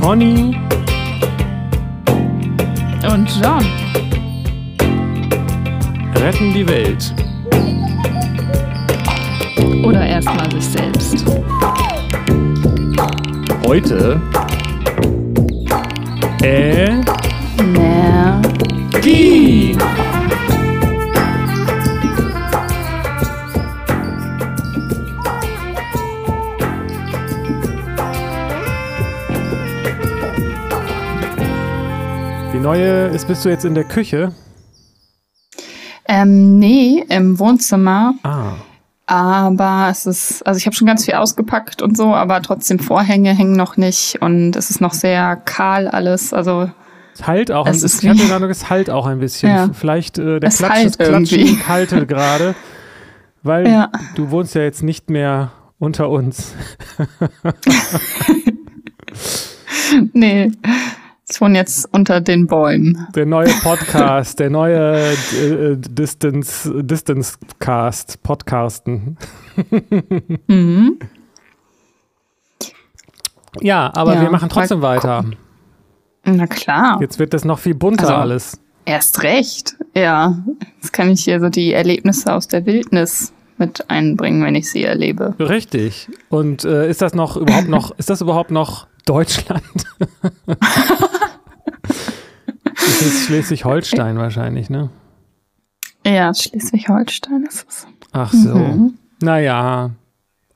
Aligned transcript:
Conny 0.00 0.56
Und 3.04 3.28
John. 3.40 3.64
retten 6.16 6.54
die 6.54 6.66
Welt. 6.66 7.14
Oder 9.84 10.06
erstmal 10.06 10.50
sich 10.50 10.64
selbst. 10.64 11.24
Heute 13.66 14.20
Energie. 16.42 17.50
Neue 32.60 33.06
ist, 33.08 33.26
bist 33.26 33.44
du 33.44 33.48
jetzt 33.48 33.64
in 33.64 33.74
der 33.74 33.84
Küche? 33.84 34.32
Ähm, 36.06 36.58
nee, 36.58 37.04
im 37.08 37.38
Wohnzimmer. 37.38 38.14
Ah. 38.22 38.52
Aber 39.06 39.88
es 39.90 40.06
ist, 40.06 40.46
also 40.46 40.58
ich 40.58 40.66
habe 40.66 40.76
schon 40.76 40.86
ganz 40.86 41.04
viel 41.04 41.14
ausgepackt 41.14 41.82
und 41.82 41.96
so, 41.96 42.14
aber 42.14 42.42
trotzdem 42.42 42.78
Vorhänge 42.78 43.34
hängen 43.36 43.56
noch 43.56 43.76
nicht 43.76 44.20
und 44.22 44.54
es 44.56 44.70
ist 44.70 44.80
noch 44.80 44.92
sehr 44.92 45.36
kahl 45.36 45.88
alles. 45.88 46.32
Also 46.32 46.70
Es 47.14 47.26
halt 47.26 47.50
auch, 47.50 47.66
Es 47.66 47.82
ist 47.82 48.02
ich 48.04 48.08
hatte 48.08 48.22
Eindruck, 48.32 48.50
es 48.50 48.70
halt 48.70 48.88
auch 48.90 49.06
ein 49.06 49.18
bisschen. 49.18 49.48
Ja. 49.50 49.68
Vielleicht 49.72 50.18
äh, 50.18 50.38
der 50.38 50.48
Es 50.48 50.58
Klatsch, 50.58 50.70
halt 50.72 51.00
das 51.00 51.08
Klatschen 51.08 51.68
halte 51.68 52.06
gerade, 52.06 52.54
weil 53.42 53.66
Ja. 53.68 53.90
du 54.14 54.30
wohnst 54.30 54.54
ja 54.54 54.62
jetzt 54.62 54.82
nicht 54.84 55.10
mehr 55.10 55.50
unter 55.78 56.08
uns. 56.10 56.52
nee, 60.12 60.52
ich 61.30 61.40
wohne 61.40 61.58
jetzt 61.58 61.88
unter 61.92 62.20
den 62.20 62.46
Bäumen. 62.46 63.06
Der 63.14 63.24
neue 63.26 63.48
Podcast, 63.62 64.38
der 64.40 64.50
neue 64.50 65.12
äh, 65.12 65.76
Distance, 65.76 66.82
Distance 66.84 67.38
Cast, 67.58 68.22
Podcasten. 68.22 69.16
Mhm. 70.48 70.98
Ja, 73.60 73.90
aber 73.94 74.14
Ja, 74.14 74.22
wir 74.22 74.30
machen 74.30 74.48
trotzdem 74.48 74.82
weiter. 74.82 75.24
Na 76.24 76.46
klar. 76.46 76.98
Jetzt 77.00 77.18
wird 77.18 77.32
das 77.34 77.44
noch 77.44 77.58
viel 77.58 77.74
bunter 77.74 78.02
Also- 78.04 78.14
alles. 78.14 78.60
Erst 78.86 79.22
recht. 79.22 79.76
Ja. 79.94 80.38
Jetzt 80.80 80.92
kann 80.92 81.10
ich 81.10 81.22
hier 81.24 81.38
so 81.38 81.48
die 81.48 81.72
Erlebnisse 81.72 82.32
aus 82.32 82.48
der 82.48 82.66
Wildnis 82.66 83.32
mit 83.58 83.88
einbringen, 83.90 84.42
wenn 84.42 84.54
ich 84.54 84.70
sie 84.70 84.82
erlebe. 84.84 85.34
Richtig. 85.38 86.08
Und 86.30 86.64
äh, 86.64 86.88
ist 86.88 87.02
das 87.02 87.14
noch 87.14 87.36
überhaupt 87.36 87.68
noch, 87.68 87.96
ist 87.98 88.08
das 88.10 88.20
überhaupt 88.22 88.50
noch 88.50 88.86
Deutschland? 89.04 89.62
das 92.74 93.02
ist 93.02 93.26
Schleswig-Holstein 93.26 94.18
wahrscheinlich, 94.18 94.70
ne? 94.70 94.90
Ja, 96.06 96.32
Schleswig-Holstein 96.32 97.44
ist 97.46 97.66
es. 97.68 97.86
Ach 98.12 98.32
so. 98.32 98.54
Mhm. 98.54 98.98
Naja. 99.20 99.90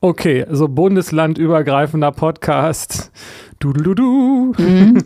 Okay, 0.01 0.45
so 0.51 0.69
bundeslandübergreifender 0.69 2.13
Podcast. 2.13 3.11
Du, 3.59 3.73
du, 3.73 3.95
du. 3.95 4.55
Mhm. 4.59 4.99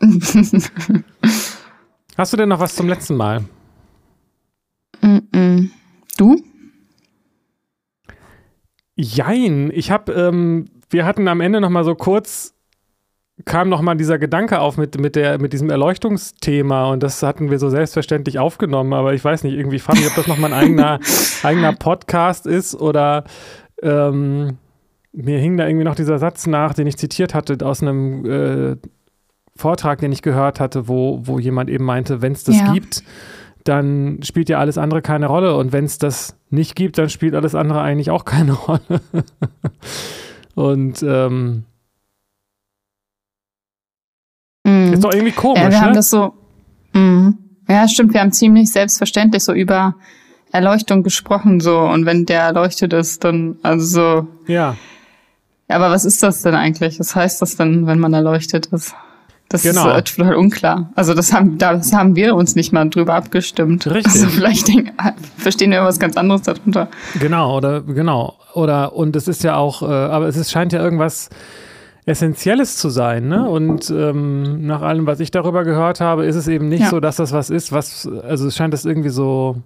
Hast 2.16 2.32
du 2.32 2.36
denn 2.36 2.50
noch 2.50 2.60
was 2.60 2.74
zum 2.74 2.88
letzten 2.88 3.16
Mal? 3.16 3.44
Mhm. 5.00 5.70
Du? 6.18 6.42
Jein, 8.96 9.70
ich 9.72 9.90
habe, 9.90 10.12
ähm, 10.12 10.66
wir 10.90 11.04
hatten 11.06 11.26
am 11.28 11.40
Ende 11.40 11.60
noch 11.60 11.70
mal 11.70 11.84
so 11.84 11.94
kurz, 11.94 12.54
kam 13.46 13.68
noch 13.70 13.80
mal 13.80 13.94
dieser 13.94 14.18
Gedanke 14.18 14.60
auf 14.60 14.76
mit, 14.76 14.98
mit, 15.00 15.16
der, 15.16 15.40
mit 15.40 15.52
diesem 15.52 15.70
Erleuchtungsthema 15.70 16.90
und 16.90 17.02
das 17.02 17.22
hatten 17.22 17.50
wir 17.50 17.58
so 17.58 17.70
selbstverständlich 17.70 18.38
aufgenommen, 18.38 18.92
aber 18.92 19.14
ich 19.14 19.24
weiß 19.24 19.44
nicht, 19.44 19.54
irgendwie 19.54 19.78
fand 19.78 19.98
ich, 20.00 20.06
ob 20.06 20.14
das 20.14 20.26
noch 20.26 20.36
mal 20.36 20.52
ein 20.52 20.58
eigener, 20.58 21.00
eigener 21.42 21.72
Podcast 21.72 22.46
ist 22.46 22.74
oder 22.74 23.24
ähm, 23.82 24.58
mir 25.12 25.38
hing 25.38 25.56
da 25.56 25.66
irgendwie 25.66 25.84
noch 25.84 25.94
dieser 25.94 26.18
Satz 26.18 26.46
nach, 26.46 26.74
den 26.74 26.86
ich 26.86 26.98
zitiert 26.98 27.34
hatte 27.34 27.56
aus 27.66 27.82
einem 27.82 28.24
äh, 28.26 28.76
Vortrag, 29.56 30.00
den 30.00 30.12
ich 30.12 30.22
gehört 30.22 30.60
hatte, 30.60 30.88
wo, 30.88 31.20
wo 31.24 31.38
jemand 31.38 31.70
eben 31.70 31.84
meinte, 31.84 32.22
wenn 32.22 32.32
es 32.32 32.44
das 32.44 32.60
Ja. 32.60 32.72
gibt, 32.72 33.02
dann 33.64 34.20
spielt 34.22 34.48
ja 34.48 34.58
alles 34.58 34.78
andere 34.78 35.02
keine 35.02 35.26
Rolle. 35.26 35.54
Und 35.56 35.72
wenn 35.72 35.84
es 35.84 35.98
das 35.98 36.36
nicht 36.48 36.76
gibt, 36.76 36.96
dann 36.96 37.10
spielt 37.10 37.34
alles 37.34 37.54
andere 37.54 37.80
eigentlich 37.82 38.10
auch 38.10 38.24
keine 38.24 38.52
Rolle. 38.68 38.80
Und 40.60 41.02
ähm, 41.02 41.64
Mhm. 44.64 44.92
ist 44.92 45.04
doch 45.04 45.12
irgendwie 45.12 45.32
komisch, 45.32 45.62
Ja, 45.62 45.70
wir 45.70 45.80
haben 45.80 45.88
ne? 45.90 45.94
das 45.96 46.10
so. 46.10 46.34
Mhm. 46.92 47.38
Ja, 47.68 47.88
stimmt, 47.88 48.12
wir 48.12 48.20
haben 48.20 48.32
ziemlich 48.32 48.70
selbstverständlich 48.70 49.42
so 49.42 49.52
über 49.54 49.94
Erleuchtung 50.52 51.02
gesprochen, 51.02 51.60
so. 51.60 51.78
Und 51.80 52.04
wenn 52.04 52.26
der 52.26 52.42
erleuchtet 52.42 52.92
ist, 52.92 53.24
dann, 53.24 53.56
also 53.62 53.86
so. 53.86 54.28
ja, 54.52 54.76
Ja, 55.68 55.76
aber 55.76 55.90
was 55.90 56.04
ist 56.04 56.22
das 56.22 56.42
denn 56.42 56.54
eigentlich? 56.54 56.98
Was 57.00 57.14
heißt 57.14 57.40
das 57.40 57.56
denn, 57.56 57.86
wenn 57.86 57.98
man 58.00 58.12
erleuchtet 58.12 58.66
ist? 58.66 58.94
Das 59.50 59.62
Genau. 59.64 59.90
ist 59.90 59.96
äh, 59.96 60.02
total 60.02 60.36
unklar. 60.36 60.90
Also 60.94 61.12
das 61.12 61.32
haben, 61.32 61.58
das 61.58 61.92
haben 61.92 62.14
wir 62.16 62.36
uns 62.36 62.54
nicht 62.54 62.72
mal 62.72 62.88
drüber 62.88 63.14
abgestimmt. 63.14 63.84
Richtig. 63.86 64.06
Also 64.06 64.26
vielleicht 64.28 64.68
denk, 64.68 64.92
verstehen 65.36 65.72
wir 65.72 65.82
was 65.84 65.98
ganz 65.98 66.16
anderes 66.16 66.42
darunter. 66.42 66.88
genau, 67.18 67.56
oder 67.56 67.82
genau. 67.82 68.36
Oder 68.54 68.94
und 68.94 69.14
es 69.16 69.26
ist 69.28 69.42
ja 69.44 69.56
auch, 69.56 69.82
äh, 69.82 69.86
aber 69.86 70.26
es 70.28 70.36
ist, 70.36 70.50
scheint 70.52 70.72
ja 70.72 70.82
irgendwas 70.82 71.30
Essentielles 72.06 72.76
zu 72.76 72.88
sein, 72.90 73.28
ne? 73.28 73.48
Und 73.48 73.90
ähm, 73.90 74.66
nach 74.66 74.82
allem, 74.82 75.06
was 75.06 75.20
ich 75.20 75.30
darüber 75.32 75.64
gehört 75.64 76.00
habe, 76.00 76.24
ist 76.26 76.36
es 76.36 76.48
eben 76.48 76.68
nicht 76.68 76.80
Ja. 76.82 76.88
so, 76.90 76.98
dass 77.00 77.16
das 77.16 77.32
was 77.32 77.50
ist, 77.50 77.72
was, 77.72 78.08
also 78.24 78.46
es 78.46 78.56
scheint 78.56 78.72
das 78.72 78.84
irgendwie 78.84 79.10
so 79.10 79.62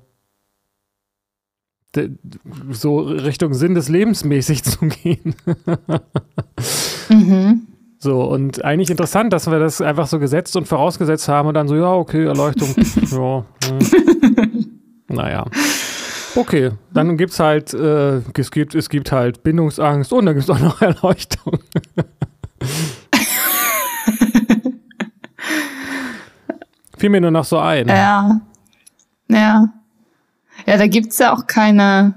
so 2.73 2.99
Richtung 3.01 3.55
Sinn 3.55 3.75
des 3.77 3.89
Lebens 3.89 4.25
mäßig 4.25 4.65
zu 4.65 4.87
gehen. 4.87 5.37
Mhm. 7.09 7.67
So, 8.05 8.23
und 8.23 8.63
eigentlich 8.67 8.91
interessant, 8.91 9.33
dass 9.33 9.51
wir 9.51 9.59
das 9.59 9.81
einfach 9.81 10.07
so 10.07 10.19
gesetzt 10.19 10.55
und 10.57 10.69
vorausgesetzt 10.69 11.27
haben 11.27 11.49
und 11.49 11.55
dann 11.55 11.69
so, 11.69 11.75
ja, 11.75 11.91
okay, 11.91 12.27
Erleuchtung, 12.27 12.69
ja. 13.11 13.47
Hm. 13.67 13.79
naja. 15.09 15.47
Okay, 16.37 16.73
dann 16.93 17.17
gibt's 17.17 17.41
halt, 17.41 17.73
äh, 17.73 18.21
es 18.37 18.51
gibt, 18.51 18.75
es 18.75 18.91
gibt 18.91 19.11
halt 19.11 19.43
Bindungsangst 19.43 20.13
und 20.13 20.27
dann 20.27 20.35
gibt's 20.35 20.51
auch 20.51 20.59
noch 20.59 20.83
Erleuchtung. 20.87 21.61
Fiel 26.99 27.09
mir 27.09 27.23
nur 27.23 27.31
noch 27.31 27.47
so 27.47 27.57
ein. 27.59 27.89
Ja. 27.89 28.43
Ja. 29.29 29.73
Ja, 30.67 30.77
da 30.77 30.87
gibt's 30.89 31.17
ja 31.21 31.33
auch 31.33 31.47
keine. 31.47 32.13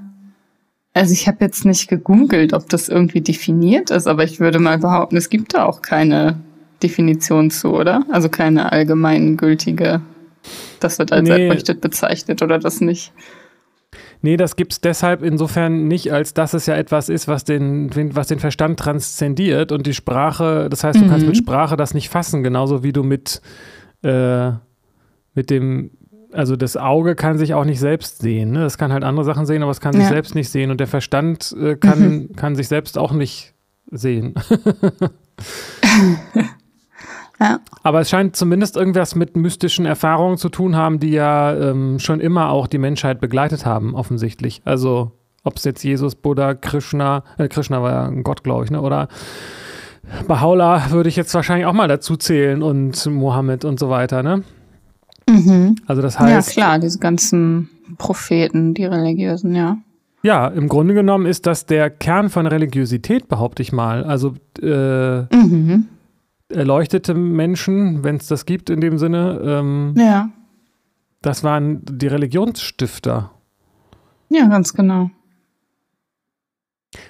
Also 0.98 1.14
ich 1.14 1.28
habe 1.28 1.38
jetzt 1.42 1.64
nicht 1.66 1.88
gegoogelt, 1.88 2.54
ob 2.54 2.68
das 2.70 2.90
irgendwie 2.90 3.22
definiert 3.22 3.92
ist, 3.92 4.08
aber 4.08 4.24
ich 4.24 4.40
würde 4.40 4.60
mal 4.60 4.78
behaupten, 4.80 5.16
es 5.18 5.30
gibt 5.30 5.54
da 5.54 5.66
auch 5.66 5.82
keine 5.82 6.40
Definition 6.84 7.50
zu, 7.52 7.70
oder? 7.74 8.04
Also 8.12 8.30
keine 8.30 8.72
allgemeingültige, 8.72 10.02
das 10.80 11.00
wird 11.00 11.12
als 11.12 11.28
Nee. 11.28 11.48
erleuchtet 11.48 11.82
bezeichnet 11.82 12.42
oder 12.42 12.60
das 12.60 12.82
nicht. 12.82 13.12
Nee, 14.22 14.36
das 14.38 14.56
gibt's 14.56 14.82
deshalb 14.82 15.22
insofern 15.22 15.88
nicht, 15.88 16.12
als 16.12 16.34
dass 16.34 16.54
es 16.56 16.66
ja 16.66 16.76
etwas 16.76 17.08
ist, 17.10 17.28
was 17.28 17.44
den, 17.44 17.92
was 18.16 18.28
den 18.28 18.40
Verstand 18.40 18.80
transzendiert 18.80 19.72
und 19.72 19.86
die 19.86 19.94
Sprache, 19.94 20.68
das 20.70 20.84
heißt, 20.84 21.00
du 21.00 21.08
kannst 21.08 21.22
Mhm. 21.22 21.28
mit 21.28 21.38
Sprache 21.38 21.78
das 21.78 21.94
nicht 21.94 22.10
fassen, 22.10 22.42
genauso 22.44 22.84
wie 22.84 22.92
du 22.94 23.04
mit, 23.04 23.42
äh, 24.04 24.52
mit 25.36 25.52
dem, 25.52 25.92
also 26.38 26.56
das 26.56 26.78
Auge 26.78 27.16
kann 27.16 27.38
sich 27.38 27.54
auch 27.54 27.66
nicht 27.66 27.80
selbst 27.80 28.20
sehen. 28.20 28.52
Ne? 28.52 28.60
Das 28.60 28.78
kann 28.78 28.94
halt 28.94 29.04
andere 29.04 29.26
Sachen 29.26 29.46
sehen, 29.46 29.62
aber 29.64 29.72
es 29.72 29.82
kann 29.82 29.94
sich 29.94 30.04
Ja. 30.04 30.10
selbst 30.10 30.36
nicht 30.36 30.50
sehen 30.50 30.72
und 30.72 30.80
der 30.80 30.88
Verstand 30.88 31.56
äh, 31.60 31.76
kann, 31.76 32.30
kann 32.36 32.56
sich 32.56 32.68
selbst 32.68 32.98
auch 32.98 33.12
nicht 33.12 33.54
sehen. 33.92 34.36
Ja. 37.40 37.60
Aber 37.84 38.00
es 38.00 38.10
scheint 38.10 38.36
zumindest 38.36 38.76
irgendwas 38.78 39.14
mit 39.14 39.38
mystischen 39.38 39.86
Erfahrungen 39.86 40.38
zu 40.38 40.50
tun 40.50 40.76
haben, 40.76 41.00
die 41.00 41.12
ja 41.12 41.54
ähm, 41.56 42.00
schon 42.00 42.20
immer 42.20 42.50
auch 42.50 42.66
die 42.66 42.80
Menschheit 42.80 43.20
begleitet 43.22 43.64
haben, 43.64 43.94
offensichtlich. 43.94 44.62
Also 44.66 45.12
ob 45.44 45.58
es 45.58 45.64
jetzt 45.64 45.84
Jesus, 45.84 46.16
Buddha, 46.16 46.56
Krishna, 46.56 47.24
äh, 47.38 47.48
Krishna 47.48 47.84
war 47.84 47.92
ja 47.92 48.06
ein 48.08 48.24
Gott, 48.24 48.44
glaube 48.44 48.66
ich, 48.66 48.72
ne? 48.72 48.82
oder 48.82 49.08
Baha'u'llah 50.28 50.90
würde 50.90 51.10
ich 51.10 51.16
jetzt 51.16 51.34
wahrscheinlich 51.36 51.68
auch 51.68 51.74
mal 51.74 51.88
dazu 51.88 52.18
zählen 52.18 52.64
und 52.64 53.06
Mohammed 53.06 53.66
und 53.66 53.80
so 53.80 53.90
weiter, 53.90 54.24
ne? 54.24 54.42
Mhm. 55.30 55.76
Also 55.86 56.02
das 56.02 56.16
Ja, 56.16 56.22
heißt, 56.22 56.52
klar, 56.52 56.80
diese 56.80 57.00
ganzen 57.00 57.70
Propheten, 57.98 58.74
die 58.74 58.86
religiösen, 58.86 59.56
ja. 59.56 59.78
ja, 60.24 60.48
im 60.48 60.68
Grunde 60.68 60.94
genommen 60.94 61.26
ist 61.26 61.46
das 61.46 61.66
der 61.66 61.90
Kern 61.90 62.30
von 62.30 62.48
Religiosität, 62.48 63.28
behaupte 63.28 63.62
ich 63.62 63.72
mal. 63.72 64.04
Also 64.04 64.36
äh, 64.62 65.22
Mhm. 65.36 65.88
erleuchtete 66.50 67.14
Menschen, 67.14 68.04
wenn 68.04 68.16
es 68.16 68.28
das 68.28 68.46
gibt 68.46 68.70
in 68.70 68.80
dem 68.82 68.98
Sinne, 68.98 69.42
ähm, 69.44 69.94
Ja. 69.98 70.30
das 71.22 71.44
waren 71.44 71.82
die 71.84 72.08
Religionsstifter. 72.08 73.32
Ja, 74.30 74.48
ganz 74.48 74.74
genau. 74.74 75.10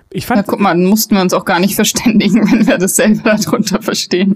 Ich 0.10 0.26
fand, 0.26 0.38
ja, 0.38 0.44
guck 0.48 0.60
mal, 0.60 0.74
dann 0.74 0.86
mussten 0.86 1.16
wir 1.16 1.22
uns 1.22 1.34
auch 1.34 1.44
gar 1.44 1.60
nicht 1.60 1.76
verständigen, 1.76 2.36
wenn 2.52 2.66
wir 2.66 2.78
das 2.78 2.96
selber 2.96 3.36
darunter 3.36 3.82
verstehen. 3.82 4.36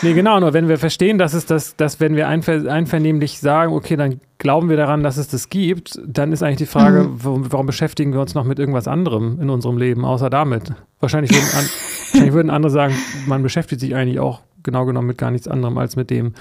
Nee, 0.00 0.14
genau, 0.14 0.40
nur 0.40 0.52
wenn 0.52 0.68
wir 0.68 0.78
verstehen, 0.78 1.18
dass 1.18 1.34
es 1.34 1.46
das, 1.46 1.76
dass 1.76 2.00
wenn 2.00 2.16
wir 2.16 2.28
einver 2.28 2.70
einvernehmlich 2.70 3.38
sagen, 3.38 3.72
okay, 3.72 3.96
dann 3.96 4.20
glauben 4.38 4.68
wir 4.68 4.76
daran, 4.76 5.02
dass 5.02 5.18
es 5.18 5.28
das 5.28 5.50
gibt, 5.50 6.00
dann 6.04 6.32
ist 6.32 6.42
eigentlich 6.42 6.58
die 6.58 6.66
Frage, 6.66 7.04
mhm. 7.04 7.24
warum, 7.24 7.52
warum, 7.52 7.66
beschäftigen 7.66 8.12
wir 8.12 8.20
uns 8.20 8.34
noch 8.34 8.44
mit 8.44 8.58
irgendwas 8.58 8.88
anderem 8.88 9.38
in 9.40 9.50
unserem 9.50 9.76
Leben, 9.76 10.04
außer 10.04 10.30
damit? 10.30 10.72
Wahrscheinlich 11.00 11.32
würden, 11.32 11.58
an, 11.58 11.64
wahrscheinlich 12.12 12.34
würden 12.34 12.50
andere 12.50 12.70
sagen, 12.70 12.94
man 13.26 13.42
beschäftigt 13.42 13.80
sich 13.80 13.94
eigentlich 13.94 14.18
auch 14.18 14.40
genau 14.62 14.86
genommen 14.86 15.08
mit 15.08 15.18
gar 15.18 15.30
nichts 15.30 15.46
anderem 15.46 15.78
als 15.78 15.96
mit 15.96 16.10
dem. 16.10 16.34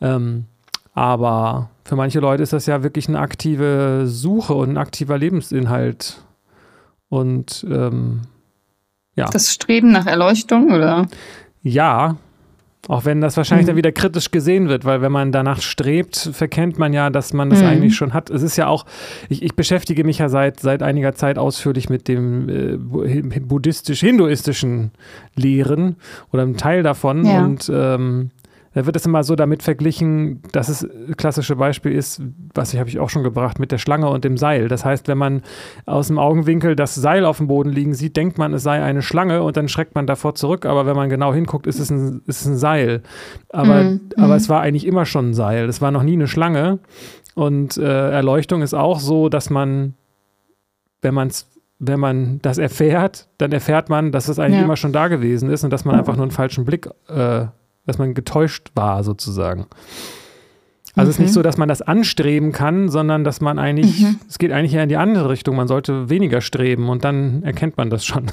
Ähm, 0.00 0.46
aber 0.94 1.70
für 1.84 1.94
manche 1.94 2.18
Leute 2.18 2.42
ist 2.42 2.52
das 2.52 2.66
ja 2.66 2.82
wirklich 2.82 3.08
eine 3.08 3.20
aktive 3.20 4.02
Suche 4.06 4.54
und 4.54 4.70
ein 4.70 4.78
aktiver 4.78 5.16
Lebensinhalt 5.16 6.22
und 7.08 7.66
ähm, 7.70 8.22
ja. 9.14 9.26
Das 9.30 9.52
Streben 9.52 9.90
nach 9.90 10.06
Erleuchtung, 10.06 10.72
oder? 10.72 11.06
Ja, 11.62 12.16
auch 12.86 13.04
wenn 13.04 13.20
das 13.20 13.36
wahrscheinlich 13.36 13.66
mhm. 13.66 13.70
dann 13.70 13.76
wieder 13.76 13.92
kritisch 13.92 14.30
gesehen 14.30 14.68
wird, 14.68 14.84
weil 14.86 15.02
wenn 15.02 15.12
man 15.12 15.30
danach 15.30 15.60
strebt, 15.60 16.30
verkennt 16.32 16.78
man 16.78 16.94
ja, 16.94 17.10
dass 17.10 17.34
man 17.34 17.50
das 17.50 17.60
mhm. 17.60 17.66
eigentlich 17.66 17.96
schon 17.96 18.14
hat. 18.14 18.30
Es 18.30 18.42
ist 18.42 18.56
ja 18.56 18.66
auch, 18.66 18.86
ich, 19.28 19.42
ich, 19.42 19.54
beschäftige 19.54 20.04
mich 20.04 20.18
ja 20.18 20.28
seit, 20.30 20.60
seit 20.60 20.82
einiger 20.82 21.14
Zeit 21.14 21.36
ausführlich 21.36 21.90
mit 21.90 22.08
dem 22.08 22.48
äh, 22.48 23.40
buddhistisch-hinduistischen 23.40 24.92
Lehren 25.34 25.96
oder 26.32 26.44
einem 26.44 26.56
Teil 26.56 26.82
davon. 26.82 27.26
Ja. 27.26 27.44
Und 27.44 27.70
ähm, 27.72 28.30
da 28.78 28.86
wird 28.86 28.94
es 28.94 29.04
immer 29.06 29.24
so 29.24 29.34
damit 29.34 29.64
verglichen, 29.64 30.40
dass 30.52 30.68
es 30.68 30.88
klassische 31.16 31.56
Beispiel 31.56 31.90
ist, 31.90 32.22
was 32.54 32.72
ich 32.72 32.78
habe 32.78 32.88
ich 32.88 33.00
auch 33.00 33.10
schon 33.10 33.24
gebracht, 33.24 33.58
mit 33.58 33.72
der 33.72 33.78
Schlange 33.78 34.08
und 34.08 34.22
dem 34.22 34.36
Seil. 34.36 34.68
Das 34.68 34.84
heißt, 34.84 35.08
wenn 35.08 35.18
man 35.18 35.42
aus 35.84 36.06
dem 36.06 36.18
Augenwinkel 36.20 36.76
das 36.76 36.94
Seil 36.94 37.24
auf 37.24 37.38
dem 37.38 37.48
Boden 37.48 37.70
liegen 37.70 37.92
sieht, 37.94 38.16
denkt 38.16 38.38
man, 38.38 38.54
es 38.54 38.62
sei 38.62 38.80
eine 38.80 39.02
Schlange 39.02 39.42
und 39.42 39.56
dann 39.56 39.66
schreckt 39.66 39.96
man 39.96 40.06
davor 40.06 40.36
zurück. 40.36 40.64
Aber 40.64 40.86
wenn 40.86 40.94
man 40.94 41.08
genau 41.08 41.34
hinguckt, 41.34 41.66
ist 41.66 41.80
es 41.80 41.90
ein, 41.90 42.22
ist 42.26 42.46
ein 42.46 42.56
Seil. 42.56 43.02
Aber, 43.48 43.82
mhm. 43.82 44.00
aber 44.16 44.36
es 44.36 44.48
war 44.48 44.60
eigentlich 44.60 44.86
immer 44.86 45.06
schon 45.06 45.30
ein 45.30 45.34
Seil. 45.34 45.68
Es 45.68 45.80
war 45.80 45.90
noch 45.90 46.04
nie 46.04 46.12
eine 46.12 46.28
Schlange. 46.28 46.78
Und 47.34 47.78
äh, 47.78 48.10
Erleuchtung 48.12 48.62
ist 48.62 48.74
auch 48.74 49.00
so, 49.00 49.28
dass 49.28 49.50
man, 49.50 49.94
wenn 51.02 51.14
man 51.14 51.28
es 51.28 51.50
wenn 51.80 52.00
man 52.00 52.40
das 52.42 52.58
erfährt, 52.58 53.28
dann 53.38 53.52
erfährt 53.52 53.88
man, 53.88 54.10
dass 54.10 54.28
es 54.28 54.38
eigentlich 54.38 54.58
ja. 54.58 54.64
immer 54.64 54.76
schon 54.76 54.92
da 54.92 55.06
gewesen 55.06 55.48
ist 55.50 55.62
und 55.62 55.72
dass 55.72 55.84
man 55.84 55.96
einfach 55.96 56.16
nur 56.16 56.24
einen 56.24 56.32
falschen 56.32 56.64
Blick 56.64 56.88
äh, 57.08 57.46
dass 57.88 57.98
man 57.98 58.12
getäuscht 58.12 58.70
war 58.74 59.02
sozusagen. 59.02 59.66
Also 60.94 61.06
mhm. 61.06 61.10
es 61.10 61.14
ist 61.14 61.18
nicht 61.20 61.30
mhm. 61.30 61.34
so, 61.34 61.42
dass 61.42 61.56
man 61.56 61.68
das 61.68 61.80
anstreben 61.80 62.52
kann, 62.52 62.90
sondern 62.90 63.24
dass 63.24 63.40
man 63.40 63.58
eigentlich, 63.58 64.00
mhm. 64.00 64.20
es 64.28 64.38
geht 64.38 64.52
eigentlich 64.52 64.74
eher 64.74 64.82
in 64.82 64.90
die 64.90 64.98
andere 64.98 65.30
Richtung. 65.30 65.56
Man 65.56 65.68
sollte 65.68 66.10
weniger 66.10 66.42
streben 66.42 66.90
und 66.90 67.02
dann 67.02 67.42
erkennt 67.42 67.78
man 67.78 67.88
das 67.88 68.04
schon. 68.04 68.30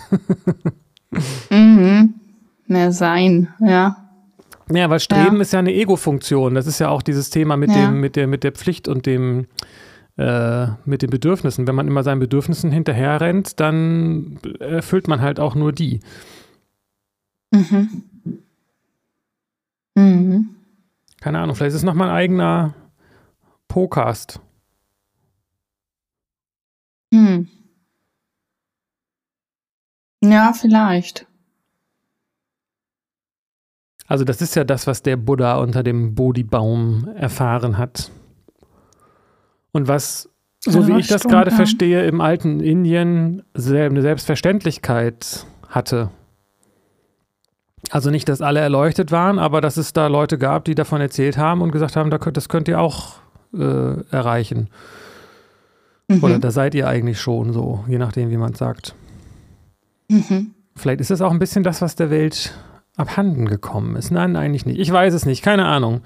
mhm. 1.50 2.16
Mehr 2.68 2.92
sein, 2.92 3.48
ja. 3.60 3.96
Ja, 4.69 4.90
weil 4.90 5.00
Streben 5.00 5.36
ja. 5.36 5.42
ist 5.44 5.54
ja 5.54 5.60
eine 5.60 5.74
Ego-Funktion. 5.74 6.56
Das 6.56 6.68
ist 6.68 6.80
ja 6.80 6.90
auch 6.90 7.04
dieses 7.04 7.30
Thema 7.30 7.56
mit 7.56 7.69
ja. 7.69 7.86
dem, 7.86 8.02
mit 8.02 8.16
der, 8.16 8.28
mit 8.28 8.44
der 8.44 8.52
Pflicht 8.52 8.88
und 8.88 9.06
dem, 9.06 9.46
äh, 10.18 10.68
mit 10.86 11.02
den 11.02 11.12
Bedürfnissen. 11.12 11.68
Wenn 11.68 11.75
man 11.75 11.88
immer 11.88 12.04
seinen 12.04 12.19
Bedürfnissen 12.19 12.72
hinterher 12.72 13.22
rennt, 13.22 13.60
dann 13.60 14.40
erfüllt 14.60 15.07
man 15.07 15.22
halt 15.22 15.40
auch 15.40 15.56
nur 15.56 15.72
die. 15.72 16.02
Mhm. 17.52 18.04
Mhm. 19.95 20.56
Keine 21.21 21.39
Ahnung, 21.39 21.56
vielleicht 21.56 21.69
ist 21.69 21.77
es 21.77 21.83
nochmal 21.83 22.09
ein 22.09 22.15
eigener 22.15 22.74
Podcast. 23.68 24.39
Hm. 27.13 27.50
Ja, 30.21 30.53
vielleicht. 30.53 31.27
Also 34.07 34.24
das 34.24 34.42
ist 34.42 34.56
ja 34.56 34.63
das, 34.63 34.86
was 34.86 35.01
der 35.01 35.18
Buddha 35.18 35.56
unter 35.57 35.81
dem 35.81 36.13
Bodhi-Baum 36.13 37.07
erfahren 37.15 37.77
hat. 37.77 38.12
Und 39.71 39.88
was, 39.88 40.30
so 40.59 40.81
ja, 40.81 40.88
wie 40.88 41.00
ich 41.00 41.07
das 41.07 41.24
gerade 41.24 41.51
verstehe, 41.51 42.06
im 42.06 42.21
alten 42.21 42.59
Indien 42.59 43.44
eine 43.53 44.01
Selbstverständlichkeit 44.01 45.45
hatte. 45.68 46.12
Also 47.91 48.09
nicht, 48.09 48.27
dass 48.29 48.41
alle 48.41 48.59
erleuchtet 48.59 49.11
waren, 49.11 49.39
aber 49.39 49.61
dass 49.61 49.77
es 49.77 49.93
da 49.93 50.07
Leute 50.07 50.37
gab, 50.37 50.65
die 50.65 50.75
davon 50.75 51.01
erzählt 51.01 51.37
haben 51.37 51.61
und 51.61 51.71
gesagt 51.71 51.95
haben, 51.95 52.09
das 52.09 52.49
könnt 52.49 52.67
ihr 52.67 52.79
auch 52.79 53.15
äh, 53.53 54.01
erreichen. 54.11 54.69
Mhm. 56.07 56.23
Oder 56.23 56.39
da 56.39 56.51
seid 56.51 56.75
ihr 56.75 56.87
eigentlich 56.87 57.19
schon 57.19 57.53
so, 57.53 57.83
je 57.87 57.97
nachdem, 57.97 58.29
wie 58.29 58.37
man 58.37 58.53
es 58.53 58.59
sagt. 58.59 58.95
Mhm. 60.09 60.51
Vielleicht 60.75 61.01
ist 61.01 61.11
es 61.11 61.21
auch 61.21 61.31
ein 61.31 61.39
bisschen 61.39 61.63
das, 61.63 61.81
was 61.81 61.95
der 61.95 62.09
Welt 62.09 62.53
abhanden 62.97 63.47
gekommen 63.47 63.95
ist. 63.95 64.11
Nein, 64.11 64.35
eigentlich 64.35 64.65
nicht. 64.65 64.79
Ich 64.79 64.91
weiß 64.91 65.13
es 65.13 65.25
nicht, 65.25 65.41
keine 65.41 65.65
Ahnung. 65.65 66.01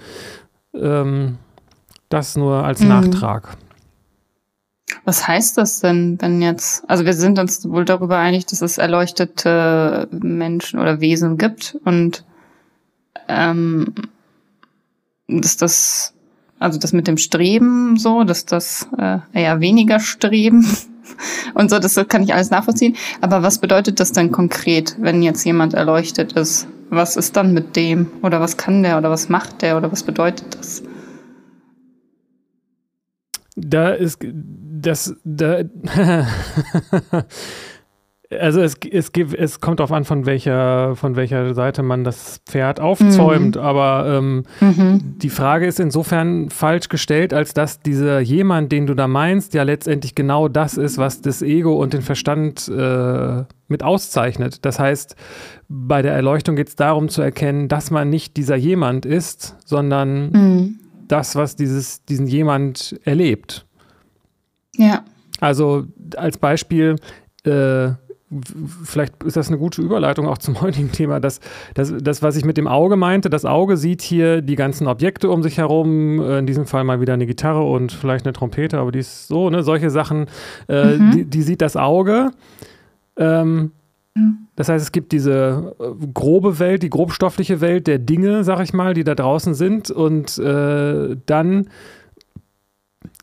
Ähm, 0.73 1.37
das 2.09 2.35
nur 2.35 2.63
als 2.63 2.81
mhm. 2.81 2.89
Nachtrag. 2.89 3.57
Was 5.05 5.27
heißt 5.27 5.57
das 5.57 5.81
denn, 5.81 6.17
wenn 6.21 6.41
jetzt, 6.41 6.83
also 6.89 7.05
wir 7.05 7.13
sind 7.13 7.39
uns 7.39 7.67
wohl 7.69 7.85
darüber 7.85 8.17
einig, 8.17 8.45
dass 8.47 8.61
es 8.61 8.77
erleuchtete 8.77 10.07
Menschen 10.11 10.79
oder 10.79 10.99
Wesen 10.99 11.37
gibt 11.37 11.77
und 11.85 12.23
ähm, 13.27 13.93
dass 15.27 15.57
das, 15.57 16.13
also 16.59 16.79
das 16.79 16.93
mit 16.93 17.07
dem 17.07 17.17
Streben 17.17 17.97
so, 17.97 18.23
dass 18.23 18.45
das 18.45 18.87
äh, 18.97 19.19
eher 19.33 19.59
weniger 19.59 19.99
Streben 19.99 20.65
und 21.53 21.69
so, 21.69 21.79
das 21.79 21.95
kann 22.07 22.23
ich 22.23 22.33
alles 22.33 22.49
nachvollziehen. 22.49 22.95
Aber 23.21 23.43
was 23.43 23.59
bedeutet 23.59 23.99
das 23.99 24.11
denn 24.11 24.31
konkret, 24.31 24.95
wenn 24.99 25.21
jetzt 25.21 25.43
jemand 25.45 25.73
erleuchtet 25.73 26.33
ist? 26.33 26.67
Was 26.89 27.15
ist 27.15 27.35
dann 27.35 27.53
mit 27.53 27.75
dem? 27.75 28.11
Oder 28.23 28.41
was 28.41 28.57
kann 28.57 28.81
der? 28.81 28.97
Oder 28.97 29.11
was 29.11 29.29
macht 29.29 29.61
der? 29.61 29.77
Oder 29.77 29.91
was 29.91 30.01
bedeutet 30.01 30.57
das? 30.57 30.81
Da 33.61 33.89
ist 33.89 34.25
das, 34.81 35.15
da, 35.23 35.61
also 38.31 38.61
es, 38.61 38.75
es, 38.91 39.11
gibt, 39.11 39.33
es 39.33 39.59
kommt 39.59 39.79
darauf 39.79 39.91
an, 39.91 40.05
von 40.05 40.25
welcher, 40.25 40.95
von 40.95 41.15
welcher 41.15 41.53
Seite 41.53 41.81
man 41.81 42.03
das 42.03 42.41
Pferd 42.45 42.79
aufzäumt, 42.79 43.55
mhm. 43.55 43.61
aber 43.61 44.17
ähm, 44.17 44.43
mhm. 44.61 45.15
die 45.17 45.29
Frage 45.29 45.65
ist 45.65 45.79
insofern 45.79 46.49
falsch 46.49 46.89
gestellt, 46.89 47.33
als 47.33 47.53
dass 47.53 47.81
dieser 47.81 48.19
jemand, 48.19 48.71
den 48.71 48.85
du 48.85 48.93
da 48.93 49.07
meinst, 49.07 49.53
ja 49.53 49.63
letztendlich 49.63 50.13
genau 50.13 50.47
das 50.47 50.77
ist, 50.77 50.97
was 50.97 51.21
das 51.21 51.41
Ego 51.41 51.81
und 51.81 51.93
den 51.93 52.01
Verstand 52.01 52.67
äh, 52.67 53.43
mit 53.67 53.83
auszeichnet. 53.83 54.65
Das 54.65 54.79
heißt, 54.79 55.15
bei 55.67 56.01
der 56.01 56.13
Erleuchtung 56.13 56.55
geht 56.55 56.69
es 56.69 56.75
darum 56.75 57.09
zu 57.09 57.21
erkennen, 57.21 57.67
dass 57.67 57.89
man 57.91 58.09
nicht 58.09 58.37
dieser 58.37 58.55
jemand 58.55 59.05
ist, 59.05 59.55
sondern 59.65 60.29
mhm. 60.29 60.79
Das, 61.09 61.35
was 61.35 61.55
dieses, 61.55 62.05
diesen 62.05 62.27
jemand 62.27 62.99
erlebt. 63.03 63.65
Ja. 64.75 65.03
Also 65.41 65.85
als 66.15 66.37
Beispiel, 66.37 66.95
äh, 67.43 67.91
vielleicht 68.83 69.23
ist 69.23 69.35
das 69.35 69.47
eine 69.47 69.57
gute 69.57 69.81
Überleitung 69.81 70.27
auch 70.27 70.37
zum 70.37 70.61
heutigen 70.61 70.91
Thema, 70.91 71.19
dass 71.19 71.39
das, 71.73 71.93
das, 71.99 72.21
was 72.21 72.35
ich 72.35 72.45
mit 72.45 72.57
dem 72.57 72.67
Auge 72.67 72.95
meinte, 72.95 73.29
das 73.29 73.45
Auge 73.45 73.75
sieht 73.75 74.01
hier 74.01 74.41
die 74.41 74.55
ganzen 74.55 74.87
Objekte 74.87 75.29
um 75.29 75.41
sich 75.41 75.57
herum, 75.57 76.21
äh, 76.21 76.39
in 76.39 76.45
diesem 76.45 76.65
Fall 76.65 76.83
mal 76.83 77.01
wieder 77.01 77.13
eine 77.13 77.25
Gitarre 77.25 77.63
und 77.63 77.91
vielleicht 77.91 78.25
eine 78.25 78.33
Trompete, 78.33 78.77
aber 78.77 78.91
die 78.91 78.99
ist 78.99 79.27
so, 79.27 79.49
ne, 79.49 79.63
solche 79.63 79.89
Sachen, 79.89 80.27
äh, 80.67 80.97
mhm. 80.97 81.11
die, 81.11 81.25
die, 81.25 81.41
sieht 81.41 81.61
das 81.61 81.75
Auge. 81.75 82.31
Ähm, 83.17 83.71
das 84.55 84.69
heißt, 84.69 84.83
es 84.83 84.91
gibt 84.91 85.11
diese 85.11 85.75
äh, 85.79 86.07
grobe 86.13 86.59
Welt, 86.59 86.83
die 86.83 86.89
grobstoffliche 86.89 87.61
Welt 87.61 87.87
der 87.87 87.99
Dinge, 87.99 88.43
sag 88.43 88.59
ich 88.61 88.73
mal, 88.73 88.93
die 88.93 89.03
da 89.03 89.15
draußen 89.15 89.53
sind 89.53 89.91
und 89.91 90.37
äh, 90.37 91.15
dann 91.25 91.67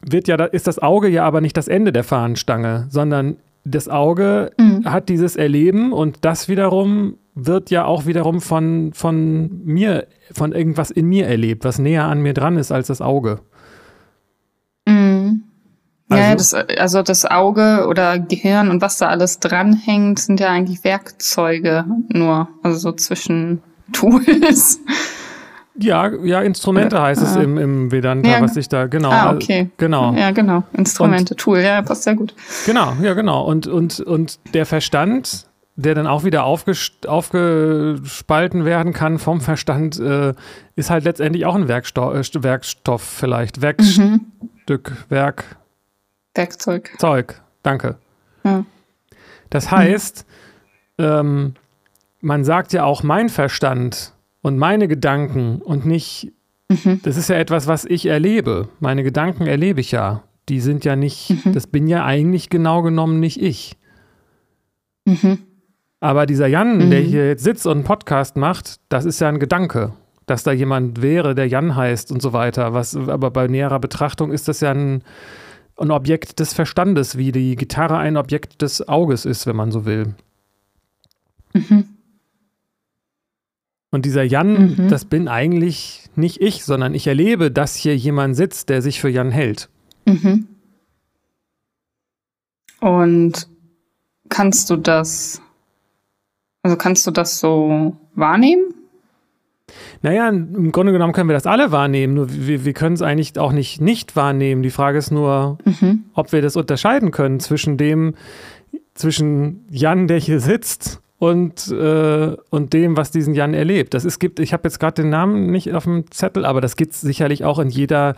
wird 0.02 0.28
ja, 0.28 0.36
ist 0.44 0.66
das 0.66 0.78
Auge 0.78 1.08
ja 1.08 1.24
aber 1.24 1.40
nicht 1.40 1.56
das 1.56 1.68
Ende 1.68 1.92
der 1.92 2.04
Fahnenstange, 2.04 2.86
sondern 2.90 3.36
das 3.64 3.88
Auge 3.88 4.52
mhm. 4.58 4.84
hat 4.84 5.08
dieses 5.08 5.36
Erleben 5.36 5.92
und 5.92 6.18
das 6.22 6.48
wiederum 6.48 7.16
wird 7.34 7.70
ja 7.70 7.84
auch 7.84 8.06
wiederum 8.06 8.40
von, 8.40 8.92
von 8.94 9.64
mir, 9.64 10.06
von 10.32 10.52
irgendwas 10.52 10.90
in 10.90 11.06
mir 11.06 11.26
erlebt, 11.26 11.64
was 11.64 11.78
näher 11.78 12.04
an 12.04 12.22
mir 12.22 12.32
dran 12.32 12.56
ist 12.56 12.72
als 12.72 12.86
das 12.86 13.02
Auge. 13.02 13.40
Also, 16.08 16.22
ja, 16.22 16.36
das, 16.36 16.54
also 16.78 17.02
das 17.02 17.24
Auge 17.24 17.86
oder 17.88 18.18
Gehirn 18.18 18.70
und 18.70 18.80
was 18.80 18.98
da 18.98 19.08
alles 19.08 19.40
dranhängt, 19.40 20.20
sind 20.20 20.38
ja 20.38 20.48
eigentlich 20.48 20.84
Werkzeuge 20.84 21.84
nur, 22.08 22.48
also 22.62 22.78
so 22.78 22.92
zwischen 22.92 23.62
Tools. 23.92 24.80
Ja, 25.78 26.10
ja, 26.24 26.40
Instrumente 26.40 26.98
heißt 27.00 27.22
es 27.22 27.36
im, 27.36 27.56
im 27.58 27.92
Vedanta, 27.92 28.30
ja. 28.30 28.40
was 28.40 28.56
ich 28.56 28.68
da, 28.68 28.86
genau. 28.86 29.10
Ah, 29.10 29.34
okay. 29.34 29.70
Genau. 29.76 30.14
Ja, 30.14 30.30
genau. 30.30 30.62
Instrumente, 30.72 31.34
und, 31.34 31.40
Tool, 31.40 31.58
ja, 31.58 31.82
passt 31.82 32.04
sehr 32.04 32.14
gut. 32.14 32.34
Genau, 32.64 32.94
ja, 33.02 33.12
genau. 33.14 33.44
Und, 33.44 33.66
und, 33.66 34.00
und 34.00 34.38
der 34.54 34.64
Verstand, 34.64 35.46
der 35.74 35.94
dann 35.94 36.06
auch 36.06 36.24
wieder 36.24 36.44
aufgespalten 36.44 38.64
werden 38.64 38.94
kann 38.94 39.18
vom 39.18 39.42
Verstand, 39.42 40.00
äh, 40.00 40.32
ist 40.76 40.88
halt 40.88 41.04
letztendlich 41.04 41.44
auch 41.44 41.54
ein 41.54 41.68
Werkstoff, 41.68 42.14
äh, 42.14 42.42
Werkstoff 42.42 43.02
vielleicht. 43.02 43.60
Werkstück, 43.60 44.90
mhm. 44.90 45.10
Werk. 45.10 45.44
Werkzeug. 46.36 46.92
Zeug, 46.98 47.40
danke. 47.62 47.96
Ja. 48.44 48.64
Das 49.50 49.70
heißt, 49.70 50.26
mhm. 50.98 51.04
ähm, 51.04 51.54
man 52.20 52.44
sagt 52.44 52.72
ja 52.72 52.84
auch 52.84 53.02
mein 53.02 53.28
Verstand 53.28 54.12
und 54.42 54.58
meine 54.58 54.88
Gedanken 54.88 55.60
und 55.62 55.86
nicht, 55.86 56.32
mhm. 56.68 57.00
das 57.02 57.16
ist 57.16 57.28
ja 57.28 57.36
etwas, 57.36 57.66
was 57.66 57.84
ich 57.84 58.06
erlebe. 58.06 58.68
Meine 58.80 59.02
Gedanken 59.02 59.46
erlebe 59.46 59.80
ich 59.80 59.92
ja. 59.92 60.22
Die 60.48 60.60
sind 60.60 60.84
ja 60.84 60.94
nicht, 60.94 61.30
mhm. 61.44 61.52
das 61.52 61.66
bin 61.66 61.88
ja 61.88 62.04
eigentlich 62.04 62.50
genau 62.50 62.82
genommen 62.82 63.18
nicht 63.20 63.40
ich. 63.40 63.76
Mhm. 65.04 65.38
Aber 66.00 66.26
dieser 66.26 66.46
Jan, 66.46 66.90
der 66.90 67.00
mhm. 67.00 67.06
hier 67.06 67.26
jetzt 67.28 67.42
sitzt 67.42 67.66
und 67.66 67.72
einen 67.72 67.84
Podcast 67.84 68.36
macht, 68.36 68.76
das 68.88 69.04
ist 69.04 69.20
ja 69.20 69.28
ein 69.28 69.40
Gedanke 69.40 69.92
dass 70.26 70.42
da 70.42 70.52
jemand 70.52 71.02
wäre, 71.02 71.34
der 71.34 71.46
Jan 71.46 71.76
heißt 71.76 72.10
und 72.10 72.20
so 72.20 72.32
weiter. 72.32 72.74
Was, 72.74 72.96
aber 72.96 73.30
bei 73.30 73.46
näherer 73.46 73.78
Betrachtung 73.78 74.32
ist 74.32 74.48
das 74.48 74.60
ja 74.60 74.72
ein, 74.72 75.02
ein 75.76 75.90
Objekt 75.90 76.40
des 76.40 76.52
Verstandes, 76.54 77.18
wie 77.18 77.32
die 77.32 77.56
Gitarre 77.56 77.98
ein 77.98 78.16
Objekt 78.16 78.62
des 78.62 78.86
Auges 78.88 79.24
ist, 79.24 79.46
wenn 79.46 79.56
man 79.56 79.70
so 79.70 79.84
will. 79.84 80.14
Mhm. 81.52 81.88
Und 83.90 84.04
dieser 84.04 84.22
Jan, 84.22 84.76
mhm. 84.76 84.88
das 84.88 85.04
bin 85.04 85.28
eigentlich 85.28 86.02
nicht 86.16 86.40
ich, 86.40 86.64
sondern 86.64 86.94
ich 86.94 87.06
erlebe, 87.06 87.50
dass 87.50 87.76
hier 87.76 87.96
jemand 87.96 88.36
sitzt, 88.36 88.68
der 88.68 88.82
sich 88.82 89.00
für 89.00 89.08
Jan 89.08 89.30
hält. 89.30 89.68
Mhm. 90.06 90.48
Und 92.80 93.48
kannst 94.28 94.70
du 94.70 94.76
das, 94.76 95.40
also 96.62 96.76
kannst 96.76 97.06
du 97.06 97.10
das 97.10 97.38
so 97.38 97.96
wahrnehmen? 98.14 98.65
Naja, 100.02 100.28
im 100.28 100.72
Grunde 100.72 100.92
genommen 100.92 101.12
können 101.12 101.28
wir 101.28 101.34
das 101.34 101.46
alle 101.46 101.72
wahrnehmen, 101.72 102.14
nur 102.14 102.28
wir, 102.30 102.64
wir 102.64 102.72
können 102.72 102.94
es 102.94 103.02
eigentlich 103.02 103.38
auch 103.38 103.52
nicht 103.52 103.80
nicht 103.80 104.16
wahrnehmen. 104.16 104.62
Die 104.62 104.70
Frage 104.70 104.98
ist 104.98 105.10
nur, 105.10 105.58
mhm. 105.64 106.04
ob 106.14 106.32
wir 106.32 106.42
das 106.42 106.56
unterscheiden 106.56 107.10
können 107.10 107.40
zwischen 107.40 107.76
dem, 107.76 108.14
zwischen 108.94 109.66
Jan, 109.70 110.06
der 110.06 110.18
hier 110.18 110.40
sitzt 110.40 111.00
und, 111.18 111.70
äh, 111.70 112.36
und 112.50 112.72
dem, 112.72 112.96
was 112.96 113.10
diesen 113.10 113.34
Jan 113.34 113.54
erlebt. 113.54 113.94
Das 113.94 114.04
ist, 114.04 114.18
gibt, 114.18 114.38
ich 114.40 114.52
habe 114.52 114.64
jetzt 114.64 114.78
gerade 114.78 115.02
den 115.02 115.10
Namen 115.10 115.50
nicht 115.50 115.72
auf 115.72 115.84
dem 115.84 116.10
Zettel, 116.10 116.44
aber 116.44 116.60
das 116.60 116.76
gibt 116.76 116.92
es 116.92 117.00
sicherlich 117.00 117.44
auch 117.44 117.58
in 117.58 117.70
jeder 117.70 118.14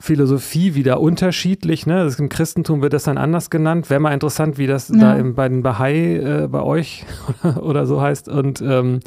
Philosophie 0.00 0.74
wieder 0.74 1.00
unterschiedlich. 1.00 1.86
Ne? 1.86 2.10
Im 2.18 2.28
Christentum 2.28 2.82
wird 2.82 2.92
das 2.92 3.04
dann 3.04 3.18
anders 3.18 3.50
genannt. 3.50 3.90
Wäre 3.90 4.00
mal 4.00 4.12
interessant, 4.12 4.58
wie 4.58 4.66
das 4.66 4.88
ja. 4.88 4.96
da 4.98 5.16
im, 5.16 5.34
bei 5.34 5.48
den 5.48 5.62
Bahai 5.62 6.16
äh, 6.16 6.48
bei 6.48 6.62
euch 6.62 7.04
oder 7.60 7.86
so 7.86 8.00
heißt. 8.00 8.28
Und 8.28 8.60
ähm, 8.60 9.00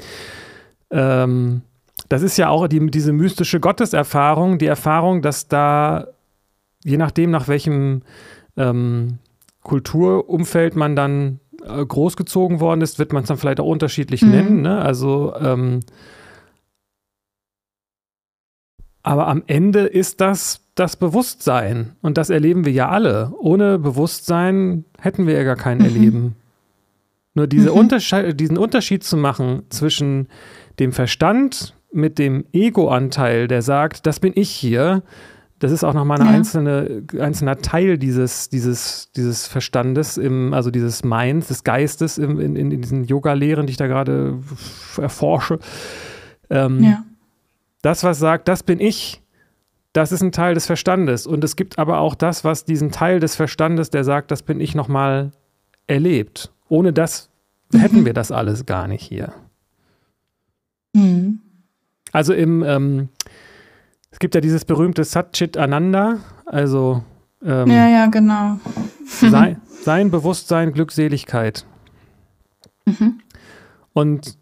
ähm, 0.90 1.62
das 2.10 2.22
ist 2.22 2.38
ja 2.38 2.50
auch 2.50 2.68
die, 2.68 2.90
diese 2.92 3.14
mystische 3.14 3.60
Gotteserfahrung, 3.60 4.58
die 4.58 4.66
Erfahrung, 4.66 5.22
dass 5.22 5.48
da, 5.48 6.08
je 6.84 6.98
nachdem, 6.98 7.32
nach 7.32 7.48
welchem 7.48 8.04
ähm, 8.56 9.20
Kulturumfeld 9.62 10.76
man 10.76 10.96
dann 10.96 11.40
äh, 11.64 11.86
großgezogen 11.86 12.60
worden 12.60 12.82
ist, 12.82 13.00
wird 13.00 13.14
man 13.14 13.24
es 13.24 13.28
dann 13.28 13.38
vielleicht 13.38 13.60
auch 13.60 13.68
unterschiedlich 13.68 14.22
mhm. 14.22 14.32
nennen. 14.32 14.62
Ne? 14.62 14.80
Also, 14.80 15.34
ähm, 15.40 15.82
aber 19.04 19.28
am 19.28 19.44
Ende 19.48 19.82
ist 19.82 20.22
das 20.22 20.62
das 20.76 20.96
Bewusstsein. 20.96 21.96
Und 22.02 22.18
das 22.18 22.30
erleben 22.30 22.66
wir 22.66 22.72
ja 22.72 22.90
alle. 22.90 23.34
Ohne 23.40 23.80
Bewusstsein 23.80 24.86
hätten 25.00 25.28
wir 25.28 25.34
ja 25.34 25.44
gar 25.44 25.56
kein 25.56 25.80
mhm. 25.80 25.86
Erleben. 25.86 26.36
Nur 27.34 27.48
diese 27.48 27.72
mhm. 27.72 27.78
Unterschied, 27.78 28.40
diesen 28.40 28.58
Unterschied 28.58 29.04
zu 29.04 29.18
machen 29.18 29.64
zwischen 29.70 30.28
dem 30.80 30.92
Verstand 30.92 31.77
mit 31.92 32.20
dem 32.20 32.46
Ego-Anteil, 32.52 33.48
der 33.48 33.62
sagt, 33.62 34.06
das 34.06 34.20
bin 34.20 34.34
ich 34.36 34.50
hier, 34.50 35.04
das 35.60 35.72
ist 35.72 35.84
auch 35.84 35.94
nochmal 35.94 36.22
ein 36.22 36.28
ja. 36.28 36.34
einzelne, 36.34 37.04
einzelner 37.20 37.58
Teil 37.58 37.98
dieses, 37.98 38.50
dieses, 38.50 39.12
dieses 39.16 39.48
Verstandes, 39.48 40.18
im, 40.18 40.54
also 40.54 40.70
dieses 40.70 41.04
Minds, 41.04 41.48
des 41.48 41.64
Geistes 41.64 42.18
im, 42.18 42.40
in, 42.40 42.56
in 42.56 42.82
diesen 42.82 43.06
Yoga-Lehren, 43.06 43.66
die 43.66 43.72
ich 43.72 43.78
da 43.78 43.88
gerade 43.88 44.38
erforsche. 44.98 45.60
Ähm, 46.50 46.84
ja. 46.84 47.04
Das, 47.82 48.04
was 48.04 48.20
sagt, 48.20 48.48
das 48.48 48.62
bin 48.62 48.80
ich, 48.80 49.24
das 49.94 50.12
ist 50.12 50.22
ein 50.22 50.32
Teil 50.32 50.54
des 50.54 50.68
Verstandes. 50.68 51.26
Und 51.26 51.44
es 51.44 51.56
gibt 51.56 51.80
aber 51.80 52.00
auch 52.00 52.14
das, 52.14 52.44
was 52.44 52.66
diesen 52.66 52.92
Teil 52.92 53.20
des 53.20 53.36
Verstandes, 53.36 53.90
der 53.90 54.04
sagt, 54.04 54.30
das 54.30 54.44
bin 54.44 54.60
ich 54.60 54.76
nochmal 54.76 55.32
erlebt. 55.88 56.52
Ohne 56.70 56.94
das 56.94 57.32
mhm. 57.74 57.80
hätten 57.80 58.06
wir 58.06 58.14
das 58.14 58.32
alles 58.32 58.68
gar 58.68 58.88
nicht 58.88 59.04
hier. 59.04 59.34
Mhm. 60.94 61.40
Also 62.18 62.34
im, 62.34 62.64
ähm, 62.64 63.10
es 64.10 64.18
gibt 64.18 64.34
ja 64.34 64.42
dieses 64.42 64.66
berühmte 64.66 65.04
Satchit 65.04 65.56
Ananda, 65.56 66.18
also 66.48 67.04
ähm, 67.46 67.68
ja, 67.70 67.88
ja, 67.88 68.08
genau. 68.08 68.58
sein, 69.06 69.62
sein 69.84 70.10
Bewusstsein, 70.10 70.74
Glückseligkeit. 70.74 71.64
Mhm. 72.86 73.20
Und 73.94 74.36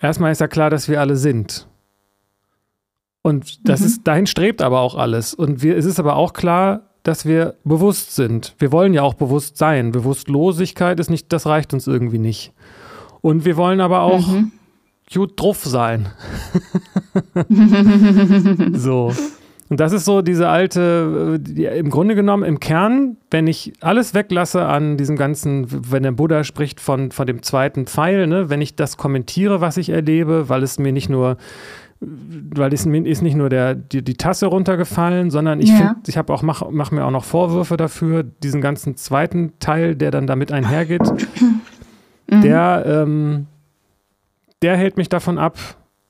erstmal 0.00 0.30
ist 0.30 0.40
ja 0.40 0.46
klar, 0.46 0.70
dass 0.70 0.88
wir 0.88 1.00
alle 1.00 1.16
sind. 1.16 1.66
Und 3.22 3.68
das 3.68 3.80
mhm. 3.80 3.86
ist, 3.86 4.06
dahin 4.06 4.28
strebt 4.28 4.62
aber 4.62 4.78
auch 4.78 4.94
alles. 4.94 5.34
Und 5.34 5.60
wir, 5.60 5.76
es 5.76 5.86
ist 5.86 5.98
aber 5.98 6.14
auch 6.14 6.32
klar, 6.32 6.82
dass 7.02 7.26
wir 7.26 7.56
bewusst 7.64 8.14
sind. 8.14 8.54
Wir 8.60 8.70
wollen 8.70 8.94
ja 8.94 9.02
auch 9.02 9.14
bewusst 9.14 9.56
sein. 9.56 9.90
Bewusstlosigkeit 9.90 11.00
ist 11.00 11.10
nicht, 11.10 11.32
das 11.32 11.46
reicht 11.46 11.74
uns 11.74 11.88
irgendwie 11.88 12.20
nicht. 12.20 12.52
Und 13.22 13.44
wir 13.44 13.56
wollen 13.56 13.80
aber 13.80 14.02
auch 14.02 14.24
mhm 14.24 14.52
gut 15.12 15.40
drauf 15.40 15.64
sein. 15.64 16.08
so. 18.72 19.12
Und 19.70 19.80
das 19.80 19.92
ist 19.92 20.06
so 20.06 20.22
diese 20.22 20.48
alte, 20.48 21.38
die, 21.40 21.66
im 21.66 21.90
Grunde 21.90 22.14
genommen 22.14 22.42
im 22.42 22.58
Kern, 22.58 23.18
wenn 23.30 23.46
ich 23.46 23.74
alles 23.80 24.14
weglasse 24.14 24.64
an 24.64 24.96
diesem 24.96 25.16
ganzen, 25.16 25.66
wenn 25.90 26.02
der 26.02 26.12
Buddha 26.12 26.42
spricht 26.42 26.80
von, 26.80 27.10
von 27.10 27.26
dem 27.26 27.42
zweiten 27.42 27.86
Pfeil, 27.86 28.26
ne, 28.26 28.48
wenn 28.48 28.62
ich 28.62 28.76
das 28.76 28.96
kommentiere, 28.96 29.60
was 29.60 29.76
ich 29.76 29.90
erlebe, 29.90 30.48
weil 30.48 30.62
es 30.62 30.78
mir 30.78 30.92
nicht 30.92 31.10
nur, 31.10 31.36
weil 32.00 32.72
es 32.72 32.86
mir 32.86 33.04
ist 33.04 33.20
nicht 33.20 33.36
nur 33.36 33.50
der, 33.50 33.74
die, 33.74 34.02
die 34.02 34.14
Tasse 34.14 34.46
runtergefallen, 34.46 35.30
sondern 35.30 35.60
ich 35.60 35.68
ja. 35.68 35.96
ich 36.06 36.16
habe 36.16 36.32
auch, 36.32 36.42
mache 36.42 36.68
mach 36.70 36.90
mir 36.90 37.04
auch 37.04 37.10
noch 37.10 37.24
Vorwürfe 37.24 37.76
dafür, 37.76 38.22
diesen 38.22 38.62
ganzen 38.62 38.96
zweiten 38.96 39.52
Teil, 39.58 39.96
der 39.96 40.10
dann 40.10 40.26
damit 40.26 40.50
einhergeht, 40.50 41.02
mhm. 42.30 42.40
der, 42.40 42.84
ähm, 42.86 43.46
der 44.62 44.76
hält 44.76 44.96
mich 44.96 45.08
davon 45.08 45.38
ab, 45.38 45.58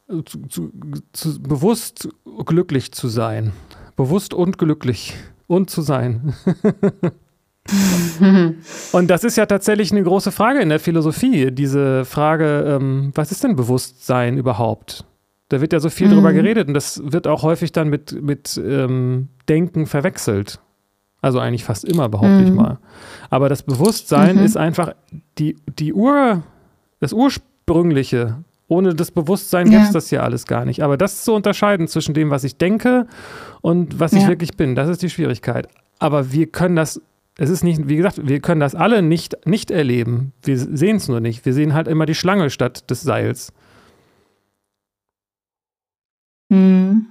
zu, 0.08 0.42
zu, 0.48 0.72
zu, 1.12 1.42
bewusst 1.42 2.08
glücklich 2.46 2.92
zu 2.92 3.08
sein. 3.08 3.52
Bewusst 3.96 4.32
und 4.32 4.58
glücklich 4.58 5.14
und 5.46 5.70
zu 5.70 5.82
sein. 5.82 6.34
und 8.92 9.08
das 9.08 9.24
ist 9.24 9.36
ja 9.36 9.46
tatsächlich 9.46 9.92
eine 9.92 10.02
große 10.02 10.32
Frage 10.32 10.60
in 10.60 10.70
der 10.70 10.80
Philosophie, 10.80 11.50
diese 11.50 12.04
Frage, 12.04 12.78
ähm, 12.80 13.12
was 13.14 13.32
ist 13.32 13.44
denn 13.44 13.56
Bewusstsein 13.56 14.38
überhaupt? 14.38 15.04
Da 15.50 15.60
wird 15.60 15.72
ja 15.72 15.80
so 15.80 15.90
viel 15.90 16.08
mhm. 16.08 16.12
drüber 16.14 16.32
geredet 16.32 16.68
und 16.68 16.74
das 16.74 17.02
wird 17.04 17.26
auch 17.26 17.42
häufig 17.42 17.72
dann 17.72 17.88
mit, 17.88 18.22
mit 18.22 18.60
ähm, 18.62 19.28
Denken 19.48 19.86
verwechselt. 19.86 20.60
Also 21.20 21.40
eigentlich 21.40 21.64
fast 21.64 21.84
immer, 21.84 22.08
behaupte 22.08 22.42
mhm. 22.42 22.46
ich 22.46 22.52
mal. 22.52 22.78
Aber 23.28 23.48
das 23.48 23.62
Bewusstsein 23.62 24.36
mhm. 24.36 24.44
ist 24.44 24.56
einfach 24.56 24.94
die, 25.38 25.56
die 25.78 25.92
Ur, 25.92 26.44
das 27.00 27.12
Ursprung 27.12 27.47
Ursprüngliche. 27.68 28.44
Ohne 28.68 28.94
das 28.94 29.10
Bewusstsein 29.10 29.66
ja. 29.70 29.78
gibt 29.78 29.86
es 29.86 29.92
das 29.92 30.08
hier 30.10 30.22
alles 30.22 30.46
gar 30.46 30.64
nicht. 30.64 30.82
Aber 30.82 30.96
das 30.96 31.24
zu 31.24 31.32
unterscheiden 31.32 31.88
zwischen 31.88 32.12
dem, 32.12 32.30
was 32.30 32.44
ich 32.44 32.56
denke 32.56 33.06
und 33.62 33.98
was 33.98 34.12
ja. 34.12 34.18
ich 34.18 34.28
wirklich 34.28 34.56
bin, 34.56 34.74
das 34.74 34.88
ist 34.88 35.02
die 35.02 35.10
Schwierigkeit. 35.10 35.68
Aber 35.98 36.32
wir 36.32 36.46
können 36.48 36.76
das, 36.76 37.00
es 37.38 37.48
ist 37.48 37.64
nicht, 37.64 37.88
wie 37.88 37.96
gesagt, 37.96 38.28
wir 38.28 38.40
können 38.40 38.60
das 38.60 38.74
alle 38.74 39.00
nicht, 39.00 39.46
nicht 39.46 39.70
erleben. 39.70 40.32
Wir 40.42 40.58
sehen 40.58 40.96
es 40.96 41.08
nur 41.08 41.20
nicht. 41.20 41.46
Wir 41.46 41.54
sehen 41.54 41.72
halt 41.72 41.88
immer 41.88 42.04
die 42.04 42.14
Schlange 42.14 42.50
statt 42.50 42.90
des 42.90 43.00
Seils. 43.00 43.52
Mhm. 46.50 47.06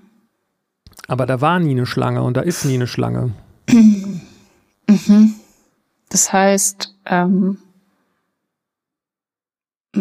Aber 1.08 1.26
da 1.26 1.42
war 1.42 1.60
nie 1.60 1.72
eine 1.72 1.86
Schlange 1.86 2.22
und 2.22 2.38
da 2.38 2.42
ist 2.42 2.66
nie 2.66 2.76
eine 2.76 2.88
Schlange. 2.88 3.32
Mhm. 4.90 5.34
Das 6.08 6.32
heißt, 6.32 6.96
ähm, 7.08 7.58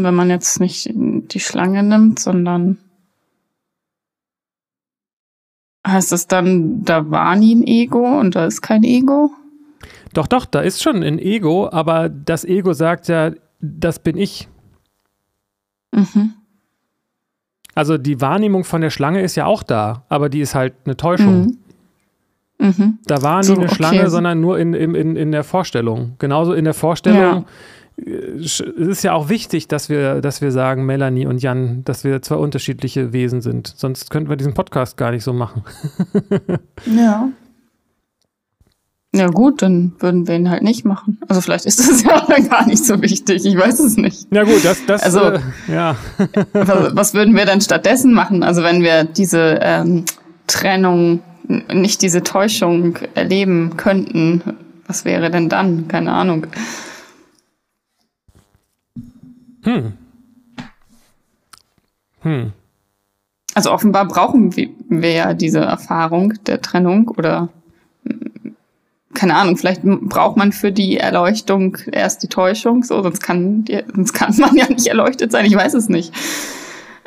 wenn 0.02 0.14
man 0.14 0.30
jetzt 0.30 0.60
nicht 0.60 0.90
die 0.92 1.40
Schlange 1.40 1.82
nimmt, 1.82 2.18
sondern 2.18 2.78
heißt 5.86 6.12
es 6.12 6.26
dann, 6.26 6.84
da 6.84 7.10
war 7.10 7.36
nie 7.36 7.54
ein 7.54 7.66
Ego 7.66 8.18
und 8.18 8.34
da 8.34 8.46
ist 8.46 8.60
kein 8.60 8.82
Ego? 8.82 9.30
Doch, 10.12 10.26
doch, 10.26 10.44
da 10.44 10.60
ist 10.60 10.82
schon 10.82 11.02
ein 11.02 11.18
Ego, 11.18 11.68
aber 11.70 12.08
das 12.08 12.44
Ego 12.44 12.72
sagt 12.72 13.08
ja, 13.08 13.32
das 13.60 13.98
bin 13.98 14.16
ich. 14.16 14.48
Mhm. 15.92 16.34
Also 17.74 17.98
die 17.98 18.20
Wahrnehmung 18.20 18.64
von 18.64 18.80
der 18.80 18.90
Schlange 18.90 19.20
ist 19.20 19.36
ja 19.36 19.46
auch 19.46 19.62
da, 19.62 20.04
aber 20.08 20.28
die 20.28 20.40
ist 20.40 20.54
halt 20.54 20.74
eine 20.84 20.96
Täuschung. 20.96 21.58
Mhm. 22.58 22.68
Mhm. 22.68 22.98
Da 23.04 23.22
war 23.22 23.40
nie 23.40 23.44
so, 23.44 23.54
eine 23.54 23.68
Schlange, 23.68 24.00
okay. 24.00 24.10
sondern 24.10 24.40
nur 24.40 24.58
in, 24.58 24.72
in, 24.72 25.16
in 25.16 25.30
der 25.30 25.44
Vorstellung. 25.44 26.14
Genauso 26.18 26.54
in 26.54 26.64
der 26.64 26.74
Vorstellung 26.74 27.20
ja 27.20 27.44
es 27.96 28.60
ist 28.60 29.02
ja 29.04 29.14
auch 29.14 29.28
wichtig, 29.28 29.68
dass 29.68 29.88
wir, 29.88 30.20
dass 30.20 30.42
wir 30.42 30.52
sagen, 30.52 30.84
Melanie 30.84 31.26
und 31.26 31.42
Jan, 31.42 31.82
dass 31.84 32.04
wir 32.04 32.20
zwei 32.20 32.36
unterschiedliche 32.36 33.12
Wesen 33.12 33.40
sind. 33.40 33.72
Sonst 33.76 34.10
könnten 34.10 34.28
wir 34.28 34.36
diesen 34.36 34.54
Podcast 34.54 34.96
gar 34.96 35.10
nicht 35.10 35.24
so 35.24 35.32
machen. 35.32 35.64
ja. 36.86 37.30
Ja 39.14 39.28
gut, 39.28 39.62
dann 39.62 39.94
würden 39.98 40.28
wir 40.28 40.34
ihn 40.34 40.50
halt 40.50 40.62
nicht 40.62 40.84
machen. 40.84 41.18
Also 41.26 41.40
vielleicht 41.40 41.64
ist 41.64 41.80
das 41.80 42.02
ja 42.02 42.26
gar 42.50 42.66
nicht 42.66 42.84
so 42.84 43.00
wichtig. 43.00 43.46
Ich 43.46 43.56
weiß 43.56 43.80
es 43.80 43.96
nicht. 43.96 44.26
Ja 44.30 44.44
gut, 44.44 44.62
das, 44.62 44.84
das, 44.86 45.02
also, 45.02 45.20
äh, 45.20 45.40
ja. 45.68 45.96
was, 46.52 46.96
was, 46.96 47.14
würden 47.14 47.34
wir 47.34 47.46
dann 47.46 47.62
stattdessen 47.62 48.12
machen? 48.12 48.42
Also 48.42 48.62
wenn 48.62 48.82
wir 48.82 49.04
diese 49.04 49.58
ähm, 49.62 50.04
Trennung, 50.46 51.20
nicht 51.72 52.02
diese 52.02 52.22
Täuschung 52.24 52.98
erleben 53.14 53.78
könnten, 53.78 54.42
was 54.86 55.06
wäre 55.06 55.30
denn 55.30 55.48
dann? 55.48 55.88
Keine 55.88 56.12
Ahnung. 56.12 56.46
Hm. 59.66 59.94
Hm. 62.20 62.52
Also 63.54 63.72
offenbar 63.72 64.06
brauchen 64.06 64.54
wir 64.54 65.12
ja 65.12 65.34
diese 65.34 65.60
Erfahrung 65.60 66.34
der 66.46 66.60
Trennung 66.62 67.08
oder 67.08 67.48
keine 69.14 69.34
Ahnung, 69.34 69.56
vielleicht 69.56 69.82
braucht 69.82 70.36
man 70.36 70.52
für 70.52 70.70
die 70.70 70.98
Erleuchtung 70.98 71.78
erst 71.90 72.22
die 72.22 72.28
Täuschung, 72.28 72.84
so, 72.84 73.02
sonst 73.02 73.20
kann, 73.20 73.64
sonst 73.94 74.12
kann 74.12 74.36
man 74.36 74.54
ja 74.56 74.68
nicht 74.68 74.86
erleuchtet 74.86 75.32
sein, 75.32 75.46
ich 75.46 75.56
weiß 75.56 75.74
es 75.74 75.88
nicht. 75.88 76.12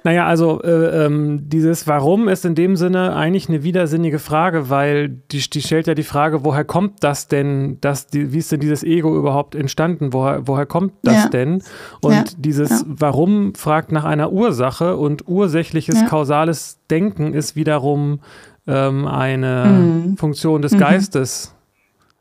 Naja, 0.03 0.25
also 0.25 0.62
äh, 0.62 1.06
ähm, 1.06 1.50
dieses 1.50 1.88
Warum 1.88 2.27
ist 2.27 2.46
in 2.46 2.56
dem 2.56 2.75
Sinne 2.75 3.15
eigentlich 3.15 3.50
eine 3.50 3.63
widersinnige 3.63 4.20
Frage, 4.20 4.70
weil 4.70 5.10
die, 5.10 5.39
die 5.50 5.62
stellt 5.62 5.88
ja 5.88 5.94
die 5.94 6.03
Frage, 6.03 6.44
woher 6.44 6.63
kommt 6.63 7.03
das 7.03 7.27
denn, 7.27 7.77
dass 7.82 8.08
die, 8.08 8.32
wie 8.32 8.38
ist 8.38 8.51
denn 8.51 8.60
dieses 8.60 8.84
Ego 8.84 9.18
überhaupt 9.18 9.56
entstanden, 9.56 10.13
woher, 10.13 10.48
woher 10.48 10.65
kommt 10.65 10.94
das 11.03 11.24
ja. 11.24 11.29
denn? 11.29 11.63
Und 12.01 12.13
ja. 12.13 12.24
dieses. 12.38 12.86
Warum 12.88 13.56
fragt 13.56 13.91
nach 13.91 14.03
einer 14.03 14.32
Ursache 14.32 14.98
und 14.98 15.27
ursächliches 15.27 16.06
kausales 16.06 16.79
Denken 16.89 17.34
ist 17.34 17.56
wiederum 17.56 18.20
ähm, 18.68 19.08
eine 19.08 19.65
mhm. 19.65 20.18
Funktion 20.18 20.62
des 20.62 20.74
mhm. 20.74 20.79
Geistes. 20.79 21.56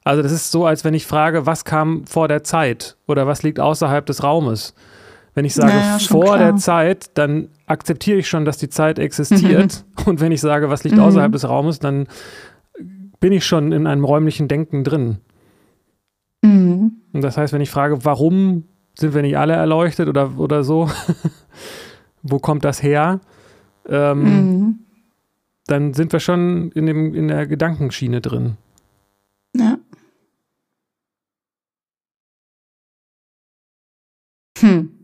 Also 0.05 0.23
das 0.23 0.33
ist 0.33 0.51
so, 0.51 0.65
als 0.65 0.85
wenn 0.85 0.95
ich 0.95 1.07
frage, 1.07 1.45
was 1.47 1.65
kam 1.65 2.07
vor 2.07 2.29
der 2.29 2.43
Zeit 2.43 2.97
oder 3.07 3.27
was 3.27 3.43
liegt 3.43 3.61
außerhalb 3.61 4.07
des 4.07 4.23
Raumes. 4.23 4.75
Wenn 5.39 5.45
ich 5.45 5.55
sage 5.55 5.73
naja, 5.73 5.99
vor 6.01 6.25
klar. 6.25 6.39
der 6.39 6.57
Zeit, 6.57 7.17
dann 7.17 7.51
akzeptiere 7.67 8.19
ich 8.19 8.29
schon, 8.29 8.45
dass 8.45 8.59
die 8.59 8.69
Zeit 8.69 8.99
existiert. 8.99 9.85
Mhm. 10.01 10.05
Und 10.05 10.21
wenn 10.21 10.33
ich 10.33 10.41
sage, 10.41 10.69
was 10.69 10.83
liegt 10.83 10.97
mhm. 10.97 11.03
außerhalb 11.03 11.31
des 11.31 11.49
Raumes, 11.49 11.79
dann 11.79 12.09
bin 13.21 13.33
ich 13.33 13.47
schon 13.47 13.71
in 13.71 13.87
einem 13.87 14.05
räumlichen 14.05 14.49
Denken 14.49 14.83
drin. 14.83 15.19
Mhm. 16.43 16.91
Und 17.13 17.23
das 17.23 17.37
heißt, 17.37 17.53
wenn 17.53 17.61
ich 17.61 17.71
frage, 17.71 18.05
warum 18.05 18.65
sind 18.99 19.15
wir 19.15 19.23
nicht 19.23 19.39
alle 19.39 19.53
erleuchtet 19.53 20.09
oder, 20.09 20.37
oder 20.41 20.65
so, 20.65 20.91
wo 22.25 22.41
kommt 22.41 22.65
das 22.65 22.83
her? 22.83 23.21
Ähm, 23.89 24.23
mhm. 24.23 24.79
dann 25.69 25.95
sind 25.95 26.13
wir 26.13 26.19
schon 26.19 26.73
in, 26.73 26.87
dem, 26.87 27.15
in 27.15 27.29
der 27.29 27.47
Gedankenschiene 27.47 28.21
drin. 28.21 28.57
Ja. 29.55 29.79
Hm. 34.59 34.98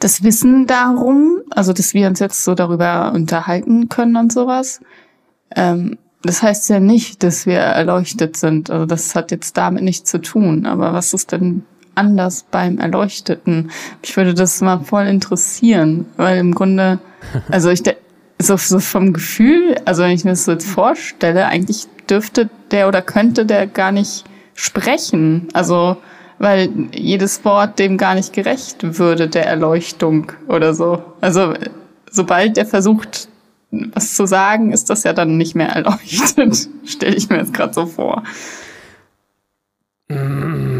Das 0.00 0.24
Wissen 0.24 0.66
darum, 0.66 1.42
also 1.50 1.72
dass 1.72 1.94
wir 1.94 2.08
uns 2.08 2.18
jetzt 2.18 2.42
so 2.42 2.54
darüber 2.54 3.12
unterhalten 3.14 3.88
können 3.88 4.16
und 4.16 4.32
sowas, 4.32 4.80
ähm, 5.54 5.98
das 6.22 6.42
heißt 6.42 6.68
ja 6.68 6.80
nicht, 6.80 7.22
dass 7.22 7.46
wir 7.46 7.58
erleuchtet 7.58 8.36
sind. 8.36 8.70
Also 8.70 8.86
das 8.86 9.14
hat 9.14 9.30
jetzt 9.30 9.56
damit 9.56 9.82
nichts 9.82 10.10
zu 10.10 10.18
tun. 10.18 10.66
Aber 10.66 10.92
was 10.92 11.14
ist 11.14 11.32
denn 11.32 11.64
anders 11.94 12.44
beim 12.50 12.78
Erleuchteten? 12.78 13.70
Ich 14.02 14.16
würde 14.16 14.34
das 14.34 14.60
mal 14.60 14.80
voll 14.80 15.06
interessieren, 15.06 16.06
weil 16.16 16.38
im 16.38 16.54
Grunde, 16.54 16.98
also 17.50 17.70
ich, 17.70 17.82
so, 18.38 18.56
so 18.56 18.80
vom 18.80 19.12
Gefühl, 19.12 19.76
also 19.84 20.02
wenn 20.02 20.10
ich 20.10 20.24
mir 20.24 20.30
das 20.30 20.44
so 20.44 20.52
jetzt 20.52 20.68
vorstelle, 20.68 21.46
eigentlich 21.46 21.86
dürfte 22.08 22.48
der 22.70 22.88
oder 22.88 23.02
könnte 23.02 23.46
der 23.46 23.66
gar 23.66 23.92
nicht 23.92 24.24
sprechen. 24.54 25.48
Also, 25.52 25.96
weil 26.40 26.70
jedes 26.94 27.44
Wort 27.44 27.78
dem 27.78 27.98
gar 27.98 28.14
nicht 28.14 28.32
gerecht 28.32 28.98
würde, 28.98 29.28
der 29.28 29.46
Erleuchtung 29.46 30.32
oder 30.48 30.72
so. 30.72 31.02
Also, 31.20 31.52
sobald 32.10 32.56
der 32.56 32.64
versucht, 32.64 33.28
was 33.70 34.14
zu 34.14 34.26
sagen, 34.26 34.72
ist 34.72 34.88
das 34.88 35.04
ja 35.04 35.12
dann 35.12 35.36
nicht 35.36 35.54
mehr 35.54 35.68
erleuchtet. 35.68 36.68
Stelle 36.86 37.14
ich 37.14 37.28
mir 37.28 37.36
jetzt 37.36 37.52
gerade 37.52 37.74
so 37.74 37.84
vor. 37.84 38.24
Mm. 40.08 40.79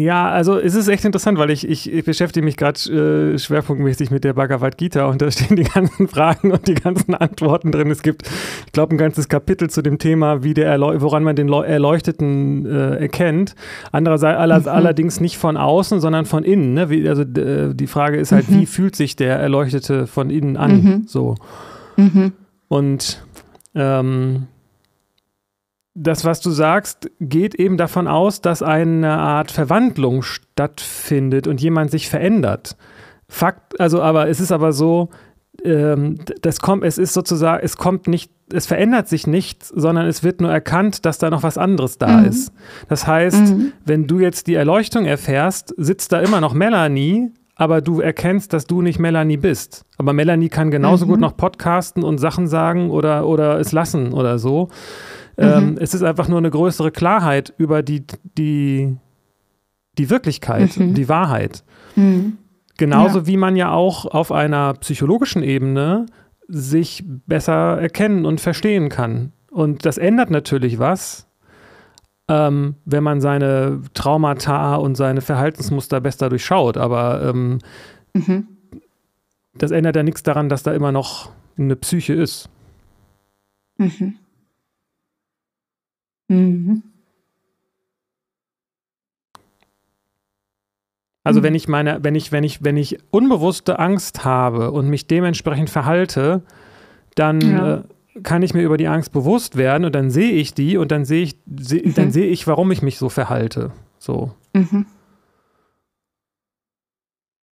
Ja, 0.00 0.30
also 0.30 0.58
es 0.58 0.74
ist 0.74 0.88
echt 0.88 1.04
interessant, 1.04 1.36
weil 1.38 1.50
ich, 1.50 1.68
ich, 1.68 1.92
ich 1.92 2.04
beschäftige 2.04 2.42
mich 2.42 2.56
gerade 2.56 3.34
äh, 3.34 3.38
schwerpunktmäßig 3.38 4.10
mit 4.10 4.24
der 4.24 4.32
Bhagavad 4.32 4.78
Gita 4.78 5.04
und 5.06 5.20
da 5.20 5.30
stehen 5.30 5.56
die 5.56 5.64
ganzen 5.64 6.08
Fragen 6.08 6.52
und 6.52 6.66
die 6.68 6.74
ganzen 6.74 7.14
Antworten 7.14 7.70
drin. 7.70 7.90
Es 7.90 8.02
gibt, 8.02 8.22
ich 8.66 8.72
glaube, 8.72 8.94
ein 8.94 8.98
ganzes 8.98 9.28
Kapitel 9.28 9.68
zu 9.68 9.82
dem 9.82 9.98
Thema, 9.98 10.42
wie 10.42 10.54
der 10.54 10.68
Erleu 10.68 11.00
woran 11.00 11.22
man 11.22 11.36
den 11.36 11.52
Erleuchteten 11.52 12.64
äh, 12.64 12.96
erkennt. 12.96 13.54
Andererseits 13.92 14.38
aller, 14.38 14.60
mhm. 14.60 14.68
allerdings 14.68 15.20
nicht 15.20 15.36
von 15.36 15.58
außen, 15.58 16.00
sondern 16.00 16.24
von 16.24 16.44
innen. 16.44 16.72
Ne? 16.72 16.88
Wie, 16.88 17.06
also 17.06 17.22
äh, 17.22 17.74
die 17.74 17.86
Frage 17.86 18.18
ist 18.18 18.32
halt, 18.32 18.48
mhm. 18.48 18.60
wie 18.60 18.66
fühlt 18.66 18.96
sich 18.96 19.16
der 19.16 19.36
Erleuchtete 19.36 20.06
von 20.06 20.30
innen 20.30 20.56
an? 20.56 20.82
Mhm. 20.82 21.02
So. 21.06 21.34
Mhm. 21.96 22.32
Und 22.68 23.22
ähm, 23.74 24.46
das, 26.02 26.24
was 26.24 26.40
du 26.40 26.50
sagst, 26.50 27.10
geht 27.20 27.54
eben 27.54 27.76
davon 27.76 28.08
aus, 28.08 28.40
dass 28.40 28.62
eine 28.62 29.18
Art 29.18 29.50
Verwandlung 29.50 30.22
stattfindet 30.22 31.46
und 31.46 31.60
jemand 31.60 31.90
sich 31.90 32.08
verändert. 32.08 32.76
Fakt, 33.28 33.78
also, 33.78 34.00
aber 34.00 34.28
es 34.28 34.40
ist 34.40 34.50
aber 34.50 34.72
so, 34.72 35.10
ähm, 35.62 36.16
das 36.40 36.60
kommt, 36.60 36.84
es 36.84 36.96
ist 36.96 37.12
sozusagen, 37.12 37.62
es 37.62 37.76
kommt 37.76 38.08
nicht, 38.08 38.32
es 38.52 38.66
verändert 38.66 39.08
sich 39.08 39.26
nichts, 39.26 39.68
sondern 39.68 40.06
es 40.06 40.24
wird 40.24 40.40
nur 40.40 40.50
erkannt, 40.50 41.04
dass 41.04 41.18
da 41.18 41.28
noch 41.28 41.42
was 41.42 41.58
anderes 41.58 41.98
da 41.98 42.18
mhm. 42.18 42.24
ist. 42.26 42.52
Das 42.88 43.06
heißt, 43.06 43.56
mhm. 43.56 43.72
wenn 43.84 44.06
du 44.06 44.20
jetzt 44.20 44.46
die 44.46 44.54
Erleuchtung 44.54 45.04
erfährst, 45.04 45.74
sitzt 45.76 46.12
da 46.12 46.20
immer 46.20 46.40
noch 46.40 46.54
Melanie, 46.54 47.30
aber 47.56 47.82
du 47.82 48.00
erkennst, 48.00 48.54
dass 48.54 48.66
du 48.66 48.80
nicht 48.80 48.98
Melanie 48.98 49.36
bist. 49.36 49.84
Aber 49.98 50.14
Melanie 50.14 50.48
kann 50.48 50.70
genauso 50.70 51.04
mhm. 51.04 51.10
gut 51.10 51.20
noch 51.20 51.36
podcasten 51.36 52.02
und 52.02 52.16
Sachen 52.16 52.48
sagen 52.48 52.90
oder, 52.90 53.26
oder 53.26 53.60
es 53.60 53.72
lassen 53.72 54.14
oder 54.14 54.38
so. 54.38 54.70
Ähm, 55.40 55.70
mhm. 55.70 55.78
es 55.80 55.94
ist 55.94 56.02
einfach 56.02 56.28
nur 56.28 56.38
eine 56.38 56.50
größere 56.50 56.90
Klarheit 56.90 57.54
über 57.56 57.82
die, 57.82 58.04
die, 58.36 58.96
die 59.96 60.10
Wirklichkeit, 60.10 60.76
mhm. 60.76 60.92
die 60.92 61.08
Wahrheit. 61.08 61.64
Mhm. 61.96 62.36
Genauso 62.76 63.20
ja. 63.20 63.26
wie 63.26 63.36
man 63.38 63.56
ja 63.56 63.72
auch 63.72 64.04
auf 64.04 64.32
einer 64.32 64.74
psychologischen 64.74 65.42
Ebene 65.42 66.06
sich 66.46 67.04
besser 67.06 67.80
erkennen 67.80 68.26
und 68.26 68.40
verstehen 68.40 68.90
kann. 68.90 69.32
Und 69.50 69.86
das 69.86 69.96
ändert 69.96 70.30
natürlich 70.30 70.78
was, 70.78 71.26
ähm, 72.28 72.76
wenn 72.84 73.02
man 73.02 73.20
seine 73.22 73.80
Traumata 73.94 74.76
und 74.76 74.96
seine 74.96 75.22
Verhaltensmuster 75.22 76.00
besser 76.00 76.28
durchschaut. 76.28 76.76
Aber 76.76 77.22
ähm, 77.22 77.58
mhm. 78.12 78.46
das 79.54 79.70
ändert 79.70 79.96
ja 79.96 80.02
nichts 80.02 80.22
daran, 80.22 80.50
dass 80.50 80.62
da 80.62 80.72
immer 80.72 80.92
noch 80.92 81.30
eine 81.56 81.76
Psyche 81.76 82.12
ist. 82.12 82.50
Mhm. 83.78 84.16
Mhm. 86.30 86.82
Also 91.24 91.40
mhm. 91.40 91.44
wenn 91.44 91.54
ich 91.54 91.68
meine, 91.68 91.98
wenn 92.02 92.14
ich, 92.14 92.32
wenn 92.32 92.44
ich, 92.44 92.62
wenn 92.64 92.76
ich 92.76 92.98
unbewusste 93.10 93.78
Angst 93.78 94.24
habe 94.24 94.70
und 94.70 94.88
mich 94.88 95.06
dementsprechend 95.06 95.70
verhalte, 95.70 96.42
dann 97.16 97.40
ja. 97.40 97.76
äh, 97.76 97.82
kann 98.22 98.42
ich 98.42 98.54
mir 98.54 98.62
über 98.62 98.76
die 98.76 98.86
Angst 98.86 99.12
bewusst 99.12 99.56
werden 99.56 99.84
und 99.84 99.94
dann 99.94 100.10
sehe 100.10 100.32
ich 100.32 100.54
die 100.54 100.76
und 100.76 100.92
dann 100.92 101.04
sehe 101.04 101.24
ich, 101.24 101.36
seh, 101.58 101.82
mhm. 101.84 101.94
dann 101.94 102.10
sehe 102.12 102.26
ich, 102.26 102.46
warum 102.46 102.70
ich 102.70 102.80
mich 102.80 102.96
so 102.96 103.08
verhalte. 103.08 103.72
So. 103.98 104.32
Mhm. 104.54 104.86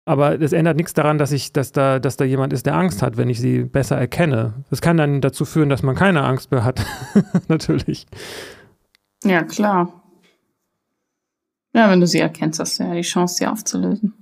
Aber 0.04 0.36
das 0.36 0.52
ändert 0.52 0.76
nichts 0.76 0.94
daran, 0.94 1.18
dass 1.18 1.30
ich, 1.30 1.52
dass 1.52 1.70
da, 1.70 2.00
dass 2.00 2.16
da 2.16 2.24
jemand 2.24 2.52
ist, 2.52 2.66
der 2.66 2.74
Angst 2.74 3.02
hat, 3.02 3.16
wenn 3.16 3.28
ich 3.28 3.38
sie 3.38 3.62
besser 3.62 3.96
erkenne. 3.96 4.54
Das 4.68 4.80
kann 4.80 4.96
dann 4.96 5.20
dazu 5.20 5.44
führen, 5.44 5.68
dass 5.68 5.84
man 5.84 5.94
keine 5.94 6.24
Angst 6.24 6.50
mehr 6.50 6.64
hat. 6.64 6.84
Natürlich. 7.48 8.06
Ja, 9.24 9.42
klar. 9.42 10.02
Ja, 11.74 11.90
wenn 11.90 12.00
du 12.00 12.06
sie 12.06 12.18
erkennst, 12.18 12.60
hast 12.60 12.78
du 12.78 12.84
ja 12.84 12.94
die 12.94 13.02
Chance, 13.02 13.36
sie 13.36 13.46
aufzulösen. 13.46 14.14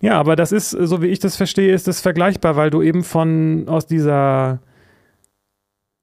Ja, 0.00 0.18
aber 0.18 0.36
das 0.36 0.52
ist, 0.52 0.70
so 0.70 1.02
wie 1.02 1.08
ich 1.08 1.18
das 1.18 1.36
verstehe, 1.36 1.74
ist 1.74 1.88
das 1.88 2.00
vergleichbar, 2.00 2.56
weil 2.56 2.70
du 2.70 2.82
eben 2.82 3.02
von 3.04 3.68
aus 3.68 3.86
dieser 3.86 4.60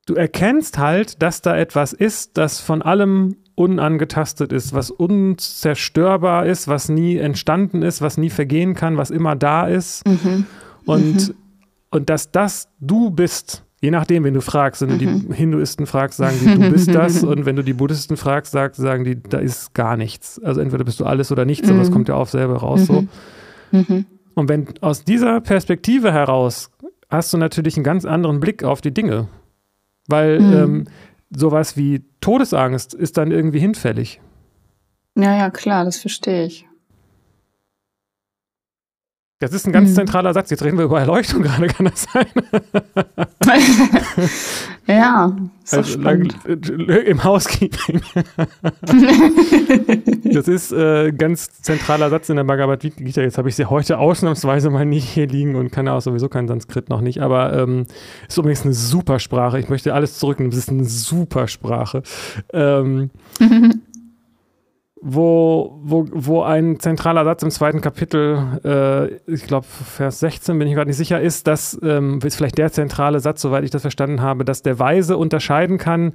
du 0.05 0.15
erkennst 0.15 0.77
halt, 0.77 1.21
dass 1.21 1.41
da 1.41 1.55
etwas 1.55 1.93
ist, 1.93 2.37
das 2.37 2.59
von 2.59 2.81
allem 2.81 3.37
unangetastet 3.55 4.51
ist, 4.51 4.73
was 4.73 4.89
unzerstörbar 4.89 6.45
ist, 6.45 6.67
was 6.67 6.89
nie 6.89 7.17
entstanden 7.17 7.83
ist, 7.83 8.01
was 8.01 8.17
nie 8.17 8.29
vergehen 8.29 8.73
kann, 8.73 8.97
was 8.97 9.11
immer 9.11 9.35
da 9.35 9.67
ist. 9.67 10.05
Mhm. 10.07 10.45
Und, 10.85 11.29
mhm. 11.29 11.35
und 11.91 12.09
dass 12.09 12.31
das 12.31 12.69
du 12.79 13.11
bist. 13.11 13.62
Je 13.83 13.91
nachdem, 13.91 14.23
wenn 14.23 14.33
du 14.33 14.39
fragst, 14.39 14.81
wenn 14.81 14.91
mhm. 14.91 14.93
du 14.93 14.97
die 14.99 15.07
mhm. 15.07 15.33
Hinduisten 15.33 15.85
fragst, 15.87 16.17
sagen 16.17 16.37
die, 16.41 16.55
du 16.57 16.71
bist 16.71 16.95
das. 16.95 17.21
Und 17.25 17.45
wenn 17.45 17.57
du 17.57 17.63
die 17.63 17.73
Buddhisten 17.73 18.15
fragst, 18.15 18.53
sagen 18.53 19.03
die, 19.03 19.21
da 19.21 19.39
ist 19.39 19.73
gar 19.73 19.97
nichts. 19.97 20.41
Also 20.41 20.61
entweder 20.61 20.85
bist 20.85 21.01
du 21.01 21.05
alles 21.05 21.33
oder 21.33 21.43
nichts, 21.43 21.67
mhm. 21.67 21.73
aber 21.73 21.83
es 21.83 21.91
kommt 21.91 22.07
ja 22.07 22.15
auch 22.15 22.29
selber 22.29 22.55
raus 22.59 22.85
so. 22.85 23.01
Mhm. 23.71 23.85
mhm. 23.89 24.05
Und 24.35 24.47
wenn 24.47 24.67
aus 24.79 25.03
dieser 25.03 25.41
Perspektive 25.41 26.13
heraus 26.13 26.71
hast 27.09 27.33
du 27.33 27.37
natürlich 27.37 27.75
einen 27.75 27.83
ganz 27.83 28.05
anderen 28.05 28.39
Blick 28.39 28.63
auf 28.63 28.79
die 28.79 28.93
Dinge. 28.93 29.27
Weil 30.07 30.39
Mhm. 30.39 30.53
ähm, 30.53 30.85
sowas 31.29 31.75
wie 31.75 32.05
Todesangst 32.21 32.93
ist 32.93 33.17
dann 33.17 33.31
irgendwie 33.31 33.59
hinfällig. 33.59 34.21
Ja, 35.17 35.35
ja, 35.37 35.49
klar, 35.49 35.83
das 35.83 35.97
verstehe 35.97 36.45
ich. 36.45 36.65
Das 39.39 39.51
ist 39.51 39.65
ein 39.67 39.73
ganz 39.73 39.89
Mhm. 39.89 39.95
zentraler 39.95 40.33
Satz. 40.33 40.49
Jetzt 40.51 40.63
reden 40.63 40.77
wir 40.77 40.85
über 40.85 40.99
Erleuchtung 41.01 41.41
gerade, 41.41 41.67
kann 41.67 41.85
das 41.87 42.03
sein? 42.03 42.27
ja, 44.87 45.35
ist 45.63 45.73
Also, 45.73 45.99
spannend. 45.99 46.35
äh, 46.47 46.53
Im 47.09 47.23
Housekeeping. 47.23 48.01
Das 50.33 50.47
ist 50.47 50.71
äh, 50.71 51.09
ein 51.09 51.17
ganz 51.17 51.61
zentraler 51.61 52.09
Satz 52.09 52.29
in 52.29 52.37
der 52.37 52.43
Bhagavad 52.43 52.79
Gita. 52.81 53.21
Jetzt 53.21 53.37
habe 53.37 53.49
ich 53.49 53.55
sie 53.55 53.65
heute 53.65 53.99
ausnahmsweise 53.99 54.69
mal 54.71 54.85
nicht 54.85 55.07
hier 55.07 55.27
liegen 55.27 55.55
und 55.55 55.71
kann 55.71 55.87
auch 55.87 56.01
sowieso 56.01 56.27
kein 56.29 56.47
Sanskrit 56.47 56.89
noch 56.89 57.01
nicht. 57.01 57.21
Aber 57.21 57.53
ähm, 57.53 57.85
ist 58.27 58.37
übrigens 58.37 58.63
eine 58.63 58.73
super 58.73 59.19
Sprache. 59.19 59.59
Ich 59.59 59.69
möchte 59.69 59.93
alles 59.93 60.17
zurücknehmen. 60.17 60.49
Das 60.51 60.59
ist 60.59 60.69
eine 60.69 60.85
super 60.85 61.47
Sprache. 61.47 62.01
Ähm, 62.51 63.09
wo, 65.05 65.79
wo, 65.83 66.05
wo 66.13 66.41
ein 66.43 66.79
zentraler 66.79 67.25
Satz 67.25 67.43
im 67.43 67.51
zweiten 67.51 67.81
Kapitel, 67.81 68.59
äh, 68.63 69.31
ich 69.31 69.43
glaube 69.45 69.65
Vers 69.67 70.21
16, 70.21 70.57
bin 70.57 70.67
ich 70.67 70.75
gerade 70.75 70.89
nicht 70.89 70.97
sicher, 70.97 71.19
ist, 71.19 71.45
dass, 71.47 71.77
ähm, 71.83 72.19
ist 72.23 72.37
vielleicht 72.37 72.57
der 72.57 72.71
zentrale 72.71 73.19
Satz, 73.19 73.41
soweit 73.41 73.65
ich 73.65 73.69
das 73.71 73.81
verstanden 73.81 74.21
habe, 74.21 74.45
dass 74.45 74.61
der 74.61 74.79
Weise 74.79 75.17
unterscheiden 75.17 75.77
kann, 75.77 76.13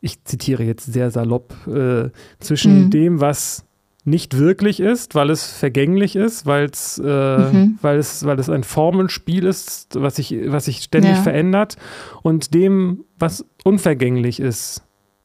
ich 0.00 0.24
zitiere 0.24 0.62
jetzt 0.64 0.90
sehr 0.92 1.10
salopp, 1.10 1.54
äh, 1.68 2.08
zwischen 2.40 2.86
Mhm. 2.86 2.90
dem, 2.90 3.20
was 3.20 3.66
nicht 4.04 4.36
wirklich 4.38 4.80
ist, 4.80 5.14
weil 5.14 5.30
es 5.30 5.46
vergänglich 5.52 6.16
ist, 6.16 6.44
äh, 6.46 6.50
Mhm. 6.50 7.78
weil, 7.82 7.98
es, 7.98 8.24
weil 8.24 8.38
es 8.40 8.48
ein 8.48 8.64
Formenspiel 8.64 9.44
ist, 9.44 10.00
was 10.00 10.16
sich, 10.16 10.34
was 10.46 10.64
sich 10.64 10.78
ständig 10.78 11.16
Ja. 11.18 11.22
verändert, 11.22 11.76
und 12.22 12.54
dem, 12.54 13.04
was 13.18 13.44
unvergänglich 13.62 14.40
ist 14.40 14.82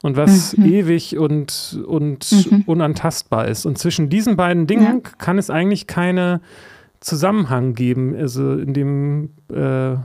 und 0.07 0.17
was 0.17 0.57
Mhm. 0.57 0.65
ewig 0.65 1.17
und, 1.17 1.79
und 1.85 2.31
Mhm. 2.49 2.63
unantastbar 2.65 3.47
ist. 3.47 3.65
Und 3.67 3.77
zwischen 3.77 4.09
diesen 4.09 4.35
beiden 4.35 4.65
Dingen 4.65 5.03
kann 5.19 5.37
es 5.37 5.49
eigentlich 5.51 5.85
keine 5.85 6.41
Zusammenhang 6.99 7.73
geben. 7.75 8.15
Also 8.15 8.53
in 8.53 8.73
dem 8.73 9.29
äh, 9.53 9.95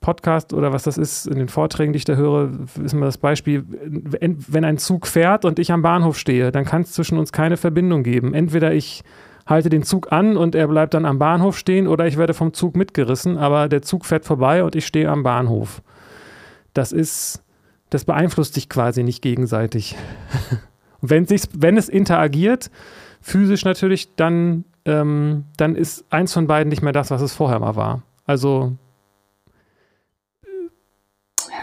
Podcast 0.00 0.52
oder 0.52 0.72
was 0.72 0.82
das 0.84 0.98
ist, 0.98 1.26
in 1.26 1.38
den 1.38 1.48
Vorträgen, 1.48 1.92
die 1.92 1.96
ich 1.96 2.04
da 2.04 2.14
höre, 2.14 2.50
ist 2.84 2.94
mal 2.94 3.06
das 3.06 3.16
Beispiel, 3.18 3.64
wenn 3.66 4.64
ein 4.64 4.76
Zug 4.78 5.06
fährt 5.06 5.44
und 5.46 5.58
ich 5.58 5.72
am 5.72 5.80
Bahnhof 5.82 6.18
stehe, 6.18 6.52
dann 6.52 6.64
kann 6.66 6.82
es 6.82 6.92
zwischen 6.92 7.16
uns 7.18 7.32
keine 7.32 7.56
Verbindung 7.56 8.02
geben. 8.02 8.34
Entweder 8.34 8.72
ich 8.74 9.02
halte 9.46 9.70
den 9.70 9.82
Zug 9.82 10.12
an 10.12 10.36
und 10.36 10.54
er 10.54 10.68
bleibt 10.68 10.94
dann 10.94 11.04
am 11.06 11.18
Bahnhof 11.18 11.56
stehen 11.58 11.86
oder 11.86 12.06
ich 12.06 12.16
werde 12.18 12.34
vom 12.34 12.52
Zug 12.52 12.76
mitgerissen, 12.76 13.36
aber 13.38 13.68
der 13.68 13.82
Zug 13.82 14.04
fährt 14.04 14.24
vorbei 14.26 14.62
und 14.62 14.76
ich 14.76 14.86
stehe 14.86 15.08
am 15.10 15.22
Bahnhof. 15.22 15.82
Das 16.74 16.92
ist, 16.92 17.42
das 17.94 18.04
beeinflusst 18.04 18.54
sich 18.54 18.68
quasi 18.68 19.04
nicht 19.04 19.22
gegenseitig. 19.22 19.94
Und 21.00 21.10
wenn, 21.10 21.26
sich's, 21.26 21.48
wenn 21.52 21.76
es 21.76 21.88
interagiert, 21.88 22.70
physisch 23.20 23.64
natürlich, 23.64 24.14
dann, 24.16 24.64
ähm, 24.84 25.44
dann 25.56 25.76
ist 25.76 26.04
eins 26.10 26.32
von 26.32 26.46
beiden 26.48 26.68
nicht 26.70 26.82
mehr 26.82 26.92
das, 26.92 27.10
was 27.12 27.22
es 27.22 27.32
vorher 27.34 27.60
mal 27.60 27.76
war. 27.76 28.02
Also 28.26 28.76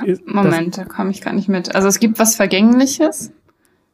ist- 0.06 0.26
Moment, 0.26 0.78
da 0.78 0.86
komme 0.86 1.12
ich 1.12 1.22
gar 1.22 1.34
nicht 1.34 1.50
mit. 1.50 1.76
Also 1.76 1.88
es 1.88 2.00
gibt 2.00 2.18
was 2.18 2.36
Vergängliches 2.36 3.32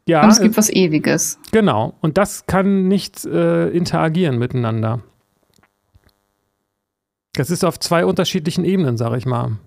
Ja, 0.08 0.24
und 0.24 0.30
es 0.30 0.40
gibt 0.40 0.58
was 0.58 0.70
Ewiges. 0.70 1.40
genau. 1.52 1.96
Und 2.02 2.18
das 2.18 2.46
kann 2.46 2.88
nicht 2.88 3.26
äh, 3.26 3.70
interagieren 3.70 4.38
miteinander. 4.38 5.02
Das 7.34 7.50
ist 7.50 7.64
auf 7.66 7.80
zwei 7.80 8.06
unterschiedlichen 8.06 8.64
Ebenen, 8.64 8.98
sage 8.98 9.18
ich 9.18 9.26
mal. 9.26 9.58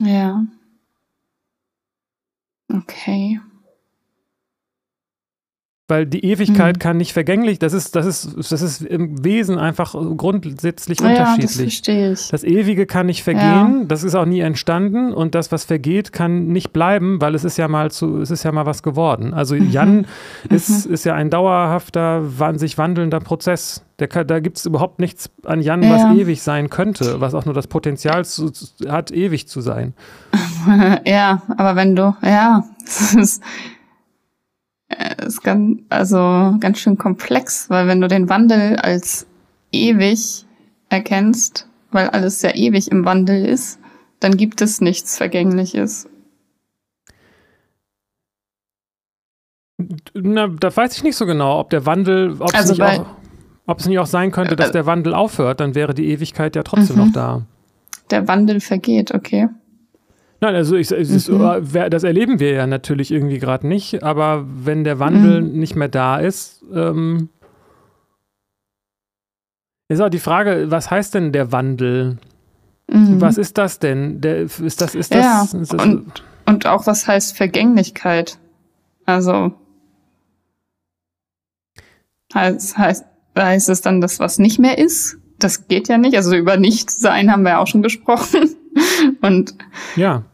Ja. 0.00 0.44
Okay. 2.72 3.40
Weil 5.88 6.04
die 6.04 6.24
Ewigkeit 6.24 6.76
Mhm. 6.76 6.80
kann 6.80 6.96
nicht 6.96 7.12
vergänglich, 7.12 7.60
das 7.60 7.72
ist, 7.72 7.94
das 7.94 8.06
ist, 8.06 8.50
das 8.50 8.60
ist 8.60 8.80
im 8.82 9.22
Wesen 9.24 9.56
einfach 9.56 9.92
grundsätzlich 10.16 10.98
Ja, 10.98 11.10
das 11.10 11.18
unterschiedlich. 11.36 11.56
verstehe 11.76 12.12
ich. 12.12 12.28
Das 12.28 12.42
Ewige 12.42 12.86
kann 12.86 13.06
nicht 13.06 13.22
vergehen, 13.22 13.86
das 13.86 14.02
ist 14.02 14.16
auch 14.16 14.24
nie 14.24 14.40
entstanden 14.40 15.12
und 15.14 15.36
das, 15.36 15.52
was 15.52 15.62
vergeht, 15.62 16.10
kann 16.12 16.48
nicht 16.48 16.72
bleiben, 16.72 17.20
weil 17.20 17.36
es 17.36 17.44
ist 17.44 17.56
ja 17.56 17.68
mal 17.68 17.92
zu, 17.92 18.20
es 18.20 18.32
ist 18.32 18.42
ja 18.42 18.50
mal 18.50 18.66
was 18.66 18.82
geworden. 18.82 19.32
Also 19.32 19.54
Mhm. 19.54 19.70
Jan 19.70 20.06
ist, 20.50 20.86
ist 20.86 21.04
ja 21.04 21.14
ein 21.14 21.30
dauerhafter, 21.30 22.24
sich 22.58 22.76
wandelnder 22.78 23.20
Prozess. 23.20 23.84
Der, 24.00 24.08
da 24.08 24.40
gibt 24.40 24.58
es 24.58 24.66
überhaupt 24.66 24.98
nichts 24.98 25.30
an 25.44 25.60
Jan, 25.62 25.84
Ja. 25.84 25.90
was 26.10 26.18
ewig 26.18 26.42
sein 26.42 26.68
könnte, 26.68 27.20
was 27.20 27.32
auch 27.32 27.44
nur 27.44 27.54
das 27.54 27.68
Potenzial 27.68 28.24
zu- 28.24 28.50
hat, 28.88 29.12
ewig 29.12 29.46
zu 29.46 29.60
sein. 29.60 29.94
ja, 31.06 31.42
aber 31.56 31.76
wenn 31.76 31.94
du, 31.96 32.16
ja, 32.22 32.64
es 32.84 33.14
ist, 33.14 33.42
es 34.88 35.26
ist 35.26 35.42
ganz, 35.42 35.80
also 35.88 36.56
ganz 36.60 36.78
schön 36.78 36.96
komplex, 36.98 37.68
weil 37.70 37.86
wenn 37.88 38.00
du 38.00 38.08
den 38.08 38.28
Wandel 38.28 38.76
als 38.76 39.26
ewig 39.72 40.46
erkennst, 40.88 41.68
weil 41.90 42.08
alles 42.10 42.40
sehr 42.40 42.54
ewig 42.56 42.90
im 42.90 43.04
Wandel 43.04 43.44
ist, 43.44 43.78
dann 44.20 44.36
gibt 44.36 44.60
es 44.62 44.80
nichts 44.80 45.16
Vergängliches. 45.16 46.08
Na, 50.14 50.48
da 50.48 50.74
weiß 50.74 50.96
ich 50.96 51.02
nicht 51.04 51.16
so 51.16 51.26
genau, 51.26 51.58
ob 51.60 51.70
der 51.70 51.84
Wandel, 51.84 52.36
ob, 52.40 52.48
es, 52.48 52.54
Also 52.54 52.72
nicht 52.72 52.80
bei- 52.80 53.00
auch, 53.00 53.06
ob 53.66 53.78
es 53.78 53.86
nicht 53.86 53.98
auch 53.98 54.06
sein 54.06 54.30
könnte, 54.30 54.56
dass 54.56 54.70
Äh, 54.70 54.72
der 54.72 54.86
Wandel 54.86 55.14
aufhört, 55.14 55.60
dann 55.60 55.74
wäre 55.74 55.92
die 55.92 56.06
Ewigkeit 56.08 56.56
ja 56.56 56.62
trotzdem 56.62 56.96
Mhm. 56.96 57.02
noch 57.04 57.12
da. 57.12 57.42
Der 58.10 58.26
Wandel 58.28 58.60
vergeht, 58.60 59.12
okay. 59.12 59.48
Nein, 60.40 60.54
also 60.54 60.76
ich, 60.76 60.90
ist, 60.90 61.28
Mhm. 61.30 61.66
äh, 61.74 61.88
das 61.90 62.04
erleben 62.04 62.40
wir 62.40 62.52
ja 62.52 62.66
natürlich 62.66 63.10
irgendwie 63.10 63.38
gerade 63.38 63.66
nicht, 63.66 64.02
aber 64.02 64.44
wenn 64.46 64.84
der 64.84 64.98
Wandel 64.98 65.40
Mhm. 65.42 65.58
nicht 65.58 65.76
mehr 65.76 65.88
da 65.88 66.18
ist, 66.18 66.62
ähm, 66.74 67.30
ist 69.88 70.00
auch 70.00 70.08
die 70.10 70.18
Frage, 70.18 70.70
was 70.70 70.90
heißt 70.90 71.14
denn 71.14 71.32
der 71.32 71.52
Wandel? 71.52 72.18
Mhm. 72.88 73.20
Was 73.20 73.38
ist 73.38 73.56
das 73.56 73.78
denn? 73.78 74.20
Der, 74.20 74.42
ist 74.42 74.80
das, 74.80 74.94
ist 74.94 75.14
Ja, 75.14 75.40
das, 75.42 75.54
ist 75.54 75.72
das 75.72 75.82
und- 75.82 76.22
Und 76.48 76.66
auch 76.66 76.86
was 76.86 77.08
heißt 77.08 77.36
Vergänglichkeit? 77.36 78.38
Also 79.06 79.52
heißt, 82.34 82.76
heißt, 82.78 83.04
heißt 83.36 83.68
es 83.68 83.80
dann, 83.80 84.00
dass 84.00 84.18
was 84.20 84.38
nicht 84.38 84.58
mehr 84.58 84.78
ist? 84.78 85.16
Das 85.38 85.68
geht 85.68 85.88
ja 85.88 85.98
nicht. 85.98 86.16
Also 86.16 86.34
über 86.36 86.56
Nichtsein 86.56 87.30
haben 87.32 87.42
wir 87.42 87.50
ja 87.50 87.58
auch 87.58 87.66
schon 87.66 87.82
gesprochen. 87.82 88.54
Und 89.20 89.54
ja, 89.96 90.24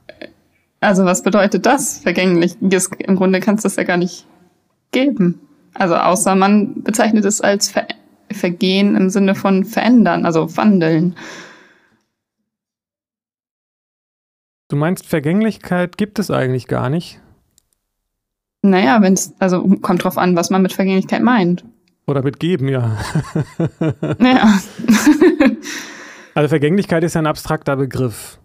also 0.80 1.04
was 1.04 1.22
bedeutet 1.22 1.64
das? 1.64 1.98
Vergänglich? 1.98 2.56
Im 2.60 3.16
Grunde 3.16 3.40
kann 3.40 3.54
es 3.54 3.62
das 3.62 3.76
ja 3.76 3.84
gar 3.84 3.96
nicht 3.96 4.26
geben. 4.90 5.40
Also 5.74 5.94
außer 5.94 6.34
man 6.34 6.82
bezeichnet 6.82 7.24
es 7.24 7.40
als 7.40 7.70
Ver 7.70 7.86
Vergehen 8.30 8.96
im 8.96 9.10
Sinne 9.10 9.34
von 9.34 9.66
verändern, 9.66 10.24
also 10.24 10.56
wandeln. 10.56 11.14
du 14.68 14.76
meinst, 14.76 15.06
Vergänglichkeit 15.06 15.98
gibt 15.98 16.18
es 16.18 16.30
eigentlich 16.30 16.66
gar 16.66 16.88
nicht? 16.88 17.20
Naja, 18.62 19.02
wenn 19.02 19.12
es, 19.12 19.34
also 19.38 19.62
kommt 19.82 20.02
drauf 20.02 20.16
an, 20.16 20.34
was 20.34 20.48
man 20.48 20.62
mit 20.62 20.72
Vergänglichkeit 20.72 21.22
meint. 21.22 21.66
Oder 22.06 22.22
mit 22.22 22.40
geben, 22.40 22.68
ja. 22.68 22.96
Ja. 24.18 24.58
Also 26.34 26.48
Vergänglichkeit 26.48 27.04
ist 27.04 27.14
ja 27.14 27.20
ein 27.20 27.26
abstrakter 27.26 27.76
Begriff. 27.76 28.38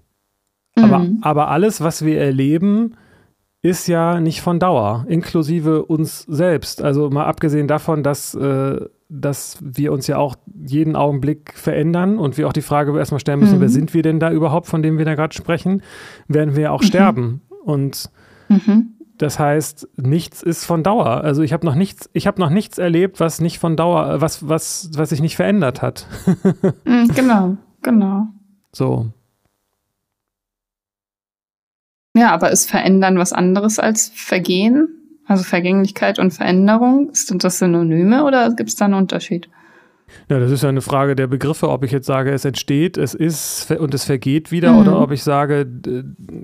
Aber, 0.81 0.99
Mhm. 0.99 1.17
aber 1.21 1.49
alles, 1.49 1.81
was 1.81 2.05
wir 2.05 2.19
erleben, 2.19 2.93
ist 3.61 3.87
ja 3.87 4.19
nicht 4.21 4.41
von 4.41 4.59
Dauer, 4.59 5.05
inklusive 5.09 5.83
uns 5.85 6.21
selbst. 6.21 6.81
Also 6.81 7.09
mal 7.09 7.25
abgesehen 7.25 7.67
davon, 7.67 8.03
dass, 8.03 8.33
äh, 8.35 8.79
dass 9.09 9.57
wir 9.61 9.91
uns 9.91 10.07
ja 10.07 10.17
auch 10.17 10.35
jeden 10.53 10.95
Augenblick 10.95 11.53
verändern 11.55 12.19
und 12.19 12.37
wir 12.37 12.47
auch 12.47 12.53
die 12.53 12.61
Frage 12.61 12.97
erstmal 12.97 13.19
stellen 13.19 13.39
müssen, 13.39 13.57
Mhm. 13.57 13.61
wer 13.61 13.69
sind 13.69 13.93
wir 13.93 14.03
denn 14.03 14.19
da 14.19 14.31
überhaupt, 14.31 14.67
von 14.67 14.81
dem 14.83 14.97
wir 14.97 15.05
da 15.05 15.15
gerade 15.15 15.33
sprechen, 15.35 15.81
werden 16.27 16.55
wir 16.55 16.63
ja 16.63 16.71
auch 16.71 16.81
Mhm. 16.81 16.85
sterben. 16.85 17.41
Und 17.63 18.09
Mhm. 18.49 18.89
das 19.17 19.39
heißt, 19.39 19.87
nichts 19.97 20.43
ist 20.43 20.63
von 20.65 20.83
Dauer. 20.83 21.07
Also 21.23 21.41
ich 21.41 21.51
habe 21.51 21.65
noch 21.65 21.75
nichts, 21.75 22.09
ich 22.13 22.27
habe 22.27 22.39
noch 22.39 22.49
nichts 22.51 22.77
erlebt, 22.77 23.19
was 23.19 23.41
nicht 23.41 23.57
von 23.59 23.75
Dauer, 23.75 24.21
was, 24.21 24.47
was, 24.47 24.91
was 24.95 25.09
sich 25.09 25.21
nicht 25.21 25.35
verändert 25.35 25.81
hat. 25.81 26.05
Mhm, 26.85 27.07
Genau, 27.15 27.57
genau. 27.81 28.27
So. 28.71 29.07
Ja, 32.17 32.31
aber 32.31 32.51
ist 32.51 32.69
Verändern 32.69 33.17
was 33.17 33.31
anderes 33.33 33.79
als 33.79 34.11
Vergehen? 34.13 34.89
Also 35.25 35.43
Vergänglichkeit 35.43 36.19
und 36.19 36.31
Veränderung, 36.31 37.09
sind 37.13 37.43
das 37.43 37.59
Synonyme 37.59 38.23
oder 38.23 38.53
gibt 38.55 38.69
es 38.69 38.75
da 38.75 38.85
einen 38.85 38.93
Unterschied? 38.93 39.49
Ja, 40.29 40.39
das 40.39 40.51
ist 40.51 40.63
ja 40.63 40.69
eine 40.69 40.81
Frage 40.81 41.15
der 41.17 41.27
Begriffe, 41.27 41.69
ob 41.69 41.83
ich 41.83 41.91
jetzt 41.91 42.05
sage, 42.07 42.31
es 42.31 42.45
entsteht, 42.45 42.97
es 42.97 43.13
ist 43.13 43.69
und 43.71 43.93
es 43.93 44.05
vergeht 44.05 44.51
wieder 44.53 44.71
Mhm. 44.71 44.79
oder 44.79 45.01
ob 45.01 45.11
ich 45.11 45.21
sage, 45.21 45.67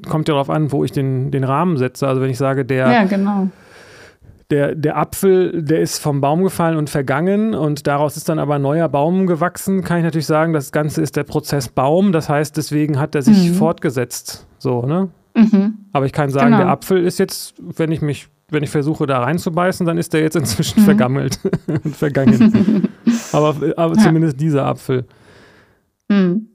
kommt 0.09 0.27
ja 0.27 0.33
darauf 0.33 0.49
an, 0.49 0.73
wo 0.73 0.83
ich 0.83 0.91
den, 0.91 1.31
den 1.31 1.45
Rahmen 1.45 1.77
setze. 1.77 2.05
Also 2.07 2.21
wenn 2.21 2.29
ich 2.29 2.37
sage, 2.37 2.65
der, 2.65 2.91
Ja, 2.91 3.03
genau. 3.05 3.47
der, 4.51 4.75
der 4.75 4.97
Apfel, 4.97 5.63
der 5.63 5.79
ist 5.79 5.99
vom 5.99 6.19
Baum 6.19 6.43
gefallen 6.43 6.77
und 6.77 6.89
vergangen 6.89 7.55
und 7.55 7.87
daraus 7.87 8.17
ist 8.17 8.27
dann 8.27 8.37
aber 8.37 8.55
ein 8.55 8.61
neuer 8.61 8.89
Baum 8.89 9.27
gewachsen, 9.27 9.81
kann 9.83 9.97
ich 9.99 10.03
natürlich 10.03 10.27
sagen, 10.27 10.51
das 10.51 10.73
Ganze 10.73 11.01
ist 11.01 11.15
der 11.15 11.23
Prozess 11.23 11.69
Baum. 11.69 12.11
Das 12.11 12.27
heißt, 12.27 12.57
deswegen 12.57 12.99
hat 12.99 13.15
er 13.15 13.21
sich 13.21 13.49
mhm. 13.51 13.53
fortgesetzt. 13.53 14.45
So, 14.59 14.81
ne? 14.81 15.09
Mhm. 15.35 15.85
Aber 15.91 16.05
ich 16.05 16.11
kann 16.11 16.29
sagen, 16.29 16.47
genau. 16.47 16.59
der 16.59 16.67
Apfel 16.69 17.03
ist 17.03 17.19
jetzt, 17.19 17.55
wenn 17.59 17.91
ich 17.91 18.01
mich, 18.01 18.27
wenn 18.49 18.63
ich 18.63 18.69
versuche, 18.69 19.07
da 19.07 19.19
reinzubeißen, 19.23 19.85
dann 19.85 19.97
ist 19.97 20.13
der 20.13 20.21
jetzt 20.21 20.35
inzwischen 20.35 20.81
mhm. 20.81 20.85
vergammelt 20.85 21.39
und 21.67 21.95
vergangen. 21.95 22.89
aber 23.31 23.55
aber 23.77 23.95
ja. 23.95 24.03
zumindest 24.03 24.39
dieser 24.39 24.65
Apfel. 24.65 25.05
Mhm. 26.09 26.47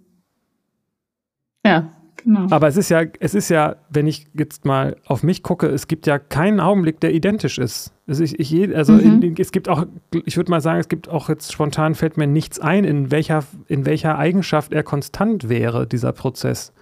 Ja, 1.64 1.90
genau. 2.16 2.46
Aber 2.50 2.68
es 2.68 2.76
ist 2.76 2.88
ja, 2.88 3.02
es 3.18 3.34
ist 3.34 3.48
ja, 3.48 3.76
wenn 3.90 4.06
ich 4.06 4.28
jetzt 4.32 4.64
mal 4.64 4.96
auf 5.06 5.22
mich 5.24 5.42
gucke, 5.42 5.66
es 5.66 5.88
gibt 5.88 6.06
ja 6.06 6.18
keinen 6.18 6.60
Augenblick, 6.60 7.00
der 7.00 7.12
identisch 7.12 7.58
ist. 7.58 7.92
Also, 8.06 8.22
ich, 8.22 8.38
ich, 8.38 8.76
also 8.76 8.92
mhm. 8.92 9.22
in, 9.22 9.34
es 9.36 9.50
gibt 9.50 9.68
auch, 9.68 9.86
ich 10.24 10.36
würde 10.36 10.50
mal 10.50 10.60
sagen, 10.60 10.78
es 10.78 10.88
gibt 10.88 11.08
auch 11.08 11.28
jetzt 11.28 11.52
spontan 11.52 11.96
fällt 11.96 12.16
mir 12.16 12.28
nichts 12.28 12.60
ein, 12.60 12.84
in 12.84 13.10
welcher, 13.10 13.44
in 13.66 13.84
welcher 13.86 14.18
Eigenschaft 14.18 14.72
er 14.72 14.84
konstant 14.84 15.48
wäre, 15.48 15.86
dieser 15.86 16.12
Prozess. 16.12 16.72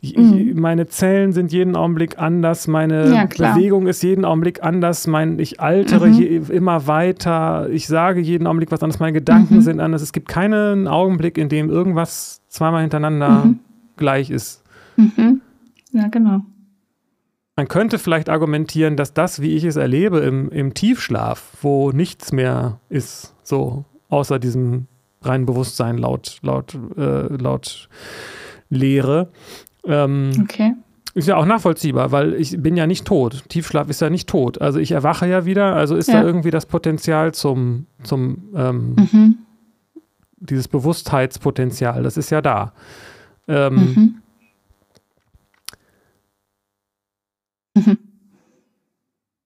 Ich, 0.00 0.16
mhm. 0.16 0.60
meine 0.60 0.86
Zellen 0.86 1.32
sind 1.32 1.52
jeden 1.52 1.76
Augenblick 1.76 2.18
anders, 2.18 2.68
meine 2.68 3.12
ja, 3.12 3.26
Bewegung 3.26 3.86
ist 3.86 4.02
jeden 4.02 4.24
Augenblick 4.24 4.62
anders, 4.62 5.06
mein, 5.06 5.38
ich 5.38 5.60
altere 5.60 6.08
mhm. 6.08 6.12
je, 6.12 6.36
immer 6.50 6.86
weiter, 6.86 7.68
ich 7.70 7.86
sage 7.86 8.20
jeden 8.20 8.46
Augenblick 8.46 8.70
was 8.70 8.82
anderes, 8.82 9.00
meine 9.00 9.14
Gedanken 9.14 9.56
mhm. 9.56 9.60
sind 9.62 9.80
anders. 9.80 10.02
Es 10.02 10.12
gibt 10.12 10.28
keinen 10.28 10.88
Augenblick, 10.88 11.38
in 11.38 11.48
dem 11.48 11.70
irgendwas 11.70 12.42
zweimal 12.48 12.82
hintereinander 12.82 13.44
mhm. 13.46 13.60
gleich 13.96 14.30
ist. 14.30 14.62
Mhm. 14.96 15.40
Ja, 15.92 16.08
genau. 16.08 16.42
Man 17.56 17.68
könnte 17.68 17.98
vielleicht 17.98 18.28
argumentieren, 18.28 18.96
dass 18.96 19.14
das, 19.14 19.40
wie 19.40 19.54
ich 19.54 19.64
es 19.64 19.76
erlebe, 19.76 20.18
im, 20.18 20.50
im 20.50 20.74
Tiefschlaf, 20.74 21.56
wo 21.62 21.92
nichts 21.92 22.32
mehr 22.32 22.80
ist, 22.88 23.34
so 23.44 23.84
außer 24.08 24.40
diesem 24.40 24.86
reinen 25.22 25.46
Bewusstsein 25.46 25.98
laut, 25.98 26.38
laut, 26.42 26.76
äh, 26.96 27.28
laut 27.36 27.88
Lehre, 28.68 29.30
ähm, 29.86 30.30
okay. 30.42 30.74
Ist 31.14 31.28
ja 31.28 31.36
auch 31.36 31.46
nachvollziehbar, 31.46 32.10
weil 32.10 32.34
ich 32.34 32.60
bin 32.60 32.76
ja 32.76 32.88
nicht 32.88 33.04
tot. 33.06 33.44
Tiefschlaf 33.48 33.88
ist 33.88 34.00
ja 34.00 34.10
nicht 34.10 34.28
tot. 34.28 34.60
Also 34.60 34.80
ich 34.80 34.90
erwache 34.90 35.28
ja 35.28 35.44
wieder, 35.44 35.76
also 35.76 35.94
ist 35.94 36.08
ja. 36.08 36.20
da 36.20 36.26
irgendwie 36.26 36.50
das 36.50 36.66
Potenzial 36.66 37.32
zum, 37.32 37.86
zum 38.02 38.48
ähm, 38.56 38.96
mhm. 38.96 39.38
dieses 40.40 40.66
Bewusstheitspotenzial, 40.66 42.02
das 42.02 42.16
ist 42.16 42.30
ja 42.30 42.42
da. 42.42 42.72
Ähm, 43.46 43.74
mhm. 43.74 44.14
Mhm. 47.76 47.98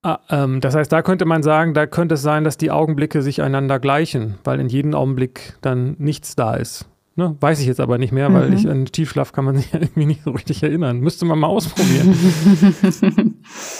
Ah, 0.03 0.21
ähm, 0.31 0.61
das 0.61 0.75
heißt, 0.75 0.91
da 0.91 1.03
könnte 1.03 1.27
man 1.27 1.43
sagen, 1.43 1.75
da 1.75 1.87
könnte 1.87 2.15
es 2.15 2.23
sein, 2.23 2.45
dass 2.45 2.57
die 2.57 2.71
Augenblicke 2.71 3.21
sich 3.21 3.43
einander 3.43 3.79
gleichen, 3.79 4.39
weil 4.45 4.59
in 4.61 4.69
jedem 4.69 4.95
Augenblick 4.95 5.59
dann 5.61 5.97
nichts 5.99 6.35
da 6.35 6.55
ist. 6.55 6.89
Ne? 7.19 7.35
Weiß 7.41 7.59
ich 7.59 7.67
jetzt 7.67 7.81
aber 7.81 7.99
nicht 7.99 8.13
mehr, 8.13 8.33
weil 8.33 8.49
mhm. 8.49 8.57
ich 8.57 8.69
an 8.69 8.85
Tiefschlaf 8.87 9.33
kann 9.33 9.45
man 9.45 9.57
sich 9.57 9.73
ja 9.73 9.81
irgendwie 9.81 10.07
nicht 10.07 10.23
so 10.23 10.31
richtig 10.31 10.63
erinnern. 10.63 11.01
Müsste 11.01 11.25
man 11.25 11.41
mal 11.41 11.49
ausprobieren. 11.49 12.15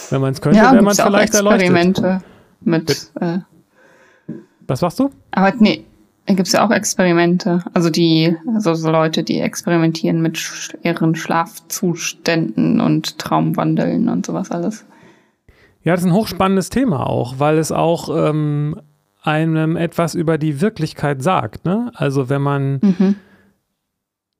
Wenn 0.09 0.19
man 0.19 0.33
es 0.33 0.41
könnte, 0.41 0.57
ja, 0.57 0.73
wäre 0.73 0.83
man 0.83 0.93
vielleicht 0.93 1.33
Experimente 1.33 2.01
erleuchtet. 2.01 2.25
mit. 2.59 3.11
Äh, 3.21 3.37
Was 4.67 4.81
sagst 4.81 4.99
du? 4.99 5.09
Aber 5.31 5.53
nee, 5.57 5.85
gibt 6.25 6.47
es 6.47 6.51
ja 6.51 6.67
auch 6.67 6.71
Experimente. 6.71 7.63
Also 7.73 7.89
die, 7.89 8.35
also 8.53 8.73
so 8.73 8.91
Leute, 8.91 9.23
die 9.23 9.39
experimentieren 9.39 10.21
mit 10.21 10.75
ihren 10.83 11.15
Schlafzuständen 11.15 12.81
und 12.81 13.19
Traumwandeln 13.19 14.09
und 14.09 14.25
sowas 14.25 14.51
alles. 14.51 14.85
Ja, 15.85 15.93
das 15.93 16.01
ist 16.01 16.07
ein 16.07 16.13
hochspannendes 16.13 16.71
Thema 16.71 17.07
auch, 17.07 17.35
weil 17.37 17.57
es 17.57 17.71
auch 17.71 18.09
ähm, 18.13 18.75
einem 19.23 19.77
etwas 19.77 20.13
über 20.13 20.37
die 20.37 20.59
Wirklichkeit 20.59 21.23
sagt. 21.23 21.63
Ne? 21.63 21.89
Also 21.95 22.27
wenn 22.27 22.41
man 22.41 22.79
mhm 22.81 23.15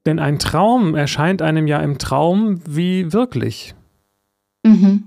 denn 0.05 0.19
ein 0.19 0.39
Traum 0.39 0.95
erscheint 0.95 1.41
einem 1.41 1.67
ja 1.67 1.79
im 1.79 1.97
Traum 1.97 2.61
wie 2.67 3.11
wirklich. 3.11 3.75
Mhm. 4.63 5.03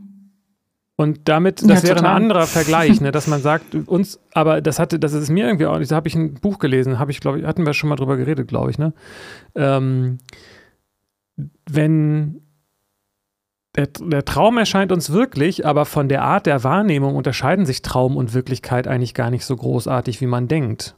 Und 0.97 1.29
damit, 1.29 1.69
das 1.69 1.83
ja, 1.83 1.89
wäre 1.89 2.01
ein 2.01 2.07
anderer 2.07 2.47
Vergleich, 2.47 3.01
ne, 3.01 3.11
dass 3.13 3.27
man 3.27 3.41
sagt, 3.43 3.75
uns, 3.75 4.21
aber 4.35 4.61
das 4.61 4.79
hatte, 4.79 4.99
das 4.99 5.13
ist 5.15 5.31
mir 5.31 5.47
irgendwie 5.47 5.67
auch 5.67 5.79
nicht, 5.79 5.91
da 5.91 5.97
habe 5.97 6.09
ich 6.09 6.15
ein 6.15 6.35
Buch 6.35 6.59
gelesen, 6.59 6.99
habe 6.99 7.11
ich, 7.11 7.21
glaube 7.21 7.41
ich, 7.41 7.47
hatten 7.47 7.67
wir 7.67 7.75
schon 7.75 7.89
mal 7.89 7.97
drüber 7.97 8.17
geredet, 8.17 8.47
glaube 8.47 8.71
ich, 8.71 8.79
ne? 8.79 8.93
Ähm, 9.55 10.19
wenn 11.69 12.43
der, 13.75 13.87
der, 13.87 14.25
Traum 14.25 14.59
erscheint 14.59 14.93
uns 14.93 15.11
wirklich, 15.11 15.65
aber 15.65 15.87
von 15.87 16.09
der 16.09 16.23
Art 16.23 16.45
der 16.45 16.63
Wahrnehmung 16.63 17.17
unterscheiden 17.17 17.65
sich 17.65 17.81
Traum 17.81 18.19
und 18.19 18.35
Wirklichkeit 18.35 18.87
eigentlich 18.87 19.15
gar 19.15 19.31
nicht 19.31 19.47
so 19.47 19.57
großartig, 19.57 20.21
wie 20.21 20.27
man 20.27 20.47
denkt. 20.47 20.95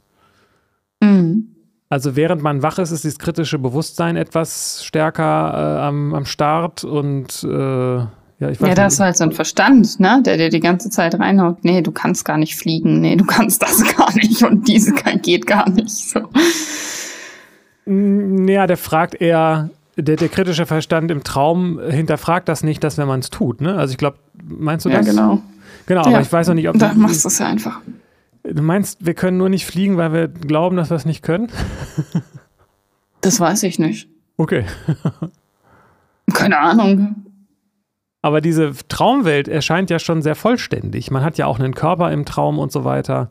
Mhm. 1.01 1.54
Also 1.89 2.15
während 2.15 2.41
man 2.41 2.63
wach 2.63 2.79
ist, 2.79 2.91
ist 2.91 3.05
das 3.05 3.19
kritische 3.19 3.59
Bewusstsein 3.59 4.15
etwas 4.15 4.83
stärker 4.83 5.23
äh, 5.23 5.81
am, 5.83 6.13
am 6.15 6.25
Start 6.25 6.83
und 6.83 7.43
äh, 7.43 7.97
ja, 8.37 8.49
ich 8.49 8.59
weiß 8.59 8.69
Ja, 8.69 8.75
das 8.75 8.93
ist 8.95 8.99
halt 8.99 9.17
so 9.17 9.23
ein 9.23 9.31
Verstand, 9.31 9.99
ne? 9.99 10.21
Der 10.25 10.37
dir 10.37 10.49
die 10.49 10.59
ganze 10.59 10.89
Zeit 10.89 11.17
reinhaut, 11.17 11.63
nee, 11.63 11.81
du 11.81 11.91
kannst 11.91 12.25
gar 12.25 12.37
nicht 12.37 12.55
fliegen, 12.55 13.01
nee, 13.01 13.15
du 13.15 13.25
kannst 13.25 13.61
das 13.61 13.83
gar 13.97 14.13
nicht 14.15 14.43
und 14.43 14.67
diese 14.67 14.93
geht 14.93 15.45
gar 15.45 15.69
nicht. 15.69 15.89
So. 15.89 16.21
Ja, 17.85 18.65
der 18.67 18.77
fragt 18.77 19.21
eher, 19.21 19.69
der, 19.95 20.15
der 20.15 20.27
kritische 20.27 20.65
Verstand 20.65 21.11
im 21.11 21.23
Traum 21.23 21.79
hinterfragt 21.79 22.49
das 22.49 22.63
nicht, 22.63 22.83
dass 22.83 22.97
wenn 22.97 23.07
man 23.07 23.19
es 23.19 23.29
tut, 23.29 23.61
ne? 23.61 23.75
Also 23.75 23.91
ich 23.91 23.97
glaube, 23.97 24.17
meinst 24.43 24.85
du 24.85 24.89
ja, 24.89 24.97
das? 24.97 25.07
Ja, 25.07 25.13
genau. 25.13 25.41
Genau, 25.85 26.01
ja. 26.01 26.07
aber 26.07 26.21
ich 26.21 26.31
weiß 26.31 26.47
noch 26.47 26.55
nicht, 26.55 26.67
ob. 26.67 26.77
Da 26.79 26.93
machst 26.95 27.23
du 27.23 27.27
es 27.27 27.39
ja 27.39 27.45
einfach. 27.45 27.79
Du 28.51 28.61
meinst, 28.61 29.05
wir 29.05 29.13
können 29.13 29.37
nur 29.37 29.49
nicht 29.49 29.65
fliegen, 29.65 29.97
weil 29.97 30.13
wir 30.13 30.27
glauben, 30.27 30.77
dass 30.77 30.89
wir 30.89 30.97
es 30.97 31.05
nicht 31.05 31.23
können? 31.23 31.49
das 33.21 33.39
weiß 33.39 33.63
ich 33.63 33.79
nicht. 33.79 34.09
Okay. 34.37 34.65
Keine 36.33 36.59
Ahnung. 36.59 37.25
Aber 38.21 38.41
diese 38.41 38.73
Traumwelt 38.87 39.47
erscheint 39.47 39.89
ja 39.89 39.99
schon 39.99 40.21
sehr 40.21 40.35
vollständig. 40.35 41.11
Man 41.11 41.23
hat 41.23 41.37
ja 41.37 41.45
auch 41.45 41.59
einen 41.59 41.75
Körper 41.75 42.11
im 42.11 42.25
Traum 42.25 42.57
und 42.59 42.71
so 42.71 42.83
weiter. 42.83 43.29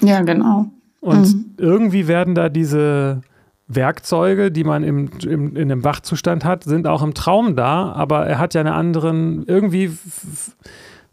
Ja, 0.00 0.20
genau. 0.22 0.66
Und 1.00 1.34
mhm. 1.34 1.54
irgendwie 1.56 2.08
werden 2.08 2.34
da 2.34 2.48
diese 2.48 3.22
Werkzeuge, 3.68 4.50
die 4.50 4.64
man 4.64 4.82
im, 4.82 5.10
im, 5.22 5.56
in 5.56 5.70
einem 5.70 5.84
Wachzustand 5.84 6.44
hat, 6.44 6.64
sind 6.64 6.86
auch 6.86 7.02
im 7.02 7.14
Traum 7.14 7.56
da, 7.56 7.92
aber 7.92 8.26
er 8.26 8.38
hat 8.38 8.54
ja 8.54 8.60
eine 8.60 8.74
anderen, 8.74 9.44
irgendwie, 9.46 9.90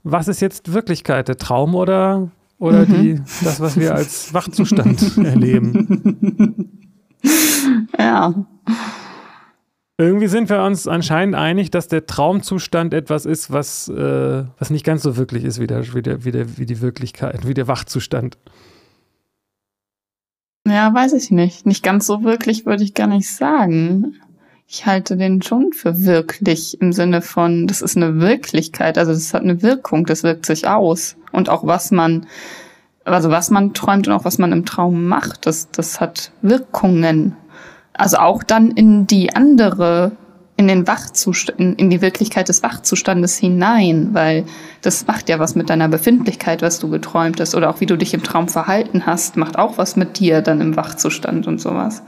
was 0.03 0.27
ist 0.27 0.41
jetzt 0.41 0.73
Wirklichkeit, 0.73 1.27
der 1.27 1.37
Traum 1.37 1.75
oder 1.75 2.29
oder 2.61 2.85
mhm. 2.85 3.01
die, 3.01 3.21
das, 3.43 3.59
was 3.59 3.77
wir 3.77 3.95
als 3.95 4.35
Wachzustand 4.35 5.17
erleben. 5.25 6.69
Ja. 7.97 8.45
Irgendwie 9.97 10.27
sind 10.27 10.47
wir 10.49 10.63
uns 10.63 10.87
anscheinend 10.87 11.33
einig, 11.33 11.71
dass 11.71 11.87
der 11.87 12.05
Traumzustand 12.05 12.93
etwas 12.93 13.25
ist, 13.25 13.51
was, 13.51 13.87
äh, 13.89 14.43
was 14.59 14.69
nicht 14.69 14.85
ganz 14.85 15.01
so 15.01 15.17
wirklich 15.17 15.43
ist 15.43 15.59
wie, 15.59 15.65
der, 15.65 15.91
wie, 15.95 16.03
der, 16.03 16.23
wie, 16.23 16.31
der, 16.31 16.57
wie 16.59 16.67
die 16.67 16.81
Wirklichkeit, 16.81 17.47
wie 17.47 17.55
der 17.55 17.67
Wachzustand. 17.67 18.37
Ja, 20.67 20.93
weiß 20.93 21.13
ich 21.13 21.31
nicht. 21.31 21.65
Nicht 21.65 21.83
ganz 21.83 22.05
so 22.05 22.23
wirklich 22.23 22.67
würde 22.67 22.83
ich 22.83 22.93
gar 22.93 23.07
nicht 23.07 23.27
sagen 23.27 24.20
ich 24.73 24.85
halte 24.85 25.17
den 25.17 25.41
schon 25.41 25.73
für 25.73 26.05
wirklich 26.05 26.79
im 26.79 26.93
Sinne 26.93 27.21
von, 27.21 27.67
das 27.67 27.81
ist 27.81 27.97
eine 27.97 28.21
Wirklichkeit, 28.21 28.97
also 28.97 29.11
das 29.11 29.33
hat 29.33 29.41
eine 29.41 29.61
Wirkung, 29.61 30.05
das 30.05 30.23
wirkt 30.23 30.45
sich 30.45 30.65
aus. 30.65 31.17
Und 31.33 31.49
auch 31.49 31.67
was 31.67 31.91
man, 31.91 32.25
also 33.03 33.29
was 33.29 33.49
man 33.49 33.73
träumt 33.73 34.07
und 34.07 34.13
auch 34.13 34.23
was 34.23 34.37
man 34.37 34.53
im 34.53 34.65
Traum 34.65 35.09
macht, 35.09 35.45
das, 35.45 35.69
das 35.71 35.99
hat 35.99 36.31
Wirkungen. 36.41 37.35
Also 37.91 38.15
auch 38.19 38.43
dann 38.43 38.71
in 38.71 39.07
die 39.07 39.35
andere, 39.35 40.13
in 40.55 40.69
den 40.69 40.87
Wachzustand, 40.87 41.59
in, 41.59 41.89
die 41.89 42.01
Wirklichkeit 42.01 42.47
des 42.47 42.63
Wachzustandes 42.63 43.37
hinein, 43.37 44.11
weil 44.13 44.45
das 44.81 45.05
macht 45.05 45.27
ja 45.27 45.37
was 45.37 45.53
mit 45.53 45.69
deiner 45.69 45.89
Befindlichkeit, 45.89 46.61
was 46.61 46.79
du 46.79 46.89
geträumt 46.89 47.41
hast, 47.41 47.55
oder 47.55 47.69
auch 47.69 47.81
wie 47.81 47.87
du 47.87 47.97
dich 47.97 48.13
im 48.13 48.23
Traum 48.23 48.47
verhalten 48.47 49.05
hast, 49.05 49.35
macht 49.35 49.59
auch 49.59 49.77
was 49.77 49.97
mit 49.97 50.17
dir 50.19 50.41
dann 50.41 50.61
im 50.61 50.77
Wachzustand 50.77 51.45
und 51.45 51.59
sowas. 51.59 52.03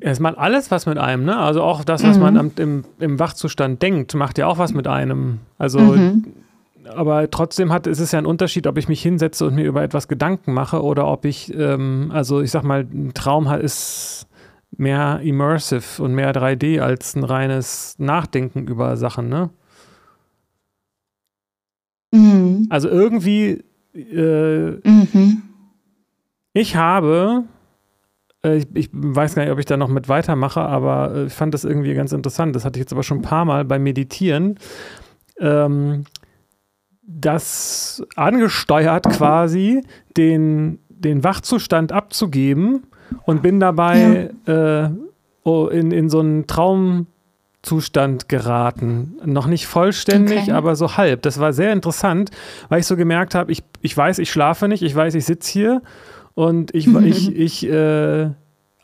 Erstmal 0.00 0.34
alles 0.34 0.70
was 0.70 0.86
mit 0.86 0.98
einem, 0.98 1.24
ne? 1.24 1.36
Also 1.38 1.62
auch 1.62 1.84
das, 1.84 2.02
was 2.02 2.16
mhm. 2.16 2.22
man 2.22 2.36
am, 2.36 2.50
im, 2.56 2.84
im 2.98 3.18
Wachzustand 3.20 3.80
denkt, 3.82 4.14
macht 4.14 4.36
ja 4.36 4.46
auch 4.48 4.58
was 4.58 4.74
mit 4.74 4.88
einem. 4.88 5.38
Also, 5.58 5.78
mhm. 5.78 6.24
aber 6.92 7.30
trotzdem 7.30 7.72
hat, 7.72 7.86
ist 7.86 8.00
es 8.00 8.10
ja 8.10 8.18
ein 8.18 8.26
Unterschied, 8.26 8.66
ob 8.66 8.78
ich 8.78 8.88
mich 8.88 9.00
hinsetze 9.00 9.46
und 9.46 9.54
mir 9.54 9.64
über 9.64 9.82
etwas 9.82 10.08
Gedanken 10.08 10.52
mache 10.54 10.82
oder 10.82 11.06
ob 11.06 11.24
ich, 11.24 11.54
ähm, 11.54 12.10
also 12.12 12.40
ich 12.40 12.50
sag 12.50 12.64
mal, 12.64 12.80
ein 12.80 13.12
Traum 13.14 13.46
ist 13.46 14.26
mehr 14.76 15.20
immersive 15.22 16.02
und 16.02 16.14
mehr 16.14 16.32
3D 16.32 16.80
als 16.80 17.14
ein 17.14 17.22
reines 17.22 17.94
Nachdenken 17.98 18.66
über 18.66 18.96
Sachen, 18.96 19.28
ne? 19.28 19.50
Mhm. 22.12 22.66
Also 22.70 22.88
irgendwie, 22.88 23.62
äh, 23.94 24.80
mhm. 24.82 25.42
ich 26.52 26.74
habe 26.76 27.44
ich, 28.54 28.66
ich, 28.74 28.88
weiß 28.92 29.34
gar 29.34 29.42
nicht, 29.42 29.52
ob 29.52 29.58
ich 29.58 29.64
da 29.64 29.76
noch 29.76 29.88
mit 29.88 30.08
weitermache, 30.08 30.60
aber 30.60 31.14
äh, 31.14 31.26
ich 31.26 31.32
fand 31.32 31.54
das 31.54 31.64
irgendwie 31.64 31.94
ganz 31.94 32.12
interessant. 32.12 32.54
Das 32.54 32.64
hatte 32.64 32.78
ich 32.78 32.82
jetzt 32.82 32.92
aber 32.92 33.02
schon 33.02 33.18
ein 33.18 33.22
paar 33.22 33.44
Mal 33.44 33.64
beim 33.64 33.82
Meditieren. 33.82 34.58
Ähm, 35.38 36.04
das 37.06 38.02
angesteuert 38.16 39.08
quasi, 39.08 39.82
den, 40.16 40.80
den 40.88 41.22
Wachzustand 41.22 41.92
abzugeben 41.92 42.84
und 43.24 43.42
bin 43.42 43.60
dabei 43.60 44.30
ja. 44.46 44.86
äh, 44.86 44.90
oh, 45.44 45.68
in, 45.68 45.92
in 45.92 46.10
so 46.10 46.18
einen 46.18 46.46
Traumzustand 46.48 48.28
geraten. 48.28 49.18
Noch 49.24 49.46
nicht 49.46 49.66
vollständig, 49.66 50.42
okay. 50.42 50.52
aber 50.52 50.74
so 50.74 50.96
halb. 50.96 51.22
Das 51.22 51.38
war 51.38 51.52
sehr 51.52 51.72
interessant, 51.72 52.30
weil 52.68 52.80
ich 52.80 52.86
so 52.86 52.96
gemerkt 52.96 53.34
habe, 53.36 53.52
ich, 53.52 53.62
ich 53.82 53.96
weiß, 53.96 54.18
ich 54.18 54.30
schlafe 54.30 54.66
nicht, 54.66 54.82
ich 54.82 54.94
weiß, 54.94 55.14
ich 55.14 55.24
sitze 55.24 55.52
hier 55.52 55.82
und 56.36 56.74
ich, 56.74 56.86
ich, 56.86 57.34
ich, 57.34 57.68
äh, 57.68 58.30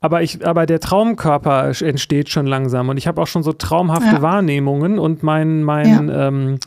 aber 0.01 0.23
ich, 0.23 0.45
aber 0.45 0.67
der 0.67 0.81
Traumkörper 0.81 1.71
entsteht 1.83 2.31
schon 2.31 2.47
langsam 2.47 2.89
und 2.89 2.97
ich 2.97 3.07
habe 3.07 3.21
auch 3.21 3.27
schon 3.27 3.43
so 3.43 3.53
traumhafte 3.53 4.17
ja. 4.17 4.23
Wahrnehmungen 4.23 4.99
und 4.99 5.23
mein, 5.23 5.63
mein, 5.63 6.09
ja. 6.09 6.29
ähm, 6.29 6.59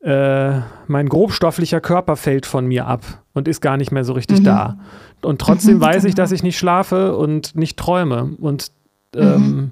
äh, 0.00 0.62
mein 0.88 1.08
grobstofflicher 1.08 1.80
Körper 1.82 2.16
fällt 2.16 2.46
von 2.46 2.66
mir 2.66 2.86
ab 2.86 3.04
und 3.34 3.46
ist 3.46 3.60
gar 3.60 3.76
nicht 3.76 3.92
mehr 3.92 4.04
so 4.04 4.14
richtig 4.14 4.40
mhm. 4.40 4.44
da. 4.44 4.78
Und 5.20 5.40
trotzdem 5.40 5.76
mhm, 5.76 5.80
weiß 5.82 6.04
ich, 6.04 6.14
dass 6.14 6.32
ich 6.32 6.42
nicht 6.42 6.58
schlafe 6.58 7.14
und 7.14 7.54
nicht 7.54 7.78
träume. 7.78 8.30
Und 8.40 8.72
ähm, 9.14 9.36
mhm. 9.36 9.70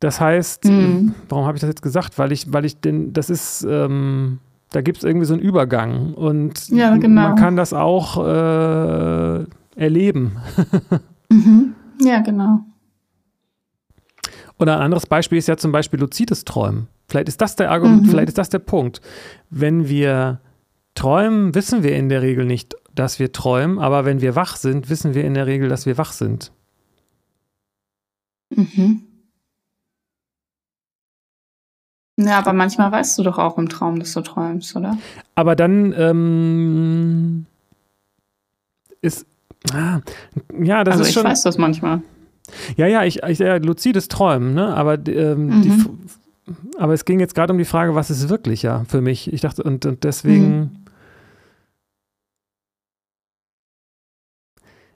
das 0.00 0.18
heißt, 0.18 0.64
mhm. 0.64 1.14
warum 1.28 1.44
habe 1.44 1.56
ich 1.56 1.60
das 1.60 1.68
jetzt 1.68 1.82
gesagt? 1.82 2.18
Weil 2.18 2.32
ich, 2.32 2.50
weil 2.52 2.64
ich 2.64 2.80
den, 2.80 3.12
das 3.12 3.28
ist, 3.28 3.66
ähm, 3.68 4.38
da 4.72 4.80
gibt 4.80 4.98
es 4.98 5.04
irgendwie 5.04 5.26
so 5.26 5.34
einen 5.34 5.42
Übergang 5.42 6.14
und 6.14 6.68
ja, 6.68 6.96
genau. 6.96 7.22
man 7.22 7.36
kann 7.36 7.56
das 7.56 7.72
auch 7.72 8.16
äh, 8.24 9.44
erleben. 9.76 10.36
Mhm. 11.32 11.72
Ja, 11.98 12.20
genau. 12.20 12.60
Oder 14.58 14.76
ein 14.76 14.82
anderes 14.82 15.06
Beispiel 15.06 15.38
ist 15.38 15.48
ja 15.48 15.56
zum 15.56 15.72
Beispiel 15.72 15.98
luzides 15.98 16.44
Träumen. 16.44 16.88
Vielleicht 17.08 17.28
ist 17.28 17.40
das 17.40 17.56
der 17.56 17.70
Argument, 17.70 18.02
mhm. 18.02 18.10
vielleicht 18.10 18.28
ist 18.28 18.36
das 18.38 18.50
der 18.50 18.58
Punkt. 18.58 19.00
Wenn 19.48 19.88
wir 19.88 20.40
träumen, 20.94 21.54
wissen 21.54 21.82
wir 21.82 21.96
in 21.96 22.10
der 22.10 22.20
Regel 22.20 22.44
nicht, 22.44 22.76
dass 22.94 23.18
wir 23.18 23.32
träumen, 23.32 23.78
aber 23.78 24.04
wenn 24.04 24.20
wir 24.20 24.36
wach 24.36 24.56
sind, 24.56 24.90
wissen 24.90 25.14
wir 25.14 25.24
in 25.24 25.34
der 25.34 25.46
Regel, 25.46 25.70
dass 25.70 25.86
wir 25.86 25.96
wach 25.96 26.12
sind. 26.12 26.52
Mhm. 28.54 29.02
Ja, 32.16 32.38
aber 32.38 32.52
manchmal 32.52 32.92
weißt 32.92 33.18
du 33.18 33.22
doch 33.22 33.38
auch 33.38 33.58
im 33.58 33.68
Traum, 33.68 33.98
dass 33.98 34.12
du 34.12 34.20
träumst, 34.20 34.76
oder? 34.76 34.98
Aber 35.34 35.56
dann 35.56 35.94
ähm, 35.96 37.46
ist 39.00 39.26
Ah, 39.72 40.00
ja, 40.60 40.84
das 40.84 40.92
also 40.92 41.02
ist 41.02 41.08
ich 41.08 41.14
schon. 41.14 41.24
Ich 41.24 41.30
weiß 41.30 41.42
das 41.42 41.58
manchmal. 41.58 42.02
Ja, 42.76 42.86
ja, 42.86 43.04
ich, 43.04 43.22
ich 43.22 43.38
ja, 43.38 43.56
luzides 43.56 44.08
Träumen, 44.08 44.54
ne? 44.54 44.74
Aber, 44.74 44.94
ähm, 45.06 45.46
mhm. 45.46 45.62
die, 45.62 45.72
aber 46.78 46.92
es 46.92 47.04
ging 47.04 47.20
jetzt 47.20 47.34
gerade 47.34 47.52
um 47.52 47.58
die 47.58 47.64
Frage, 47.64 47.94
was 47.94 48.10
ist 48.10 48.28
wirklich 48.28 48.62
ja 48.62 48.84
für 48.88 49.00
mich? 49.00 49.32
Ich 49.32 49.40
dachte, 49.40 49.62
und, 49.62 49.86
und 49.86 50.04
deswegen. 50.04 50.58
Mhm. 50.58 50.70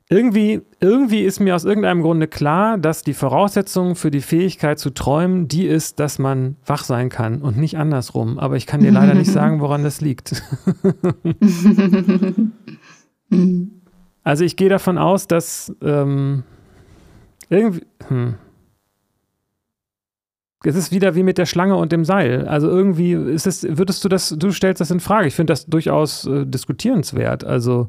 Irgendwie, 0.08 0.62
irgendwie 0.80 1.22
ist 1.22 1.40
mir 1.40 1.56
aus 1.56 1.64
irgendeinem 1.64 2.00
Grunde 2.00 2.28
klar, 2.28 2.78
dass 2.78 3.02
die 3.02 3.14
Voraussetzung 3.14 3.96
für 3.96 4.12
die 4.12 4.20
Fähigkeit 4.20 4.78
zu 4.78 4.90
träumen 4.90 5.48
die 5.48 5.66
ist, 5.66 5.98
dass 5.98 6.20
man 6.20 6.56
wach 6.64 6.84
sein 6.84 7.08
kann 7.08 7.42
und 7.42 7.56
nicht 7.56 7.76
andersrum. 7.76 8.38
Aber 8.38 8.56
ich 8.56 8.66
kann 8.66 8.80
dir 8.80 8.92
leider 8.92 9.14
nicht 9.14 9.30
sagen, 9.32 9.60
woran 9.60 9.82
das 9.82 10.00
liegt. 10.00 10.42
Also 14.26 14.42
ich 14.42 14.56
gehe 14.56 14.68
davon 14.68 14.98
aus, 14.98 15.28
dass 15.28 15.72
ähm, 15.82 16.42
irgendwie. 17.48 17.86
Hm. 18.08 18.34
Es 20.64 20.74
ist 20.74 20.90
wieder 20.90 21.14
wie 21.14 21.22
mit 21.22 21.38
der 21.38 21.46
Schlange 21.46 21.76
und 21.76 21.92
dem 21.92 22.04
Seil. 22.04 22.48
Also 22.48 22.68
irgendwie 22.68 23.12
ist 23.12 23.46
es, 23.46 23.64
würdest 23.78 24.04
du 24.04 24.08
das, 24.08 24.30
du 24.30 24.50
stellst 24.50 24.80
das 24.80 24.90
in 24.90 24.98
Frage. 24.98 25.28
Ich 25.28 25.36
finde 25.36 25.52
das 25.52 25.66
durchaus 25.66 26.26
äh, 26.26 26.44
diskutierenswert. 26.44 27.44
Also, 27.44 27.88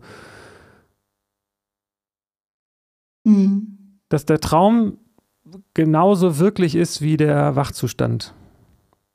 hm. 3.28 3.78
dass 4.08 4.26
der 4.26 4.40
Traum 4.40 4.98
genauso 5.74 6.40
wirklich 6.40 6.76
ist 6.76 7.02
wie 7.02 7.18
der 7.18 7.58
Wachzustand. 7.58 8.34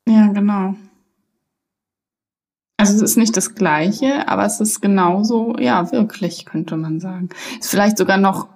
Ja, 0.06 0.26
genau. 0.28 0.74
Also 2.76 2.96
es 2.96 3.02
ist 3.02 3.16
nicht 3.16 3.36
das 3.36 3.54
Gleiche, 3.54 4.28
aber 4.28 4.44
es 4.44 4.60
ist 4.60 4.82
genauso, 4.82 5.56
ja, 5.58 5.90
wirklich, 5.92 6.44
könnte 6.44 6.76
man 6.76 7.00
sagen. 7.00 7.30
Ist 7.58 7.70
vielleicht 7.70 7.96
sogar 7.96 8.18
noch, 8.18 8.48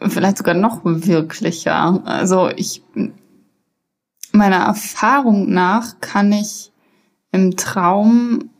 vielleicht 0.00 0.38
sogar 0.38 0.54
noch 0.54 0.80
wirklicher. 0.82 2.02
Also 2.04 2.48
ich, 2.48 2.82
meiner 4.32 4.64
Erfahrung 4.64 5.52
nach 5.52 6.00
kann 6.00 6.32
ich 6.32 6.72
im 7.30 7.56
Traum 7.56 8.50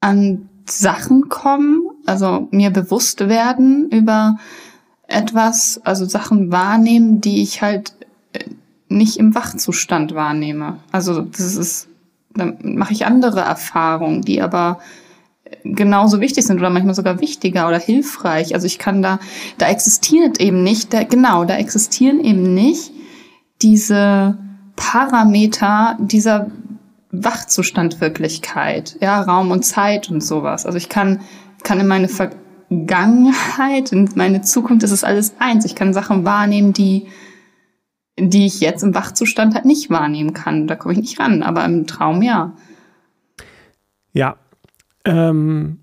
an 0.00 0.48
Sachen 0.66 1.28
kommen, 1.28 1.85
also 2.06 2.48
mir 2.50 2.70
bewusst 2.70 3.28
werden 3.28 3.88
über 3.90 4.38
etwas, 5.08 5.80
also 5.84 6.04
Sachen 6.04 6.50
wahrnehmen, 6.50 7.20
die 7.20 7.42
ich 7.42 7.62
halt 7.62 7.92
äh, 8.32 8.44
nicht 8.88 9.18
im 9.18 9.34
Wachzustand 9.34 10.14
wahrnehme. 10.14 10.78
Also 10.92 11.22
das 11.22 11.56
ist 11.56 11.88
dann 12.36 12.58
mache 12.62 12.92
ich 12.92 13.06
andere 13.06 13.40
Erfahrungen, 13.40 14.22
die 14.22 14.42
aber 14.42 14.78
genauso 15.64 16.20
wichtig 16.20 16.44
sind 16.46 16.58
oder 16.58 16.70
manchmal 16.70 16.94
sogar 16.94 17.20
wichtiger 17.20 17.68
oder 17.68 17.78
hilfreich. 17.78 18.54
Also 18.54 18.66
ich 18.66 18.78
kann 18.78 19.02
da, 19.02 19.18
da 19.58 19.68
existiert 19.68 20.40
eben 20.40 20.62
nicht, 20.62 20.92
da, 20.92 21.04
genau, 21.04 21.44
da 21.44 21.56
existieren 21.56 22.20
eben 22.20 22.54
nicht 22.54 22.92
diese 23.62 24.38
Parameter 24.74 25.96
dieser 26.00 26.50
Wachzustandwirklichkeit, 27.12 28.96
ja, 29.00 29.22
Raum 29.22 29.50
und 29.50 29.64
Zeit 29.64 30.10
und 30.10 30.22
sowas. 30.22 30.66
Also 30.66 30.76
ich 30.76 30.88
kann, 30.88 31.20
kann 31.66 31.80
in 31.80 31.88
meine 31.88 32.08
Vergangenheit, 32.08 33.92
in 33.92 34.08
meine 34.14 34.40
Zukunft, 34.42 34.84
das 34.84 34.92
ist 34.92 35.04
alles 35.04 35.34
eins. 35.40 35.64
Ich 35.64 35.74
kann 35.74 35.92
Sachen 35.92 36.24
wahrnehmen, 36.24 36.72
die 36.72 37.08
die 38.18 38.46
ich 38.46 38.60
jetzt 38.60 38.82
im 38.82 38.94
Wachzustand 38.94 39.54
halt 39.54 39.66
nicht 39.66 39.90
wahrnehmen 39.90 40.32
kann. 40.32 40.66
Da 40.66 40.74
komme 40.74 40.94
ich 40.94 41.00
nicht 41.00 41.20
ran, 41.20 41.42
aber 41.42 41.64
im 41.64 41.86
Traum 41.86 42.22
ja. 42.22 42.54
Ja. 44.12 44.36
Ähm, 45.04 45.80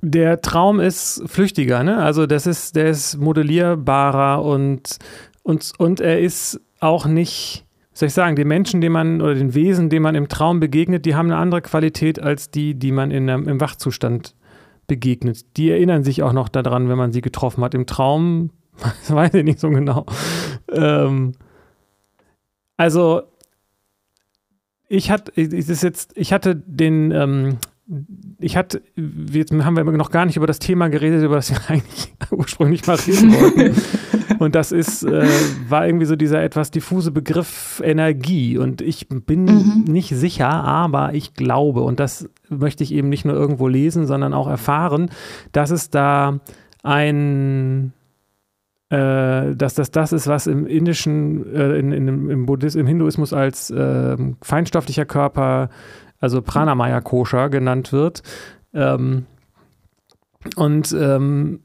der 0.00 0.40
Traum 0.42 0.80
ist 0.80 1.22
flüchtiger, 1.26 1.84
ne? 1.84 1.98
Also 1.98 2.26
das 2.26 2.46
ist, 2.46 2.76
der 2.76 2.88
ist 2.88 3.16
modellierbarer 3.16 4.42
und, 4.42 4.98
und, 5.42 5.72
und 5.78 6.00
er 6.00 6.20
ist 6.20 6.60
auch 6.80 7.06
nicht, 7.06 7.64
soll 7.94 8.08
ich 8.08 8.14
sagen, 8.14 8.36
die 8.36 8.44
Menschen, 8.44 8.80
denen 8.80 8.92
man 8.92 9.22
oder 9.22 9.34
den 9.34 9.54
Wesen, 9.54 9.88
denen 9.88 10.02
man 10.02 10.14
im 10.14 10.28
Traum 10.28 10.60
begegnet, 10.60 11.06
die 11.06 11.14
haben 11.14 11.30
eine 11.30 11.36
andere 11.36 11.62
Qualität 11.62 12.20
als 12.20 12.50
die, 12.50 12.74
die 12.74 12.92
man 12.92 13.10
in, 13.10 13.28
im 13.28 13.60
Wachzustand 13.60 14.34
begegnet. 14.86 15.56
Die 15.56 15.70
erinnern 15.70 16.04
sich 16.04 16.22
auch 16.22 16.32
noch 16.32 16.48
daran, 16.48 16.88
wenn 16.88 16.98
man 16.98 17.12
sie 17.12 17.20
getroffen 17.20 17.64
hat. 17.64 17.74
Im 17.74 17.86
Traum 17.86 18.50
das 18.80 19.14
weiß 19.14 19.34
ich 19.34 19.44
nicht 19.44 19.60
so 19.60 19.70
genau. 19.70 20.06
Ähm, 20.70 21.32
also, 22.76 23.22
ich 24.88 25.10
hatte, 25.10 25.32
jetzt, 25.36 26.12
ich 26.16 26.32
hatte 26.32 26.56
den, 26.56 27.10
ähm, 27.12 27.58
ich 28.38 28.56
hatte, 28.56 28.82
jetzt 28.96 29.52
haben 29.52 29.76
wir 29.76 29.84
noch 29.84 30.10
gar 30.10 30.26
nicht 30.26 30.36
über 30.36 30.46
das 30.46 30.58
Thema 30.58 30.88
geredet, 30.88 31.22
über 31.22 31.36
das 31.36 31.50
wir 31.50 31.60
eigentlich 31.68 32.12
ursprünglich 32.30 32.86
mal 32.86 32.96
reden 32.96 33.32
wollten. 33.32 33.76
Und 34.38 34.54
das 34.54 34.72
ist, 34.72 35.02
äh, 35.04 35.26
war 35.68 35.86
irgendwie 35.86 36.06
so 36.06 36.16
dieser 36.16 36.42
etwas 36.42 36.70
diffuse 36.70 37.10
Begriff 37.10 37.80
Energie. 37.84 38.58
Und 38.58 38.80
ich 38.80 39.08
bin 39.08 39.44
mhm. 39.44 39.84
nicht 39.86 40.14
sicher, 40.14 40.48
aber 40.48 41.14
ich 41.14 41.34
glaube, 41.34 41.82
und 41.82 42.00
das 42.00 42.28
möchte 42.48 42.84
ich 42.84 42.92
eben 42.92 43.08
nicht 43.08 43.24
nur 43.24 43.34
irgendwo 43.34 43.68
lesen, 43.68 44.06
sondern 44.06 44.34
auch 44.34 44.48
erfahren, 44.48 45.10
dass 45.52 45.70
es 45.70 45.90
da 45.90 46.40
ein 46.82 47.92
äh, 48.90 49.56
dass 49.56 49.74
das 49.74 49.90
das 49.90 50.12
ist, 50.12 50.28
was 50.28 50.46
im 50.46 50.66
indischen, 50.66 51.52
äh, 51.54 51.78
in, 51.78 51.92
in, 51.92 52.30
im, 52.30 52.46
Buddhismus, 52.46 52.80
im 52.80 52.86
Hinduismus 52.86 53.32
als 53.32 53.70
äh, 53.70 54.16
feinstofflicher 54.42 55.06
Körper, 55.06 55.70
also 56.20 56.42
Pranamaya 56.42 57.00
Kosha 57.00 57.48
genannt 57.48 57.92
wird. 57.92 58.22
Ähm, 58.72 59.26
und 60.56 60.92
ähm, 60.92 61.60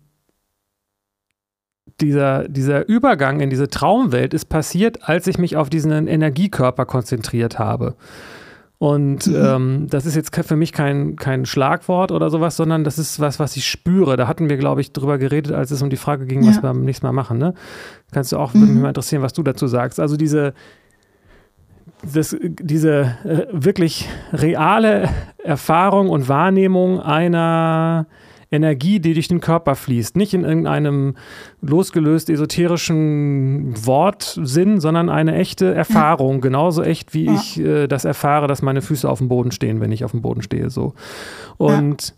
dieser, 2.01 2.47
dieser 2.47 2.87
Übergang 2.87 3.39
in 3.39 3.49
diese 3.49 3.67
Traumwelt 3.67 4.33
ist 4.33 4.45
passiert, 4.45 5.07
als 5.07 5.27
ich 5.27 5.37
mich 5.37 5.57
auf 5.57 5.69
diesen 5.69 6.07
Energiekörper 6.07 6.85
konzentriert 6.85 7.59
habe. 7.59 7.95
Und 8.79 9.27
mhm. 9.27 9.35
ähm, 9.35 9.87
das 9.89 10.05
ist 10.05 10.15
jetzt 10.15 10.33
für 10.33 10.55
mich 10.55 10.71
kein, 10.71 11.17
kein 11.17 11.45
Schlagwort 11.45 12.13
oder 12.13 12.29
sowas, 12.29 12.55
sondern 12.55 12.85
das 12.85 12.97
ist 12.97 13.19
was, 13.19 13.37
was 13.37 13.57
ich 13.57 13.67
spüre. 13.67 14.15
Da 14.15 14.25
hatten 14.27 14.49
wir, 14.49 14.55
glaube 14.55 14.79
ich, 14.79 14.93
drüber 14.93 15.17
geredet, 15.17 15.51
als 15.51 15.71
es 15.71 15.81
um 15.81 15.89
die 15.89 15.97
Frage 15.97 16.25
ging, 16.25 16.43
ja. 16.43 16.49
was 16.49 16.57
wir 16.57 16.61
beim 16.61 16.85
nächsten 16.85 17.05
Mal 17.05 17.11
machen. 17.11 17.37
Ne? 17.37 17.53
Kannst 18.13 18.31
du 18.31 18.37
auch, 18.37 18.53
mhm. 18.53 18.61
würde 18.61 18.73
mich 18.73 18.81
mal 18.81 18.87
interessieren, 18.87 19.21
was 19.21 19.33
du 19.33 19.43
dazu 19.43 19.67
sagst. 19.67 19.99
Also 19.99 20.15
diese, 20.15 20.53
das, 22.13 22.37
diese 22.41 23.17
äh, 23.25 23.47
wirklich 23.51 24.07
reale 24.31 25.09
Erfahrung 25.43 26.07
und 26.07 26.29
Wahrnehmung 26.29 27.01
einer 27.01 28.07
Energie, 28.51 28.99
die 28.99 29.13
durch 29.13 29.27
den 29.27 29.41
Körper 29.41 29.75
fließt. 29.75 30.15
Nicht 30.15 30.33
in 30.33 30.43
irgendeinem 30.43 31.15
losgelöst 31.61 32.29
esoterischen 32.29 33.73
Wortsinn, 33.85 34.79
sondern 34.79 35.09
eine 35.09 35.35
echte 35.35 35.73
Erfahrung. 35.73 36.35
Ja. 36.35 36.41
Genauso 36.41 36.81
echt, 36.83 37.13
wie 37.13 37.25
ja. 37.25 37.33
ich 37.33 37.59
äh, 37.59 37.87
das 37.87 38.05
erfahre, 38.05 38.47
dass 38.47 38.61
meine 38.61 38.81
Füße 38.81 39.07
auf 39.07 39.19
dem 39.19 39.29
Boden 39.29 39.51
stehen, 39.51 39.81
wenn 39.81 39.91
ich 39.91 40.03
auf 40.03 40.11
dem 40.11 40.21
Boden 40.21 40.41
stehe. 40.41 40.69
So. 40.69 40.93
Und. 41.57 42.15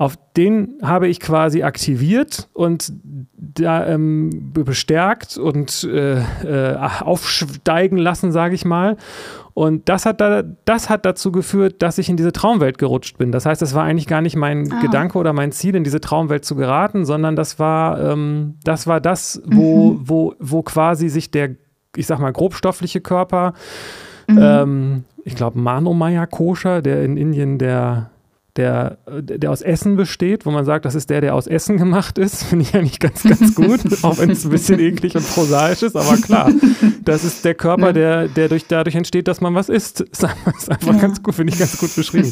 Auf 0.00 0.16
den 0.34 0.78
habe 0.80 1.08
ich 1.08 1.20
quasi 1.20 1.62
aktiviert 1.62 2.48
und 2.54 2.90
da, 3.36 3.86
ähm, 3.86 4.50
bestärkt 4.54 5.36
und 5.36 5.84
äh, 5.84 6.20
äh, 6.20 6.74
aufsteigen 7.00 7.98
lassen, 7.98 8.32
sage 8.32 8.54
ich 8.54 8.64
mal. 8.64 8.96
Und 9.54 9.88
das 9.88 10.06
hat, 10.06 10.20
da, 10.20 10.42
das 10.64 10.88
hat 10.88 11.04
dazu 11.04 11.32
geführt, 11.32 11.82
dass 11.82 11.98
ich 11.98 12.08
in 12.08 12.16
diese 12.16 12.32
Traumwelt 12.32 12.78
gerutscht 12.78 13.18
bin. 13.18 13.32
Das 13.32 13.46
heißt, 13.46 13.60
das 13.60 13.74
war 13.74 13.84
eigentlich 13.84 14.06
gar 14.06 14.20
nicht 14.20 14.36
mein 14.36 14.72
ah. 14.72 14.80
Gedanke 14.80 15.18
oder 15.18 15.32
mein 15.32 15.52
Ziel, 15.52 15.74
in 15.74 15.84
diese 15.84 16.00
Traumwelt 16.00 16.44
zu 16.44 16.56
geraten, 16.56 17.04
sondern 17.04 17.36
das 17.36 17.58
war, 17.58 18.00
ähm, 18.00 18.54
das, 18.64 18.86
war 18.86 19.00
das, 19.00 19.42
wo, 19.44 19.92
mhm. 19.92 20.00
wo, 20.04 20.34
wo 20.38 20.62
quasi 20.62 21.08
sich 21.08 21.30
der, 21.30 21.56
ich 21.96 22.06
sag 22.06 22.20
mal, 22.20 22.32
grobstoffliche 22.32 23.00
Körper, 23.00 23.54
mhm. 24.28 24.38
ähm, 24.40 25.04
ich 25.24 25.34
glaube, 25.34 25.58
Manomaya 25.58 26.26
Koscher, 26.26 26.82
der 26.82 27.04
in 27.04 27.16
Indien 27.16 27.58
der 27.58 28.10
der, 28.56 28.98
der 29.08 29.50
aus 29.50 29.62
Essen 29.62 29.96
besteht, 29.96 30.44
wo 30.44 30.50
man 30.50 30.64
sagt, 30.64 30.84
das 30.84 30.94
ist 30.94 31.10
der, 31.10 31.20
der 31.20 31.34
aus 31.34 31.46
Essen 31.46 31.76
gemacht 31.76 32.18
ist, 32.18 32.42
finde 32.50 32.64
ich 32.64 32.74
eigentlich 32.74 32.98
ganz, 32.98 33.22
ganz 33.22 33.54
gut, 33.54 33.80
auch 34.02 34.18
wenn 34.18 34.30
es 34.30 34.44
ein 34.44 34.50
bisschen 34.50 34.80
eklig 34.80 35.14
und 35.14 35.26
prosaisch 35.26 35.82
ist, 35.82 35.96
aber 35.96 36.16
klar, 36.16 36.50
das 37.04 37.24
ist 37.24 37.44
der 37.44 37.54
Körper, 37.54 37.88
ja. 37.88 37.92
der, 37.92 38.28
der 38.28 38.48
durch, 38.48 38.66
dadurch 38.66 38.96
entsteht, 38.96 39.28
dass 39.28 39.40
man 39.40 39.54
was 39.54 39.68
isst. 39.68 40.04
Das 40.20 40.64
ist 40.64 40.70
einfach 40.70 40.94
ja. 40.94 41.00
ganz 41.00 41.22
gut, 41.22 41.34
finde 41.34 41.52
ich 41.52 41.58
ganz 41.58 41.78
gut 41.78 41.94
beschrieben. 41.94 42.30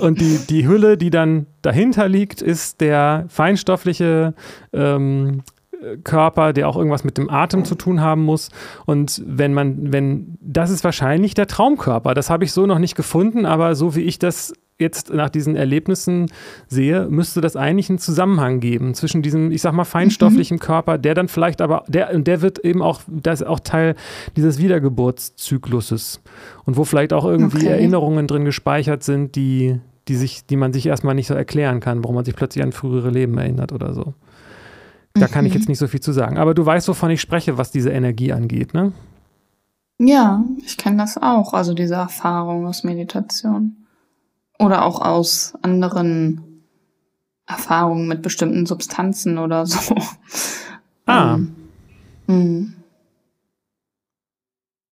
Und 0.00 0.20
die, 0.20 0.38
die 0.50 0.68
Hülle, 0.68 0.98
die 0.98 1.10
dann 1.10 1.46
dahinter 1.62 2.08
liegt, 2.08 2.42
ist 2.42 2.80
der 2.80 3.24
feinstoffliche 3.28 4.34
ähm, 4.72 5.42
Körper, 6.04 6.52
der 6.52 6.68
auch 6.68 6.76
irgendwas 6.76 7.04
mit 7.04 7.18
dem 7.18 7.30
Atem 7.30 7.64
zu 7.64 7.74
tun 7.74 8.00
haben 8.00 8.22
muss. 8.22 8.50
Und 8.84 9.22
wenn 9.26 9.54
man, 9.54 9.92
wenn, 9.92 10.36
das 10.40 10.70
ist 10.70 10.84
wahrscheinlich 10.84 11.34
der 11.34 11.46
Traumkörper. 11.46 12.14
Das 12.14 12.30
habe 12.30 12.44
ich 12.44 12.52
so 12.52 12.66
noch 12.66 12.78
nicht 12.78 12.96
gefunden, 12.96 13.46
aber 13.46 13.74
so 13.74 13.94
wie 13.94 14.02
ich 14.02 14.18
das 14.18 14.52
jetzt 14.78 15.12
nach 15.12 15.30
diesen 15.30 15.56
Erlebnissen 15.56 16.26
sehe, 16.68 17.06
müsste 17.08 17.40
das 17.40 17.56
eigentlich 17.56 17.88
einen 17.88 17.98
Zusammenhang 17.98 18.60
geben 18.60 18.94
zwischen 18.94 19.22
diesem, 19.22 19.50
ich 19.50 19.62
sag 19.62 19.72
mal, 19.72 19.84
feinstofflichen 19.84 20.56
mhm. 20.56 20.60
Körper, 20.60 20.98
der 20.98 21.14
dann 21.14 21.28
vielleicht 21.28 21.62
aber, 21.62 21.84
der, 21.88 22.14
und 22.14 22.26
der 22.26 22.42
wird 22.42 22.58
eben 22.58 22.82
auch, 22.82 23.00
das 23.06 23.40
ist 23.40 23.46
auch 23.46 23.60
Teil 23.60 23.94
dieses 24.36 24.58
Wiedergeburtszykluses. 24.58 26.20
Und 26.64 26.76
wo 26.76 26.84
vielleicht 26.84 27.12
auch 27.12 27.24
irgendwie 27.24 27.58
okay. 27.58 27.68
Erinnerungen 27.68 28.26
drin 28.26 28.44
gespeichert 28.44 29.02
sind, 29.02 29.34
die, 29.34 29.80
die 30.08 30.16
sich, 30.16 30.44
die 30.44 30.56
man 30.56 30.72
sich 30.72 30.86
erstmal 30.86 31.14
nicht 31.14 31.26
so 31.26 31.34
erklären 31.34 31.80
kann, 31.80 32.04
warum 32.04 32.16
man 32.16 32.24
sich 32.24 32.36
plötzlich 32.36 32.62
an 32.62 32.72
frühere 32.72 33.10
Leben 33.10 33.38
erinnert 33.38 33.72
oder 33.72 33.94
so. 33.94 34.14
Da 35.14 35.28
kann 35.28 35.46
ich 35.46 35.54
mhm. 35.54 35.60
jetzt 35.60 35.68
nicht 35.70 35.78
so 35.78 35.86
viel 35.86 36.00
zu 36.00 36.12
sagen. 36.12 36.36
Aber 36.36 36.52
du 36.52 36.66
weißt, 36.66 36.86
wovon 36.88 37.10
ich 37.10 37.22
spreche, 37.22 37.56
was 37.56 37.70
diese 37.70 37.90
Energie 37.90 38.32
angeht, 38.32 38.74
ne? 38.74 38.92
Ja, 39.98 40.44
ich 40.62 40.76
kenne 40.76 40.98
das 40.98 41.16
auch, 41.16 41.54
also 41.54 41.72
diese 41.72 41.94
Erfahrung 41.94 42.66
aus 42.66 42.84
Meditation. 42.84 43.85
Oder 44.58 44.84
auch 44.84 45.00
aus 45.00 45.54
anderen 45.62 46.62
Erfahrungen 47.46 48.08
mit 48.08 48.22
bestimmten 48.22 48.66
Substanzen 48.66 49.38
oder 49.38 49.66
so. 49.66 49.94
Ah. 51.08 51.38
Ähm, 52.28 52.74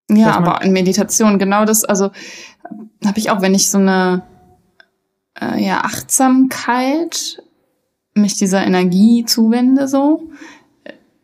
ja, 0.08 0.36
aber 0.36 0.62
in 0.62 0.72
Meditation, 0.72 1.40
genau 1.40 1.64
das, 1.64 1.84
also 1.84 2.12
habe 3.04 3.18
ich 3.18 3.30
auch, 3.30 3.42
wenn 3.42 3.54
ich 3.54 3.70
so 3.70 3.78
eine 3.78 4.22
äh, 5.40 5.60
ja, 5.64 5.80
Achtsamkeit 5.80 7.42
mich 8.14 8.36
dieser 8.36 8.64
Energie 8.64 9.24
zuwende, 9.24 9.88
so, 9.88 10.30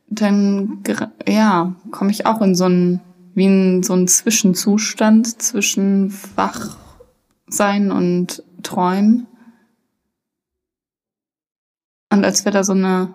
dann 0.08 0.82
ja, 1.28 1.76
komme 1.92 2.10
ich 2.10 2.26
auch 2.26 2.42
in 2.42 2.56
so 2.56 2.64
einen, 2.64 3.00
wie 3.34 3.44
in 3.44 3.82
so 3.84 3.92
einen 3.92 4.08
Zwischenzustand 4.08 5.40
zwischen 5.40 6.12
wach 6.34 6.79
sein 7.50 7.90
und 7.90 8.42
träumen. 8.62 9.26
Und 12.12 12.24
als 12.24 12.44
wäre 12.44 12.54
da 12.54 12.64
so 12.64 12.72
eine, 12.72 13.14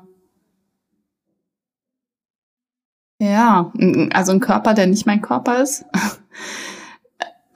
ja, 3.19 3.71
also 4.13 4.31
ein 4.31 4.39
Körper, 4.39 4.73
der 4.73 4.87
nicht 4.87 5.05
mein 5.05 5.21
Körper 5.21 5.61
ist, 5.61 5.85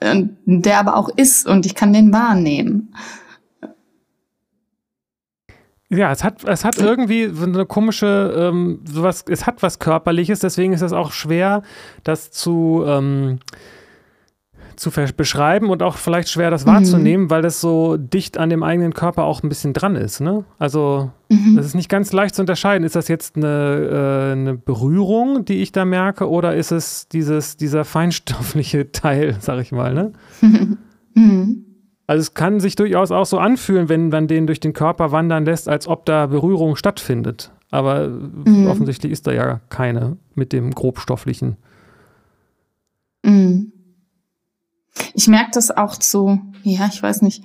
der 0.00 0.78
aber 0.78 0.96
auch 0.96 1.08
ist 1.08 1.46
und 1.46 1.66
ich 1.66 1.74
kann 1.74 1.92
den 1.92 2.12
wahrnehmen. 2.12 2.94
Ja, 5.92 6.12
es 6.12 6.22
hat, 6.22 6.44
es 6.44 6.64
hat 6.64 6.78
irgendwie 6.78 7.30
so 7.30 7.44
eine 7.44 7.66
komische, 7.66 8.32
ähm, 8.36 8.80
sowas, 8.84 9.24
es 9.28 9.46
hat 9.46 9.60
was 9.62 9.80
Körperliches, 9.80 10.38
deswegen 10.38 10.72
ist 10.72 10.82
es 10.82 10.92
auch 10.92 11.10
schwer, 11.10 11.62
das 12.04 12.30
zu, 12.30 12.84
ähm, 12.86 13.40
zu 14.80 14.90
beschreiben 14.90 15.68
und 15.68 15.82
auch 15.82 15.96
vielleicht 15.96 16.30
schwer, 16.30 16.50
das 16.50 16.66
wahrzunehmen, 16.66 17.26
mhm. 17.26 17.30
weil 17.30 17.42
das 17.42 17.60
so 17.60 17.98
dicht 17.98 18.38
an 18.38 18.48
dem 18.48 18.62
eigenen 18.62 18.94
Körper 18.94 19.24
auch 19.24 19.42
ein 19.42 19.48
bisschen 19.48 19.74
dran 19.74 19.94
ist. 19.94 20.20
Ne? 20.20 20.44
Also, 20.58 21.10
mhm. 21.28 21.56
das 21.56 21.66
ist 21.66 21.74
nicht 21.74 21.90
ganz 21.90 22.12
leicht 22.12 22.34
zu 22.34 22.42
unterscheiden. 22.42 22.84
Ist 22.84 22.96
das 22.96 23.08
jetzt 23.08 23.36
eine, 23.36 23.46
äh, 23.46 24.32
eine 24.32 24.54
Berührung, 24.54 25.44
die 25.44 25.60
ich 25.60 25.70
da 25.72 25.84
merke, 25.84 26.28
oder 26.28 26.54
ist 26.54 26.72
es 26.72 27.08
dieses, 27.08 27.58
dieser 27.58 27.84
feinstoffliche 27.84 28.90
Teil, 28.92 29.36
sag 29.40 29.60
ich 29.60 29.72
mal, 29.72 29.94
ne? 29.94 30.12
Mhm. 31.12 31.64
Also 32.06 32.20
es 32.20 32.34
kann 32.34 32.60
sich 32.60 32.76
durchaus 32.76 33.10
auch 33.10 33.26
so 33.26 33.38
anfühlen, 33.38 33.88
wenn 33.88 34.10
man 34.10 34.28
den 34.28 34.46
durch 34.46 34.60
den 34.60 34.72
Körper 34.72 35.10
wandern 35.10 35.44
lässt, 35.44 35.68
als 35.68 35.88
ob 35.88 36.06
da 36.06 36.26
Berührung 36.26 36.76
stattfindet. 36.76 37.50
Aber 37.72 38.06
mhm. 38.06 38.68
offensichtlich 38.68 39.10
ist 39.10 39.26
da 39.26 39.32
ja 39.32 39.60
keine 39.70 40.18
mit 40.36 40.52
dem 40.52 40.70
grobstofflichen. 40.70 41.56
Mhm. 43.24 43.72
Ich 45.14 45.28
merke 45.28 45.50
das 45.54 45.70
auch 45.70 45.96
zu, 45.96 46.40
ja, 46.62 46.88
ich 46.92 47.02
weiß 47.02 47.22
nicht. 47.22 47.42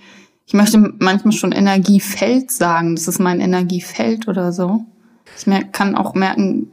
Ich 0.48 0.54
möchte 0.54 0.78
manchmal 1.00 1.32
schon 1.32 1.52
Energiefeld 1.52 2.52
sagen. 2.52 2.96
Das 2.96 3.08
ist 3.08 3.20
mein 3.20 3.40
Energiefeld 3.40 4.28
oder 4.28 4.52
so. 4.52 4.86
Ich 5.38 5.48
merke, 5.48 5.72
kann 5.72 5.96
auch 5.96 6.14
merken 6.14 6.72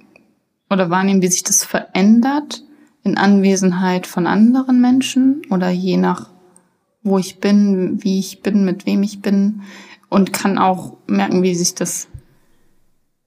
oder 0.71 0.91
wahrnehmen, 0.91 1.23
wie 1.23 1.29
sich 1.29 1.43
das 1.43 1.65
verändert 1.65 2.63
in 3.05 3.17
Anwesenheit 3.17 4.07
von 4.07 4.27
anderen 4.27 4.81
Menschen 4.81 5.43
oder 5.51 5.71
je 5.71 5.97
nach, 5.97 6.31
wo 7.03 7.19
ich 7.19 7.41
bin, 7.41 8.03
wie 8.03 8.19
ich 8.19 8.43
bin, 8.43 8.65
mit 8.65 8.87
wem 8.87 9.03
ich 9.03 9.21
bin. 9.21 9.63
Und 10.09 10.33
kann 10.33 10.59
auch 10.59 10.99
merken, 11.07 11.43
wie 11.43 11.55
sich 11.55 11.75
das, 11.75 12.09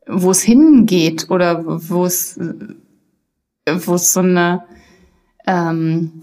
wo 0.08 0.32
es 0.32 0.42
hingeht 0.42 1.32
oder 1.32 1.64
wo 1.66 2.06
es, 2.06 2.40
wo 3.68 3.96
es 3.96 4.14
so 4.14 4.20
eine, 4.20 4.64
ähm, 5.48 6.22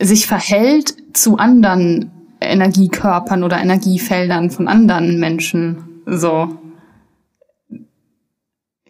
sich 0.00 0.26
verhält 0.26 0.94
zu 1.16 1.36
anderen 1.38 2.10
Energiekörpern 2.40 3.44
oder 3.44 3.60
Energiefeldern 3.60 4.50
von 4.50 4.68
anderen 4.68 5.18
Menschen. 5.18 6.02
So. 6.06 6.58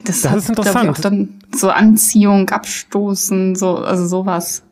Das, 0.04 0.22
das 0.22 0.30
hat, 0.30 0.38
ist 0.38 0.48
interessant. 0.50 0.84
Ich, 0.84 0.90
auch 0.90 0.98
dann 0.98 1.38
so 1.54 1.70
Anziehung, 1.70 2.48
Abstoßen, 2.50 3.54
so, 3.54 3.76
also 3.76 4.06
sowas. 4.06 4.64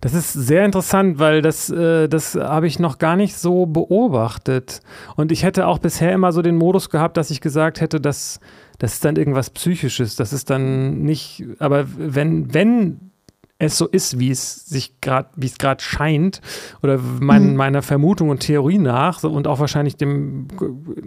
Das 0.00 0.14
ist 0.14 0.32
sehr 0.32 0.64
interessant, 0.64 1.18
weil 1.18 1.40
das, 1.40 1.70
äh, 1.70 2.08
das 2.08 2.34
habe 2.34 2.66
ich 2.66 2.78
noch 2.78 2.98
gar 2.98 3.16
nicht 3.16 3.36
so 3.36 3.66
beobachtet. 3.66 4.80
Und 5.16 5.32
ich 5.32 5.44
hätte 5.44 5.66
auch 5.66 5.78
bisher 5.78 6.12
immer 6.12 6.32
so 6.32 6.42
den 6.42 6.56
Modus 6.56 6.90
gehabt, 6.90 7.16
dass 7.16 7.30
ich 7.30 7.40
gesagt 7.40 7.80
hätte, 7.80 8.00
dass 8.00 8.40
das 8.78 8.94
ist 8.94 9.04
dann 9.04 9.16
irgendwas 9.16 9.50
Psychisches. 9.50 10.16
Das 10.16 10.32
ist 10.32 10.50
dann 10.50 11.02
nicht, 11.02 11.44
aber 11.58 11.86
wenn, 11.96 12.52
wenn 12.52 13.12
es 13.58 13.78
so 13.78 13.86
ist, 13.86 14.18
wie 14.18 14.30
es 14.30 14.66
sich 14.66 15.00
gerade, 15.00 15.28
wie 15.36 15.46
es 15.46 15.58
gerade 15.58 15.82
scheint, 15.82 16.40
oder 16.82 16.98
mein, 16.98 17.50
mhm. 17.50 17.56
meiner 17.56 17.82
Vermutung 17.82 18.30
und 18.30 18.40
Theorie 18.40 18.78
nach 18.78 19.20
so, 19.20 19.30
und 19.30 19.46
auch 19.46 19.60
wahrscheinlich 19.60 19.96
dem 19.96 20.48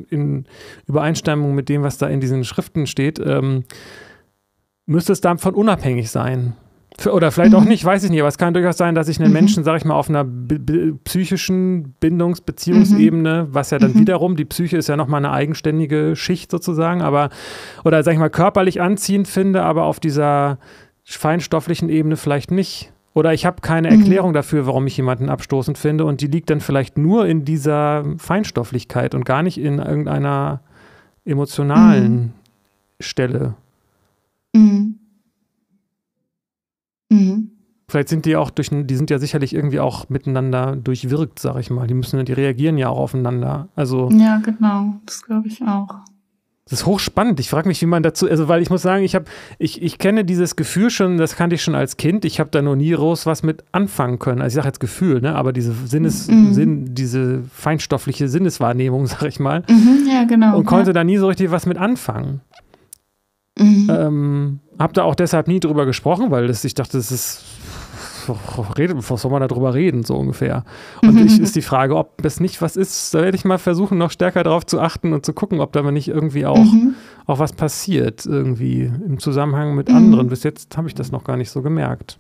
in 0.09 0.45
Übereinstimmung 0.85 1.55
mit 1.55 1.69
dem, 1.69 1.83
was 1.83 1.97
da 1.97 2.07
in 2.07 2.21
diesen 2.21 2.43
Schriften 2.43 2.87
steht, 2.87 3.19
ähm, 3.19 3.63
müsste 4.85 5.11
es 5.11 5.21
davon 5.21 5.53
unabhängig 5.53 6.09
sein. 6.09 6.53
Für, 6.99 7.13
oder 7.13 7.31
vielleicht 7.31 7.51
mhm. 7.51 7.59
auch 7.59 7.63
nicht, 7.63 7.85
weiß 7.85 8.05
ich 8.05 8.09
nicht, 8.09 8.21
aber 8.21 8.29
es 8.29 8.39
kann 8.39 8.55
durchaus 8.55 8.77
sein, 8.77 8.95
dass 8.95 9.07
ich 9.07 9.19
einen 9.19 9.29
mhm. 9.29 9.33
Menschen, 9.33 9.63
sag 9.63 9.77
ich 9.77 9.85
mal, 9.85 9.93
auf 9.93 10.09
einer 10.09 10.25
psychischen 11.03 11.93
Bindungs-, 11.99 12.41
Beziehungsebene, 12.41 13.43
mhm. 13.43 13.53
was 13.53 13.69
ja 13.69 13.77
dann 13.77 13.93
mhm. 13.93 13.99
wiederum, 13.99 14.35
die 14.35 14.45
Psyche 14.45 14.77
ist 14.77 14.87
ja 14.87 14.97
nochmal 14.97 15.23
eine 15.23 15.31
eigenständige 15.31 16.15
Schicht 16.15 16.49
sozusagen, 16.49 17.01
aber, 17.01 17.29
oder 17.83 18.01
sag 18.01 18.13
ich 18.13 18.19
mal, 18.19 18.31
körperlich 18.31 18.81
anziehend 18.81 19.27
finde, 19.27 19.61
aber 19.61 19.83
auf 19.83 19.99
dieser 19.99 20.57
feinstofflichen 21.15 21.89
Ebene 21.89 22.17
vielleicht 22.17 22.51
nicht. 22.51 22.91
Oder 23.13 23.33
ich 23.33 23.45
habe 23.45 23.61
keine 23.61 23.89
mhm. 23.89 23.99
Erklärung 23.99 24.29
mhm. 24.29 24.35
dafür, 24.35 24.67
warum 24.67 24.85
ich 24.85 24.97
jemanden 24.97 25.29
abstoßend 25.29 25.77
finde 25.77 26.05
und 26.05 26.21
die 26.21 26.27
liegt 26.27 26.49
dann 26.49 26.59
vielleicht 26.59 26.97
nur 26.97 27.25
in 27.25 27.45
dieser 27.45 28.05
Feinstofflichkeit 28.17 29.15
und 29.15 29.25
gar 29.25 29.41
nicht 29.41 29.57
in 29.57 29.79
irgendeiner 29.79 30.61
emotionalen 31.25 32.13
mhm. 32.13 32.31
Stelle. 32.99 33.55
Mhm. 34.53 34.99
Mhm. 37.09 37.51
Vielleicht 37.89 38.09
sind 38.09 38.25
die 38.25 38.35
auch 38.35 38.49
durch, 38.49 38.69
die 38.69 38.95
sind 38.95 39.09
ja 39.09 39.17
sicherlich 39.17 39.55
irgendwie 39.55 39.79
auch 39.79 40.09
miteinander 40.09 40.75
durchwirkt, 40.75 41.39
sag 41.39 41.57
ich 41.57 41.69
mal. 41.69 41.87
Die 41.87 41.93
müssen, 41.93 42.23
die 42.25 42.33
reagieren 42.33 42.77
ja 42.77 42.89
auch 42.89 42.97
aufeinander. 42.97 43.69
Also. 43.75 44.09
Ja, 44.11 44.39
genau. 44.39 44.95
Das 45.05 45.23
glaube 45.23 45.47
ich 45.47 45.61
auch. 45.63 46.01
Das 46.69 46.81
ist 46.81 46.85
hochspannend. 46.85 47.39
Ich 47.39 47.49
frage 47.49 47.67
mich, 47.67 47.81
wie 47.81 47.85
man 47.85 48.03
dazu, 48.03 48.29
also 48.29 48.47
weil 48.47 48.61
ich 48.61 48.69
muss 48.69 48.81
sagen, 48.81 49.03
ich 49.03 49.15
habe, 49.15 49.25
ich, 49.57 49.81
ich 49.81 49.97
kenne 49.97 50.25
dieses 50.25 50.55
Gefühl 50.55 50.89
schon, 50.89 51.17
das 51.17 51.35
kannte 51.35 51.55
ich 51.55 51.63
schon 51.63 51.75
als 51.75 51.95
Kind. 51.95 52.25
Ich 52.25 52.39
habe 52.39 52.49
da 52.49 52.61
noch 52.61 52.75
nie 52.75 52.91
groß 52.91 53.25
was 53.25 53.41
mit 53.41 53.63
anfangen 53.71 54.19
können. 54.19 54.41
Also 54.41 54.55
ich 54.55 54.55
sage 54.55 54.67
jetzt 54.67 54.79
Gefühl, 54.79 55.21
ne? 55.21 55.35
Aber 55.35 55.53
diese 55.53 55.73
Sinnes, 55.85 56.27
mhm. 56.27 56.53
Sinn, 56.53 56.95
diese 56.95 57.43
feinstoffliche 57.53 58.27
Sinneswahrnehmung, 58.27 59.07
sag 59.07 59.23
ich 59.23 59.39
mal. 59.39 59.63
Mhm, 59.69 60.07
ja, 60.11 60.25
genau. 60.25 60.57
Und 60.57 60.65
konnte 60.65 60.89
ja. 60.89 60.93
da 60.93 61.03
nie 61.03 61.17
so 61.17 61.27
richtig 61.27 61.51
was 61.51 61.65
mit 61.65 61.77
anfangen. 61.77 62.41
Mhm. 63.57 63.89
Ähm, 63.89 64.59
hab 64.77 64.93
da 64.93 65.03
auch 65.03 65.15
deshalb 65.15 65.47
nie 65.47 65.59
drüber 65.59 65.85
gesprochen, 65.85 66.31
weil 66.31 66.47
das, 66.47 66.63
ich 66.63 66.73
dachte, 66.73 66.97
das 66.97 67.11
ist 67.11 67.43
was 69.09 69.21
soll 69.21 69.31
man 69.31 69.47
darüber 69.47 69.73
reden, 69.73 70.03
so 70.03 70.15
ungefähr. 70.15 70.63
Und 71.01 71.17
ich, 71.17 71.39
ist 71.41 71.55
die 71.55 71.61
Frage, 71.61 71.95
ob 71.95 72.23
es 72.23 72.39
nicht 72.39 72.61
was 72.61 72.75
ist, 72.75 73.13
da 73.13 73.21
werde 73.21 73.37
ich 73.37 73.45
mal 73.45 73.57
versuchen, 73.57 73.97
noch 73.97 74.11
stärker 74.11 74.43
darauf 74.43 74.65
zu 74.65 74.79
achten 74.79 75.13
und 75.13 75.25
zu 75.25 75.33
gucken, 75.33 75.59
ob 75.59 75.73
da 75.73 75.83
mal 75.83 75.91
nicht 75.91 76.07
irgendwie 76.07 76.45
auch, 76.45 76.57
mhm. 76.57 76.95
auch 77.25 77.39
was 77.39 77.53
passiert, 77.53 78.25
irgendwie 78.25 78.83
im 78.83 79.19
Zusammenhang 79.19 79.75
mit 79.75 79.89
mhm. 79.89 79.95
anderen. 79.95 80.27
Bis 80.29 80.43
jetzt 80.43 80.77
habe 80.77 80.87
ich 80.87 80.95
das 80.95 81.11
noch 81.11 81.23
gar 81.23 81.37
nicht 81.37 81.49
so 81.49 81.61
gemerkt. 81.61 82.19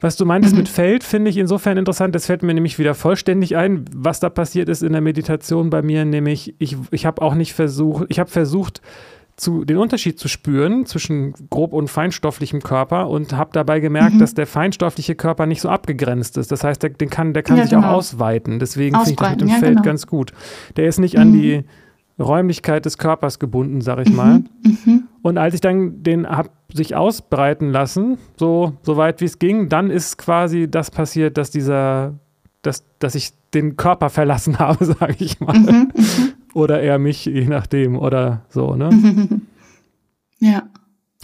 Was 0.00 0.16
du 0.16 0.24
meintest 0.24 0.54
mhm. 0.54 0.60
mit 0.60 0.68
Feld, 0.68 1.04
finde 1.04 1.30
ich 1.30 1.36
insofern 1.36 1.76
interessant. 1.76 2.14
Das 2.14 2.26
fällt 2.26 2.42
mir 2.42 2.54
nämlich 2.54 2.78
wieder 2.78 2.94
vollständig 2.94 3.56
ein, 3.56 3.84
was 3.94 4.20
da 4.20 4.30
passiert 4.30 4.68
ist 4.68 4.82
in 4.82 4.92
der 4.92 5.00
Meditation 5.02 5.70
bei 5.70 5.82
mir. 5.82 6.04
Nämlich, 6.04 6.54
ich, 6.58 6.76
ich 6.90 7.06
habe 7.06 7.20
auch 7.22 7.34
nicht 7.34 7.52
versucht, 7.52 8.06
ich 8.08 8.18
habe 8.18 8.30
versucht, 8.30 8.80
zu, 9.40 9.64
den 9.64 9.78
Unterschied 9.78 10.18
zu 10.18 10.28
spüren 10.28 10.84
zwischen 10.84 11.32
grob 11.48 11.72
und 11.72 11.88
feinstofflichem 11.88 12.60
Körper 12.60 13.08
und 13.08 13.32
habe 13.32 13.50
dabei 13.54 13.80
gemerkt, 13.80 14.14
mhm. 14.14 14.18
dass 14.18 14.34
der 14.34 14.46
feinstoffliche 14.46 15.14
Körper 15.14 15.46
nicht 15.46 15.62
so 15.62 15.70
abgegrenzt 15.70 16.36
ist. 16.36 16.52
Das 16.52 16.62
heißt, 16.62 16.82
der, 16.82 16.90
den 16.90 17.08
kann, 17.08 17.32
der 17.32 17.42
kann 17.42 17.56
ja, 17.56 17.62
sich 17.62 17.70
genau. 17.70 17.88
auch 17.88 17.92
ausweiten. 17.94 18.58
Deswegen 18.58 18.94
finde 18.96 19.10
ich 19.10 19.16
das 19.16 19.30
mit 19.30 19.40
dem 19.40 19.48
ja, 19.48 19.54
Feld 19.56 19.76
genau. 19.76 19.82
ganz 19.82 20.06
gut. 20.06 20.32
Der 20.76 20.86
ist 20.86 20.98
nicht 20.98 21.14
mhm. 21.14 21.20
an 21.20 21.32
die 21.32 21.64
Räumlichkeit 22.18 22.84
des 22.84 22.98
Körpers 22.98 23.38
gebunden, 23.38 23.80
sag 23.80 24.00
ich 24.00 24.10
mhm. 24.10 24.16
mal. 24.16 24.44
Mhm. 24.62 25.04
Und 25.22 25.38
als 25.38 25.54
ich 25.54 25.62
dann 25.62 26.02
den 26.02 26.28
habe 26.28 26.50
sich 26.72 26.94
ausbreiten 26.94 27.70
lassen, 27.70 28.18
so, 28.36 28.74
so 28.82 28.98
weit 28.98 29.22
wie 29.22 29.24
es 29.24 29.38
ging, 29.38 29.70
dann 29.70 29.90
ist 29.90 30.18
quasi 30.18 30.70
das 30.70 30.90
passiert, 30.90 31.38
dass 31.38 31.50
dieser, 31.50 32.18
dass, 32.60 32.84
dass 32.98 33.14
ich 33.14 33.32
den 33.54 33.76
Körper 33.76 34.10
verlassen 34.10 34.58
habe, 34.58 34.84
sage 34.84 35.16
ich 35.18 35.40
mal. 35.40 35.58
Mhm, 35.58 35.92
mhm. 35.94 36.29
Oder 36.54 36.80
er 36.80 36.98
mich, 36.98 37.24
je 37.24 37.46
nachdem, 37.46 37.98
oder 37.98 38.42
so, 38.48 38.74
ne? 38.74 38.90
ja. 40.38 40.62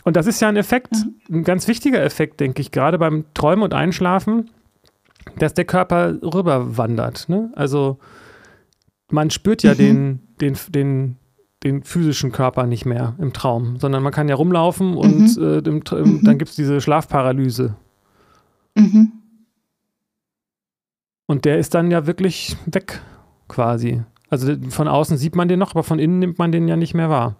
Und 0.04 0.16
das 0.16 0.26
ist 0.26 0.40
ja 0.40 0.48
ein 0.48 0.56
Effekt, 0.56 0.94
ein 1.28 1.42
ganz 1.42 1.66
wichtiger 1.66 2.02
Effekt, 2.02 2.38
denke 2.38 2.62
ich, 2.62 2.70
gerade 2.70 2.98
beim 2.98 3.24
Träumen 3.34 3.64
und 3.64 3.74
Einschlafen, 3.74 4.50
dass 5.38 5.54
der 5.54 5.64
Körper 5.64 6.14
rüberwandert. 6.22 7.28
Ne? 7.28 7.50
Also 7.56 7.98
man 9.10 9.30
spürt 9.30 9.62
ja 9.64 9.72
mhm. 9.74 9.78
den, 9.78 10.20
den, 10.40 10.56
den, 10.68 11.16
den 11.64 11.82
physischen 11.82 12.30
Körper 12.30 12.66
nicht 12.66 12.86
mehr 12.86 13.16
im 13.18 13.32
Traum, 13.32 13.78
sondern 13.78 14.02
man 14.02 14.12
kann 14.12 14.28
ja 14.28 14.36
rumlaufen 14.36 14.94
und 14.94 15.36
mhm. 15.36 15.42
äh, 15.42 15.58
im, 15.58 15.82
im, 15.90 16.12
mhm. 16.12 16.24
dann 16.24 16.38
gibt 16.38 16.50
es 16.50 16.56
diese 16.56 16.80
Schlafparalyse. 16.80 17.74
Mhm. 18.76 19.12
Und 21.26 21.44
der 21.44 21.58
ist 21.58 21.74
dann 21.74 21.90
ja 21.90 22.06
wirklich 22.06 22.56
weg, 22.66 23.02
quasi. 23.48 24.02
Also 24.28 24.54
von 24.70 24.88
außen 24.88 25.16
sieht 25.16 25.36
man 25.36 25.48
den 25.48 25.58
noch, 25.58 25.72
aber 25.72 25.82
von 25.82 25.98
innen 25.98 26.18
nimmt 26.18 26.38
man 26.38 26.52
den 26.52 26.68
ja 26.68 26.76
nicht 26.76 26.94
mehr 26.94 27.10
wahr. 27.10 27.36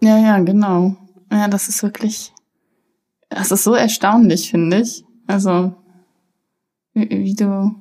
Ja, 0.00 0.16
ja, 0.16 0.38
genau. 0.38 0.96
Ja, 1.30 1.48
das 1.48 1.68
ist 1.68 1.82
wirklich, 1.82 2.32
das 3.28 3.50
ist 3.50 3.64
so 3.64 3.74
erstaunlich, 3.74 4.50
finde 4.50 4.80
ich. 4.80 5.04
Also, 5.26 5.74
wie, 6.94 7.08
wie, 7.10 7.34
du 7.34 7.74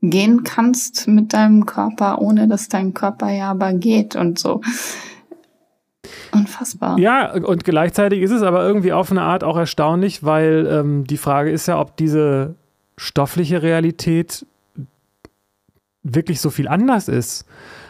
gehen 0.00 0.44
kannst 0.44 1.08
mit 1.08 1.32
deinem 1.32 1.66
Körper, 1.66 2.20
ohne 2.20 2.46
dass 2.46 2.68
dein 2.68 2.94
Körper 2.94 3.30
ja 3.30 3.50
aber 3.50 3.72
geht 3.72 4.14
und 4.14 4.38
so. 4.38 4.60
Unfassbar. 6.32 6.98
Ja, 6.98 7.32
und 7.34 7.64
gleichzeitig 7.64 8.22
ist 8.22 8.30
es 8.30 8.42
aber 8.42 8.64
irgendwie 8.64 8.92
auf 8.92 9.10
eine 9.10 9.22
Art 9.22 9.42
auch 9.42 9.56
erstaunlich, 9.56 10.22
weil 10.24 10.68
ähm, 10.70 11.04
die 11.04 11.16
Frage 11.16 11.50
ist 11.50 11.66
ja, 11.66 11.80
ob 11.80 11.96
diese 11.96 12.54
stoffliche 12.96 13.62
Realität 13.62 14.46
wirklich 16.02 16.40
so 16.40 16.50
viel 16.50 16.68
anders 16.68 17.08
ist. 17.08 17.44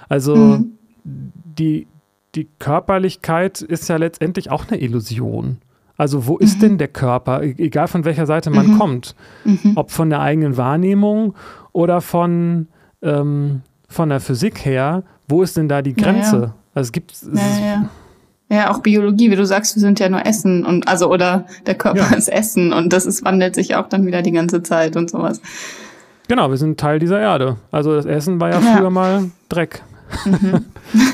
Also 0.08 0.36
mhm. 0.36 0.72
die, 1.04 1.86
die 2.34 2.48
Körperlichkeit 2.58 3.60
ist 3.62 3.88
ja 3.88 3.96
letztendlich 3.96 4.50
auch 4.50 4.68
eine 4.68 4.80
Illusion. 4.80 5.58
Also 5.96 6.26
wo 6.26 6.38
ist 6.38 6.58
mhm. 6.58 6.60
denn 6.60 6.78
der 6.78 6.88
Körper, 6.88 7.42
e-, 7.42 7.54
egal 7.58 7.88
von 7.88 8.04
welcher 8.04 8.26
Seite 8.26 8.50
man 8.50 8.68
mhm. 8.68 8.78
kommt, 8.78 9.14
mhm. 9.44 9.72
ob 9.74 9.90
von 9.90 10.08
der 10.08 10.20
eigenen 10.20 10.56
Wahrnehmung 10.56 11.34
oder 11.72 12.00
von, 12.00 12.68
ähm, 13.02 13.62
von 13.88 14.08
der 14.08 14.20
Physik 14.20 14.64
her, 14.64 15.02
wo 15.26 15.42
ist 15.42 15.56
denn 15.56 15.68
da 15.68 15.82
die 15.82 15.94
Grenze? 15.94 16.36
Ja, 16.36 16.42
ja. 16.42 16.54
Also 16.74 16.88
es 16.88 16.92
gibt 16.92 17.12
es 17.12 17.28
ja, 17.32 17.66
ja. 17.66 18.56
ja, 18.56 18.70
auch 18.70 18.78
Biologie, 18.78 19.30
wie 19.32 19.36
du 19.36 19.44
sagst, 19.44 19.74
wir 19.74 19.80
sind 19.80 19.98
ja 19.98 20.08
nur 20.08 20.24
Essen 20.24 20.64
und 20.64 20.86
also 20.86 21.10
oder 21.10 21.46
der 21.66 21.74
Körper 21.74 22.16
ist 22.16 22.28
Essen 22.28 22.72
und 22.72 22.92
das 22.92 23.04
ist, 23.04 23.24
wandelt 23.24 23.56
sich 23.56 23.74
auch 23.74 23.88
dann 23.88 24.06
wieder 24.06 24.22
die 24.22 24.32
ganze 24.32 24.62
Zeit 24.62 24.96
und 24.96 25.10
sowas. 25.10 25.42
Genau, 26.28 26.50
wir 26.50 26.58
sind 26.58 26.78
Teil 26.78 26.98
dieser 26.98 27.18
Erde. 27.20 27.56
Also 27.70 27.94
das 27.94 28.04
Essen 28.04 28.38
war 28.40 28.50
ja, 28.50 28.60
ja. 28.60 28.76
früher 28.76 28.90
mal 28.90 29.30
Dreck. 29.48 29.82
Mhm. 30.24 30.64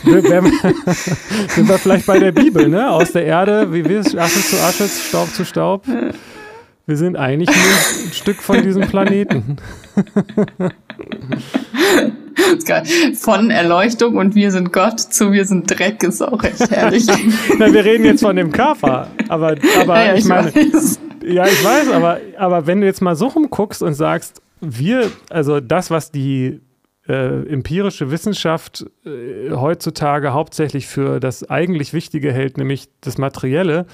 sind 1.48 1.68
wir 1.68 1.78
vielleicht 1.78 2.06
bei 2.06 2.18
der 2.18 2.32
Bibel, 2.32 2.68
ne? 2.68 2.90
Aus 2.90 3.12
der 3.12 3.24
Erde, 3.24 3.72
wie 3.72 3.84
wir 3.88 4.00
es, 4.00 4.16
Asche 4.16 4.40
zu 4.40 4.56
Asche, 4.56 4.88
Staub 4.88 5.28
zu 5.28 5.44
Staub. 5.44 5.84
Wir 6.86 6.96
sind 6.96 7.16
eigentlich 7.16 7.48
nur 7.48 8.06
ein 8.06 8.12
Stück 8.12 8.42
von 8.42 8.62
diesem 8.62 8.82
Planeten. 8.82 9.56
Von 13.14 13.50
Erleuchtung 13.50 14.16
und 14.16 14.34
wir 14.34 14.50
sind 14.50 14.72
Gott 14.72 14.98
zu 14.98 15.32
wir 15.32 15.44
sind 15.44 15.70
Dreck 15.70 16.02
ist 16.02 16.20
auch 16.20 16.42
echt 16.42 16.70
herrlich. 16.70 17.06
Na, 17.58 17.72
wir 17.72 17.84
reden 17.84 18.04
jetzt 18.04 18.22
von 18.22 18.34
dem 18.34 18.50
Körper, 18.50 19.06
aber, 19.28 19.54
aber 19.80 20.04
ja, 20.04 20.14
ich, 20.14 20.20
ich 20.20 20.24
meine, 20.26 20.54
weiß. 20.54 20.98
ja, 21.24 21.46
ich 21.46 21.64
weiß, 21.64 21.90
aber, 21.92 22.18
aber 22.36 22.66
wenn 22.66 22.80
du 22.80 22.86
jetzt 22.86 23.00
mal 23.00 23.14
so 23.14 23.28
rumguckst 23.28 23.82
und 23.82 23.94
sagst, 23.94 24.42
wir, 24.66 25.10
also 25.30 25.60
das, 25.60 25.90
was 25.90 26.10
die 26.10 26.60
äh, 27.08 27.46
empirische 27.48 28.10
Wissenschaft 28.10 28.86
äh, 29.04 29.50
heutzutage 29.50 30.32
hauptsächlich 30.32 30.86
für 30.86 31.20
das 31.20 31.48
eigentlich 31.48 31.92
Wichtige 31.92 32.32
hält, 32.32 32.56
nämlich 32.56 32.88
das 33.00 33.18
Materielle, 33.18 33.86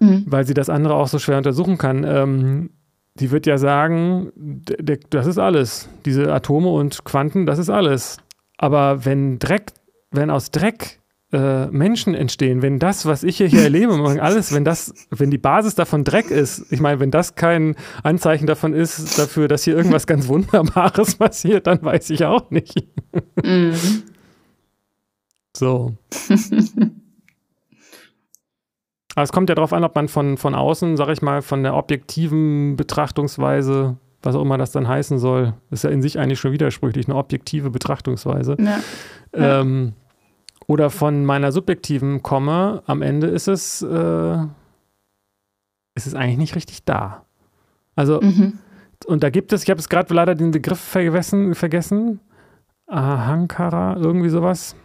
mhm. 0.00 0.24
weil 0.26 0.46
sie 0.46 0.54
das 0.54 0.68
andere 0.68 0.94
auch 0.94 1.08
so 1.08 1.18
schwer 1.18 1.38
untersuchen 1.38 1.78
kann. 1.78 2.04
Ähm, 2.04 2.70
die 3.14 3.30
wird 3.30 3.46
ja 3.46 3.56
sagen, 3.58 4.32
das 5.10 5.26
ist 5.26 5.38
alles. 5.38 5.88
Diese 6.04 6.32
Atome 6.32 6.68
und 6.68 7.04
Quanten, 7.04 7.46
das 7.46 7.58
ist 7.58 7.70
alles. 7.70 8.18
Aber 8.58 9.04
wenn 9.04 9.38
Dreck, 9.38 9.72
wenn 10.10 10.30
aus 10.30 10.50
Dreck 10.50 11.00
äh, 11.36 11.66
Menschen 11.66 12.14
entstehen, 12.14 12.62
wenn 12.62 12.78
das, 12.78 13.04
was 13.04 13.22
ich 13.22 13.36
hier, 13.36 13.46
hier 13.46 13.62
erlebe, 13.62 13.92
alles, 14.22 14.54
wenn 14.54 14.64
das, 14.64 14.94
wenn 15.10 15.30
die 15.30 15.38
Basis 15.38 15.74
davon 15.74 16.02
Dreck 16.02 16.30
ist, 16.30 16.72
ich 16.72 16.80
meine, 16.80 16.98
wenn 16.98 17.10
das 17.10 17.34
kein 17.34 17.76
Anzeichen 18.02 18.46
davon 18.46 18.72
ist, 18.72 19.18
dafür, 19.18 19.46
dass 19.46 19.62
hier 19.62 19.76
irgendwas 19.76 20.06
ganz 20.06 20.28
Wunderbares 20.28 21.16
passiert, 21.16 21.66
dann 21.66 21.82
weiß 21.82 22.08
ich 22.10 22.24
auch 22.24 22.50
nicht. 22.50 22.88
Mhm. 23.44 23.74
So. 25.54 25.94
Aber 29.14 29.22
es 29.22 29.32
kommt 29.32 29.50
ja 29.50 29.54
darauf 29.54 29.72
an, 29.74 29.84
ob 29.84 29.94
man 29.94 30.08
von, 30.08 30.38
von 30.38 30.54
außen, 30.54 30.96
sag 30.96 31.08
ich 31.08 31.20
mal, 31.20 31.42
von 31.42 31.62
der 31.62 31.74
objektiven 31.74 32.76
Betrachtungsweise, 32.76 33.96
was 34.22 34.34
auch 34.34 34.42
immer 34.42 34.58
das 34.58 34.72
dann 34.72 34.88
heißen 34.88 35.18
soll, 35.18 35.54
ist 35.70 35.84
ja 35.84 35.90
in 35.90 36.00
sich 36.00 36.18
eigentlich 36.18 36.40
schon 36.40 36.52
widersprüchlich, 36.52 37.06
eine 37.06 37.16
objektive 37.16 37.70
Betrachtungsweise. 37.70 38.56
Ja. 38.58 38.80
Ähm, 39.32 39.94
oder 40.66 40.90
von 40.90 41.24
meiner 41.24 41.52
subjektiven 41.52 42.22
komme, 42.22 42.82
am 42.86 43.02
Ende 43.02 43.28
ist 43.28 43.48
es, 43.48 43.82
äh, 43.82 44.38
ist 45.94 46.06
es 46.06 46.14
eigentlich 46.14 46.38
nicht 46.38 46.56
richtig 46.56 46.84
da. 46.84 47.24
Also, 47.94 48.20
mhm. 48.20 48.58
und 49.06 49.22
da 49.22 49.30
gibt 49.30 49.52
es, 49.52 49.62
ich 49.62 49.70
habe 49.70 49.80
es 49.80 49.88
gerade 49.88 50.12
leider 50.12 50.34
den 50.34 50.50
Begriff 50.50 50.80
vergessen, 50.80 51.54
vergessen, 51.54 52.20
Ahankara, 52.86 53.96
irgendwie 53.96 54.28
sowas. 54.28 54.76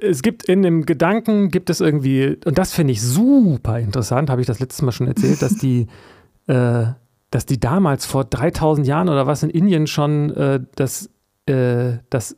Es 0.00 0.22
gibt 0.22 0.44
in 0.44 0.62
dem 0.62 0.86
Gedanken, 0.86 1.50
gibt 1.50 1.70
es 1.70 1.80
irgendwie, 1.80 2.38
und 2.44 2.56
das 2.56 2.72
finde 2.72 2.92
ich 2.92 3.02
super 3.02 3.80
interessant, 3.80 4.30
habe 4.30 4.40
ich 4.40 4.46
das 4.46 4.60
letztes 4.60 4.82
Mal 4.82 4.92
schon 4.92 5.08
erzählt, 5.08 5.42
dass 5.42 5.56
die, 5.56 5.88
äh, 6.46 6.86
dass 7.30 7.46
die 7.46 7.58
damals 7.58 8.06
vor 8.06 8.24
3000 8.24 8.86
Jahren 8.86 9.08
oder 9.08 9.26
was 9.26 9.42
in 9.42 9.50
Indien 9.50 9.88
schon 9.88 10.30
äh, 10.34 10.60
das, 10.76 11.10
äh, 11.46 11.98
das 12.10 12.36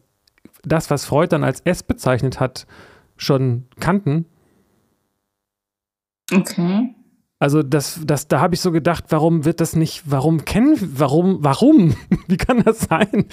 das, 0.63 0.91
was 0.91 1.05
Freud 1.05 1.29
dann 1.31 1.45
als 1.45 1.61
S 1.61 1.83
bezeichnet 1.83 2.41
hat, 2.41 2.67
schon 3.17 3.67
kannten. 3.79 4.27
Okay. 6.33 6.95
Also 7.39 7.63
das, 7.63 8.01
das, 8.05 8.29
da 8.29 8.41
habe 8.41 8.55
ich 8.55 8.61
so 8.61 8.71
gedacht, 8.71 9.05
warum 9.09 9.47
wird 9.47 9.61
das 9.61 9.75
nicht, 9.75 10.03
warum 10.05 10.45
kennen, 10.45 10.77
warum, 10.97 11.39
warum? 11.43 11.97
Wie 12.27 12.37
kann 12.37 12.63
das 12.63 12.81
sein, 12.81 13.27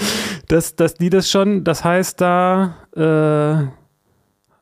dass, 0.48 0.78
dass 0.78 0.94
die 0.94 1.10
das 1.10 1.30
schon, 1.30 1.66
das 1.66 1.84
heißt 1.84 2.22
da, 2.22 2.78
äh, 2.96 3.68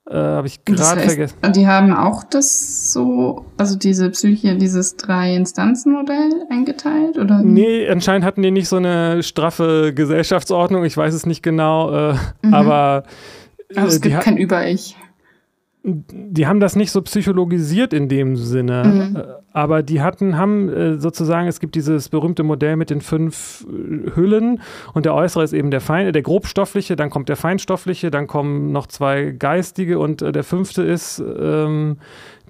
Äh, 0.07 0.15
Habe 0.15 0.47
ich 0.47 0.63
gerade 0.63 1.01
vergessen. 1.01 1.35
Die 1.55 1.67
haben 1.67 1.91
auch 1.91 2.23
das 2.23 2.93
so, 2.93 3.45
also 3.57 3.75
diese 3.75 4.11
Psyche, 4.11 4.55
dieses 4.55 4.97
Drei-Instanzen-Modell 4.97 6.45
eingeteilt, 6.51 7.17
oder? 7.17 7.41
Nee, 7.41 7.89
anscheinend 7.89 8.23
hatten 8.23 8.43
die 8.43 8.51
nicht 8.51 8.67
so 8.67 8.75
eine 8.75 9.23
straffe 9.23 9.93
Gesellschaftsordnung, 9.95 10.85
ich 10.85 10.95
weiß 10.95 11.13
es 11.13 11.25
nicht 11.25 11.41
genau, 11.41 12.11
äh, 12.11 12.15
mhm. 12.43 12.53
aber. 12.53 13.03
Aber 13.75 13.87
es 13.87 13.97
äh, 13.97 13.99
gibt 14.01 14.21
kein 14.21 14.37
Über-Ich 14.37 14.95
die 15.87 16.47
haben 16.47 16.59
das 16.59 16.75
nicht 16.75 16.91
so 16.91 17.01
psychologisiert 17.03 17.93
in 17.93 18.09
dem 18.09 18.35
Sinne, 18.35 18.83
mhm. 18.83 19.15
Äh, 19.15 19.23
aber 19.53 19.83
die 19.83 20.01
hatten, 20.01 20.35
haben 20.37 20.69
äh, 20.69 20.99
sozusagen, 20.99 21.47
es 21.47 21.59
gibt 21.59 21.75
dieses 21.75 22.09
berühmte 22.09 22.43
Modell 22.43 22.75
mit 22.75 22.89
den 22.89 23.01
fünf 23.01 23.67
äh, 23.69 24.15
Hüllen 24.15 24.61
und 24.93 25.05
der 25.05 25.13
äußere 25.13 25.43
ist 25.43 25.53
eben 25.53 25.69
der 25.69 25.81
Fein, 25.81 26.11
der 26.11 26.21
grobstoffliche, 26.23 26.95
dann 26.95 27.11
kommt 27.11 27.29
der 27.29 27.35
feinstoffliche, 27.35 28.09
dann 28.09 28.25
kommen 28.25 28.71
noch 28.71 28.87
zwei 28.87 29.31
geistige 29.31 29.99
und 29.99 30.21
der 30.21 30.43
fünfte 30.43 30.81
ist 30.81 31.19
ähm, 31.19 31.97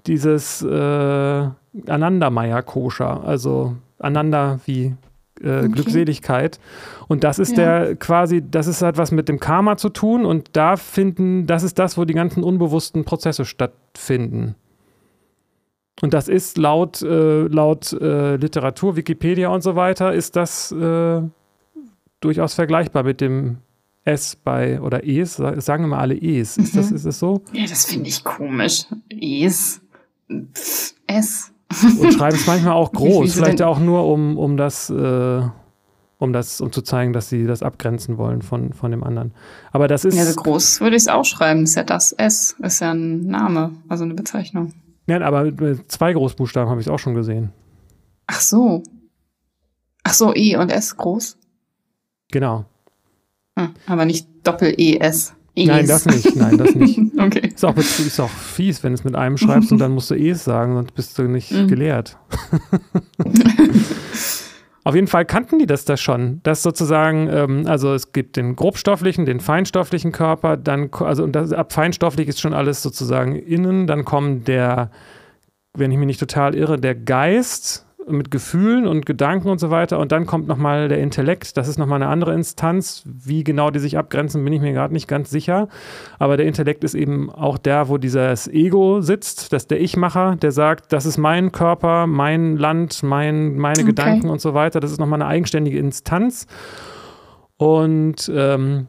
dieses 0.06 0.62
äh, 0.62 1.48
Anandamaya-Koscher, 1.86 3.22
also 3.24 3.76
Ananda 3.98 4.60
wie 4.64 4.94
äh, 5.42 5.58
okay. 5.58 5.68
Glückseligkeit. 5.68 6.58
Und 7.08 7.24
das 7.24 7.38
ist 7.38 7.56
ja. 7.56 7.84
der 7.84 7.96
quasi, 7.96 8.42
das 8.48 8.66
ist 8.66 8.82
halt 8.82 8.98
was 8.98 9.12
mit 9.12 9.28
dem 9.28 9.40
Karma 9.40 9.76
zu 9.76 9.88
tun 9.88 10.24
und 10.24 10.50
da 10.52 10.76
finden, 10.76 11.46
das 11.46 11.62
ist 11.62 11.78
das, 11.78 11.96
wo 11.96 12.04
die 12.04 12.14
ganzen 12.14 12.42
unbewussten 12.42 13.04
Prozesse 13.04 13.44
stattfinden. 13.44 14.54
Und 16.02 16.12
das 16.12 16.28
ist 16.28 16.58
laut, 16.58 17.00
äh, 17.02 17.46
laut 17.46 17.92
äh, 17.92 18.36
Literatur, 18.36 18.96
Wikipedia 18.96 19.48
und 19.48 19.62
so 19.62 19.76
weiter, 19.76 20.12
ist 20.12 20.36
das 20.36 20.70
äh, 20.72 21.22
durchaus 22.20 22.54
vergleichbar 22.54 23.02
mit 23.02 23.20
dem 23.20 23.58
S 24.04 24.36
bei 24.36 24.80
oder 24.80 25.04
Es, 25.06 25.34
sagen 25.34 25.84
immer 25.84 25.98
alle 25.98 26.14
Es. 26.14 26.56
Ist, 26.56 26.74
mhm. 26.74 26.78
das, 26.78 26.90
ist 26.92 27.06
das 27.06 27.18
so? 27.18 27.42
Ja, 27.52 27.66
das 27.66 27.86
finde 27.86 28.08
ich 28.08 28.22
komisch. 28.22 28.84
Es. 29.10 29.80
S. 31.06 31.52
Und 32.00 32.12
schreiben 32.12 32.36
es 32.36 32.46
manchmal 32.46 32.72
auch 32.72 32.92
groß, 32.92 33.34
vielleicht 33.34 33.62
auch 33.62 33.78
nur, 33.78 34.06
um, 34.06 34.38
um 34.38 34.56
das, 34.56 34.88
äh, 34.90 35.42
um 36.18 36.32
das, 36.32 36.60
um 36.60 36.72
zu 36.72 36.82
zeigen, 36.82 37.12
dass 37.12 37.28
sie 37.28 37.46
das 37.46 37.62
abgrenzen 37.62 38.18
wollen 38.18 38.42
von, 38.42 38.72
von 38.72 38.90
dem 38.90 39.04
anderen. 39.04 39.32
Aber 39.72 39.88
das 39.88 40.04
ist. 40.04 40.16
Ja, 40.16 40.24
so 40.24 40.34
groß 40.40 40.80
würde 40.80 40.96
ich 40.96 41.02
es 41.02 41.08
auch 41.08 41.24
schreiben. 41.24 41.64
Ist 41.64 41.74
ja 41.74 41.84
das 41.84 42.12
S, 42.12 42.56
ist 42.60 42.80
ja 42.80 42.92
ein 42.92 43.26
Name, 43.26 43.72
also 43.88 44.04
eine 44.04 44.14
Bezeichnung. 44.14 44.72
Ja, 45.06 45.20
aber 45.20 45.52
zwei 45.88 46.12
Großbuchstaben 46.12 46.68
habe 46.68 46.80
ich 46.80 46.88
auch 46.88 46.98
schon 46.98 47.14
gesehen. 47.14 47.52
Ach 48.26 48.40
so. 48.40 48.82
Ach 50.02 50.14
so, 50.14 50.34
E 50.34 50.56
und 50.56 50.70
S 50.70 50.96
groß? 50.96 51.38
Genau. 52.32 52.64
Hm, 53.58 53.74
aber 53.86 54.04
nicht 54.04 54.28
Doppel-E-S. 54.44 55.35
Es. 55.56 55.66
Nein, 55.66 55.86
das 55.86 56.04
nicht. 56.04 56.36
Nein, 56.36 56.58
das 56.58 56.74
nicht. 56.74 57.00
okay. 57.18 57.50
Ist 57.54 57.64
auch, 57.64 57.76
ist 57.76 58.20
auch 58.20 58.28
fies, 58.28 58.82
wenn 58.82 58.92
du 58.92 58.94
es 58.94 59.04
mit 59.04 59.14
einem 59.14 59.38
schreibst 59.38 59.72
und 59.72 59.78
dann 59.78 59.92
musst 59.92 60.10
du 60.10 60.14
es 60.14 60.44
sagen, 60.44 60.74
sonst 60.74 60.94
bist 60.94 61.18
du 61.18 61.22
nicht 61.22 61.50
mhm. 61.50 61.68
gelehrt. 61.68 62.18
Auf 64.84 64.94
jeden 64.94 65.06
Fall 65.08 65.24
kannten 65.24 65.58
die 65.58 65.66
das 65.66 65.84
da 65.84 65.96
schon, 65.96 66.40
dass 66.44 66.62
sozusagen, 66.62 67.28
ähm, 67.28 67.66
also 67.66 67.92
es 67.94 68.12
gibt 68.12 68.36
den 68.36 68.54
grobstofflichen, 68.54 69.24
den 69.24 69.40
feinstofflichen 69.40 70.12
Körper, 70.12 70.56
dann, 70.56 70.90
also 70.92 71.24
und 71.24 71.32
das, 71.32 71.52
ab 71.52 71.72
feinstofflich 71.72 72.28
ist 72.28 72.40
schon 72.40 72.54
alles 72.54 72.82
sozusagen 72.82 73.34
innen, 73.34 73.88
dann 73.88 74.04
kommt 74.04 74.46
der, 74.46 74.90
wenn 75.74 75.90
ich 75.90 75.98
mich 75.98 76.06
nicht 76.06 76.20
total 76.20 76.54
irre, 76.54 76.78
der 76.78 76.94
Geist, 76.94 77.85
mit 78.08 78.30
Gefühlen 78.30 78.86
und 78.86 79.04
Gedanken 79.04 79.48
und 79.48 79.58
so 79.58 79.70
weiter. 79.70 79.98
Und 79.98 80.12
dann 80.12 80.26
kommt 80.26 80.46
nochmal 80.46 80.88
der 80.88 80.98
Intellekt. 80.98 81.56
Das 81.56 81.66
ist 81.66 81.78
nochmal 81.78 82.00
eine 82.00 82.10
andere 82.10 82.34
Instanz. 82.34 83.02
Wie 83.04 83.42
genau 83.42 83.70
die 83.70 83.80
sich 83.80 83.98
abgrenzen, 83.98 84.44
bin 84.44 84.52
ich 84.52 84.60
mir 84.60 84.72
gerade 84.72 84.94
nicht 84.94 85.08
ganz 85.08 85.30
sicher. 85.30 85.68
Aber 86.18 86.36
der 86.36 86.46
Intellekt 86.46 86.84
ist 86.84 86.94
eben 86.94 87.30
auch 87.30 87.58
der, 87.58 87.88
wo 87.88 87.98
dieses 87.98 88.46
Ego 88.48 89.00
sitzt, 89.00 89.52
das 89.52 89.66
der 89.66 89.80
Ich-Macher, 89.80 90.36
der 90.36 90.52
sagt, 90.52 90.92
das 90.92 91.04
ist 91.04 91.18
mein 91.18 91.50
Körper, 91.52 92.06
mein 92.06 92.56
Land, 92.56 93.02
mein, 93.02 93.56
meine 93.56 93.78
okay. 93.78 93.86
Gedanken 93.86 94.28
und 94.28 94.40
so 94.40 94.54
weiter. 94.54 94.78
Das 94.78 94.92
ist 94.92 95.00
nochmal 95.00 95.20
eine 95.20 95.28
eigenständige 95.28 95.78
Instanz. 95.78 96.46
Und, 97.56 98.30
ähm, 98.34 98.86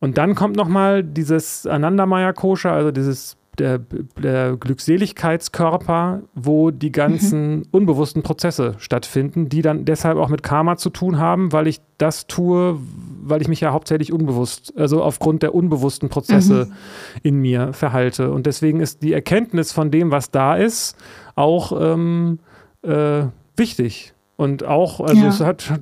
und 0.00 0.16
dann 0.16 0.34
kommt 0.34 0.56
nochmal 0.56 1.04
dieses 1.04 1.66
Anandamaya-Koscher, 1.66 2.72
also 2.72 2.92
dieses 2.92 3.36
der, 3.58 3.80
der 4.22 4.56
Glückseligkeitskörper, 4.56 6.22
wo 6.34 6.70
die 6.70 6.92
ganzen 6.92 7.56
mhm. 7.56 7.66
unbewussten 7.70 8.22
Prozesse 8.22 8.74
stattfinden, 8.78 9.48
die 9.48 9.62
dann 9.62 9.84
deshalb 9.84 10.18
auch 10.18 10.28
mit 10.28 10.42
Karma 10.42 10.76
zu 10.76 10.90
tun 10.90 11.18
haben, 11.18 11.52
weil 11.52 11.66
ich 11.66 11.80
das 11.98 12.26
tue, 12.26 12.78
weil 13.22 13.42
ich 13.42 13.48
mich 13.48 13.60
ja 13.60 13.72
hauptsächlich 13.72 14.12
unbewusst, 14.12 14.72
also 14.76 15.02
aufgrund 15.02 15.42
der 15.42 15.54
unbewussten 15.54 16.08
Prozesse 16.08 16.66
mhm. 16.66 16.74
in 17.22 17.40
mir 17.40 17.72
verhalte. 17.72 18.30
Und 18.30 18.46
deswegen 18.46 18.80
ist 18.80 19.02
die 19.02 19.12
Erkenntnis 19.12 19.72
von 19.72 19.90
dem, 19.90 20.10
was 20.10 20.30
da 20.30 20.56
ist, 20.56 20.96
auch 21.34 21.72
ähm, 21.80 22.38
äh, 22.82 23.24
wichtig. 23.56 24.14
Und 24.36 24.64
auch, 24.64 25.00
also 25.00 25.22
ja. 25.22 25.28
es 25.28 25.40
hat, 25.40 25.72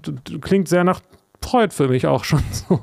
klingt 0.40 0.68
sehr 0.68 0.84
nach 0.84 1.00
Freud 1.42 1.72
für 1.74 1.88
mich 1.88 2.06
auch 2.06 2.24
schon 2.24 2.40
so. 2.50 2.80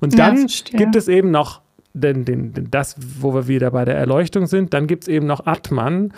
Und 0.00 0.18
dann 0.18 0.46
ja, 0.46 0.78
gibt 0.78 0.96
es 0.96 1.08
eben 1.08 1.30
noch 1.30 1.63
den, 1.94 2.24
den, 2.24 2.68
das, 2.70 2.96
wo 3.20 3.34
wir 3.34 3.48
wieder 3.48 3.70
bei 3.70 3.84
der 3.84 3.96
Erleuchtung 3.96 4.46
sind, 4.46 4.74
dann 4.74 4.86
gibt 4.86 5.04
es 5.04 5.08
eben 5.08 5.26
noch 5.26 5.46
Atman, 5.46 6.12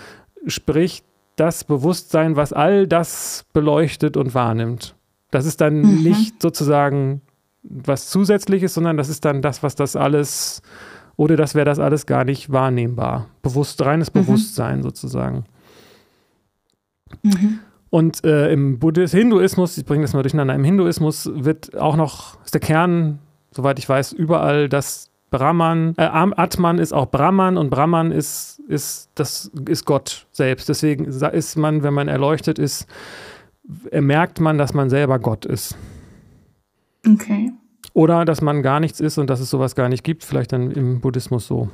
sprich 0.47 1.05
das 1.37 1.65
Bewusstsein, 1.65 2.35
was 2.35 2.53
all 2.53 2.87
das 2.87 3.45
beleuchtet 3.53 4.17
und 4.17 4.35
wahrnimmt. 4.35 4.97
Das 5.31 5.45
ist 5.45 5.61
dann 5.61 5.83
mhm. 5.83 6.03
nicht 6.03 6.41
sozusagen 6.43 7.21
was 7.63 8.09
Zusätzliches, 8.09 8.75
sondern 8.75 8.97
das 8.97 9.09
ist 9.09 9.25
dann 9.25 9.43
das, 9.43 9.63
was 9.63 9.75
das 9.75 9.97
alles, 9.97 10.63
oder 11.17 11.37
das 11.37 11.55
wäre 11.55 11.67
das 11.67 11.79
alles 11.79 12.07
gar 12.07 12.25
nicht 12.25 12.51
wahrnehmbar. 12.51 13.29
Bewusst, 13.43 13.85
reines 13.85 14.13
mhm. 14.15 14.21
Bewusstsein 14.21 14.83
sozusagen. 14.83 15.45
Mhm. 17.23 17.59
Und 17.91 18.25
äh, 18.25 18.53
im 18.53 18.79
Buddhist 18.79 19.15
Hinduismus, 19.15 19.77
ich 19.77 19.85
bringe 19.85 20.03
das 20.03 20.13
mal 20.13 20.23
durcheinander, 20.23 20.55
im 20.55 20.65
Hinduismus 20.65 21.31
wird 21.33 21.77
auch 21.77 21.97
noch, 21.97 22.43
ist 22.45 22.55
der 22.55 22.61
Kern, 22.61 23.19
soweit 23.51 23.79
ich 23.79 23.89
weiß, 23.89 24.13
überall 24.13 24.69
das 24.69 25.11
Brahman, 25.31 25.95
äh, 25.97 26.03
Atman 26.03 26.79
ist 26.79 26.93
auch 26.93 27.07
Brahman 27.07 27.57
und 27.57 27.71
Brahman 27.71 28.13
ist, 28.13 28.61
ist, 28.69 29.11
das 29.15 29.51
ist 29.69 29.85
Gott 29.85 30.27
selbst. 30.33 30.69
Deswegen 30.69 31.05
ist 31.05 31.57
man, 31.57 31.83
wenn 31.83 31.95
man 31.95 32.09
erleuchtet 32.09 32.59
ist, 32.59 32.87
merkt 33.93 34.41
man, 34.41 34.59
dass 34.59 34.73
man 34.75 34.89
selber 34.89 35.19
Gott 35.19 35.45
ist. 35.45 35.77
Okay. 37.07 37.53
Oder 37.93 38.25
dass 38.25 38.41
man 38.41 38.63
gar 38.63 38.79
nichts 38.79 39.01
ist 39.01 39.19
und 39.19 39.29
dass 39.29 39.41
es 39.41 39.51
sowas 39.51 39.75
gar 39.75 39.89
nicht 39.89 40.05
gibt, 40.05 40.23
vielleicht 40.23 40.53
dann 40.53 40.71
im 40.71 41.01
Buddhismus 41.01 41.47
so. 41.47 41.69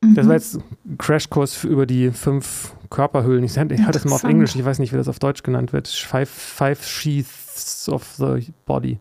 Mhm. 0.00 0.14
Das 0.14 0.26
war 0.26 0.34
jetzt 0.34 0.56
ein 0.56 0.98
Crashkurs 0.98 1.62
über 1.62 1.86
die 1.86 2.10
fünf 2.10 2.74
Körperhüllen. 2.90 3.44
Ich 3.44 3.56
hatte 3.58 3.76
das 3.76 4.04
mal 4.04 4.16
auf 4.16 4.24
Englisch, 4.24 4.56
ich 4.56 4.64
weiß 4.64 4.80
nicht, 4.80 4.92
wie 4.92 4.96
das 4.96 5.08
auf 5.08 5.20
Deutsch 5.20 5.42
genannt 5.44 5.72
wird. 5.72 5.86
Five, 5.86 6.28
five 6.28 6.84
Sheaths 6.84 7.88
of 7.88 8.04
the 8.18 8.52
Body. 8.66 8.98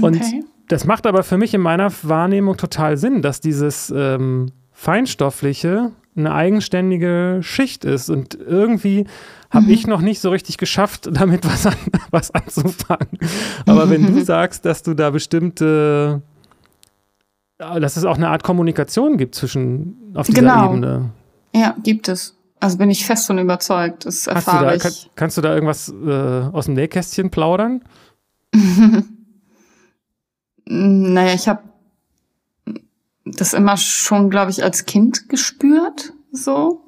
Und 0.00 0.16
okay 0.16 0.44
das 0.68 0.84
macht 0.84 1.06
aber 1.06 1.22
für 1.22 1.38
mich 1.38 1.54
in 1.54 1.60
meiner 1.60 1.90
Wahrnehmung 2.02 2.56
total 2.56 2.96
Sinn, 2.96 3.22
dass 3.22 3.40
dieses 3.40 3.92
ähm, 3.94 4.52
Feinstoffliche 4.72 5.92
eine 6.16 6.34
eigenständige 6.34 7.38
Schicht 7.42 7.84
ist. 7.84 8.10
Und 8.10 8.34
irgendwie 8.34 9.06
habe 9.50 9.66
mhm. 9.66 9.72
ich 9.72 9.86
noch 9.86 10.00
nicht 10.00 10.20
so 10.20 10.30
richtig 10.30 10.58
geschafft, 10.58 11.08
damit 11.12 11.46
was, 11.46 11.66
an, 11.66 11.76
was 12.10 12.30
anzufangen. 12.30 13.18
Aber 13.66 13.86
mhm. 13.86 13.90
wenn 13.90 14.14
du 14.14 14.24
sagst, 14.24 14.64
dass 14.64 14.82
du 14.82 14.94
da 14.94 15.10
bestimmte, 15.10 16.22
dass 17.58 17.96
es 17.96 18.04
auch 18.04 18.16
eine 18.16 18.28
Art 18.28 18.42
Kommunikation 18.42 19.16
gibt 19.16 19.34
zwischen 19.34 20.12
auf 20.14 20.26
dieser 20.26 20.42
genau. 20.42 20.72
Ebene. 20.72 21.10
Ja, 21.54 21.74
gibt 21.82 22.08
es. 22.08 22.36
Also 22.60 22.76
bin 22.76 22.90
ich 22.90 23.06
fest 23.06 23.26
von 23.26 23.38
überzeugt. 23.38 24.04
Das 24.04 24.26
erfahre 24.26 24.66
da, 24.66 24.74
ich. 24.74 24.82
Kann, 24.82 24.92
kannst 25.14 25.36
du 25.36 25.40
da 25.40 25.54
irgendwas 25.54 25.88
äh, 25.88 26.10
aus 26.52 26.66
dem 26.66 26.74
Nähkästchen 26.74 27.30
plaudern? 27.30 27.82
Naja, 30.70 31.32
ich 31.32 31.48
habe 31.48 31.62
das 33.24 33.54
immer 33.54 33.78
schon, 33.78 34.28
glaube 34.28 34.50
ich, 34.50 34.62
als 34.62 34.84
Kind 34.84 35.28
gespürt, 35.30 36.12
so. 36.30 36.82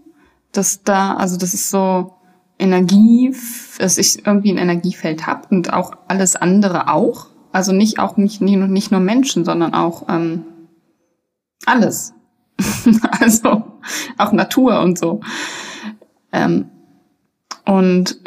Dass 0.53 0.83
da, 0.83 1.15
also 1.15 1.39
das 1.39 1.55
ist 1.55 1.71
so 1.71 2.15
Energie, 2.59 3.35
dass 3.79 3.97
ich 3.97 4.27
irgendwie 4.27 4.53
ein 4.53 4.59
Energiefeld 4.59 5.27
habe 5.27 5.49
und 5.51 5.73
auch 5.73 5.93
alles 6.09 6.37
andere 6.37 6.93
auch. 6.93 7.29
Also 7.53 7.73
nicht 7.73 7.99
auch 7.99 8.19
nicht, 8.19 8.43
nicht 8.43 8.91
nur 8.91 9.01
Menschen, 9.01 9.45
sondern 9.45 9.73
auch 9.73 10.09
ähm, 10.09 10.45
alles. 11.65 12.13
also 13.21 13.63
auch 14.19 14.33
Natur 14.33 14.81
und 14.81 14.99
so. 14.99 15.21
Ähm, 16.33 16.67
und 17.65 18.21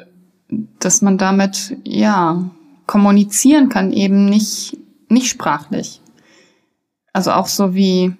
dass 0.80 1.02
man 1.04 1.20
damit 1.20 1.78
ja 1.84 2.44
kommunizieren 2.88 3.70
kann, 3.70 3.92
eben 3.92 4.26
nicht 4.26 4.78
nicht 5.14 5.28
sprachlich. 5.28 6.02
Also 7.14 7.32
auch 7.32 7.48
so 7.48 7.76
wie 7.76 8.14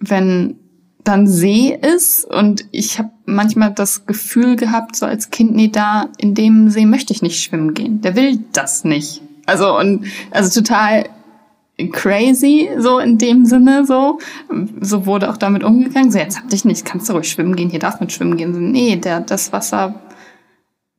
wenn 0.00 0.58
dann 1.04 1.26
See 1.26 1.78
ist 1.80 2.24
und 2.24 2.64
ich 2.70 2.98
habe 2.98 3.10
manchmal 3.26 3.72
das 3.72 4.06
Gefühl 4.06 4.56
gehabt, 4.56 4.96
so 4.96 5.06
als 5.06 5.30
Kind, 5.30 5.54
nee, 5.54 5.68
da 5.68 6.08
in 6.18 6.34
dem 6.34 6.70
See 6.70 6.86
möchte 6.86 7.12
ich 7.12 7.22
nicht 7.22 7.42
schwimmen 7.42 7.74
gehen. 7.74 8.00
Der 8.00 8.16
will 8.16 8.38
das 8.52 8.84
nicht. 8.84 9.20
Also 9.46 9.78
und 9.78 10.06
also 10.30 10.60
total 10.60 11.04
crazy, 11.92 12.70
so 12.78 12.98
in 12.98 13.18
dem 13.18 13.44
Sinne, 13.44 13.84
so. 13.84 14.18
So 14.80 15.06
wurde 15.06 15.30
auch 15.30 15.36
damit 15.36 15.64
umgegangen. 15.64 16.10
So, 16.10 16.18
jetzt 16.18 16.38
hab 16.38 16.48
dich 16.48 16.64
nicht, 16.64 16.84
kannst 16.84 17.08
du 17.08 17.14
ruhig 17.14 17.30
schwimmen 17.30 17.56
gehen, 17.56 17.68
hier 17.68 17.80
darf 17.80 18.00
man 18.00 18.10
schwimmen 18.10 18.36
gehen. 18.36 18.54
So, 18.54 18.60
nee, 18.60 18.96
der, 18.96 19.20
das 19.20 19.52
Wasser, 19.52 19.94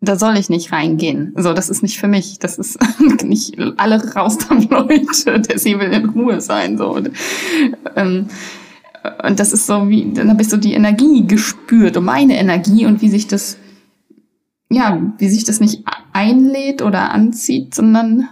da 0.01 0.15
soll 0.17 0.37
ich 0.37 0.49
nicht 0.49 0.71
reingehen. 0.71 1.33
So, 1.37 1.53
das 1.53 1.69
ist 1.69 1.81
nicht 1.81 1.97
für 1.97 2.07
mich. 2.07 2.39
Das 2.39 2.57
ist 2.57 2.77
nicht 3.23 3.57
alle 3.77 4.13
raus 4.13 4.37
damit, 4.37 4.69
Leute. 4.69 5.39
Der 5.49 5.59
See 5.59 5.79
will 5.79 5.91
in 5.91 6.09
Ruhe 6.09 6.41
sein, 6.41 6.77
so. 6.77 6.93
Und, 6.93 7.11
ähm, 7.95 8.27
und 9.27 9.39
das 9.39 9.53
ist 9.53 9.67
so 9.67 9.89
wie, 9.89 10.11
dann 10.13 10.29
habe 10.29 10.41
ich 10.41 10.49
so 10.49 10.57
die 10.57 10.73
Energie 10.73 11.25
gespürt 11.25 11.97
und 11.97 12.05
meine 12.05 12.37
Energie 12.37 12.85
und 12.85 13.01
wie 13.01 13.09
sich 13.09 13.27
das, 13.27 13.57
ja, 14.69 15.13
wie 15.17 15.29
sich 15.29 15.43
das 15.43 15.59
nicht 15.59 15.83
einlädt 16.11 16.81
oder 16.81 17.11
anzieht, 17.11 17.75
sondern 17.75 18.27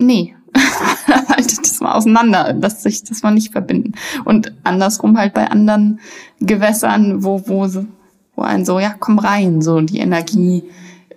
nee, 0.00 0.34
haltet 1.28 1.60
das 1.60 1.80
mal 1.80 1.94
auseinander, 1.94 2.52
dass 2.52 2.82
sich 2.82 3.04
das 3.04 3.22
mal 3.22 3.32
nicht 3.32 3.52
verbinden. 3.52 3.92
Und 4.24 4.52
andersrum 4.64 5.16
halt 5.18 5.34
bei 5.34 5.50
anderen 5.50 6.00
Gewässern, 6.40 7.24
wo, 7.24 7.48
wo, 7.48 7.68
wo 8.36 8.42
ein 8.42 8.64
so, 8.64 8.78
ja, 8.78 8.94
komm 8.98 9.18
rein, 9.18 9.62
so 9.62 9.80
die 9.80 9.98
Energie, 9.98 10.64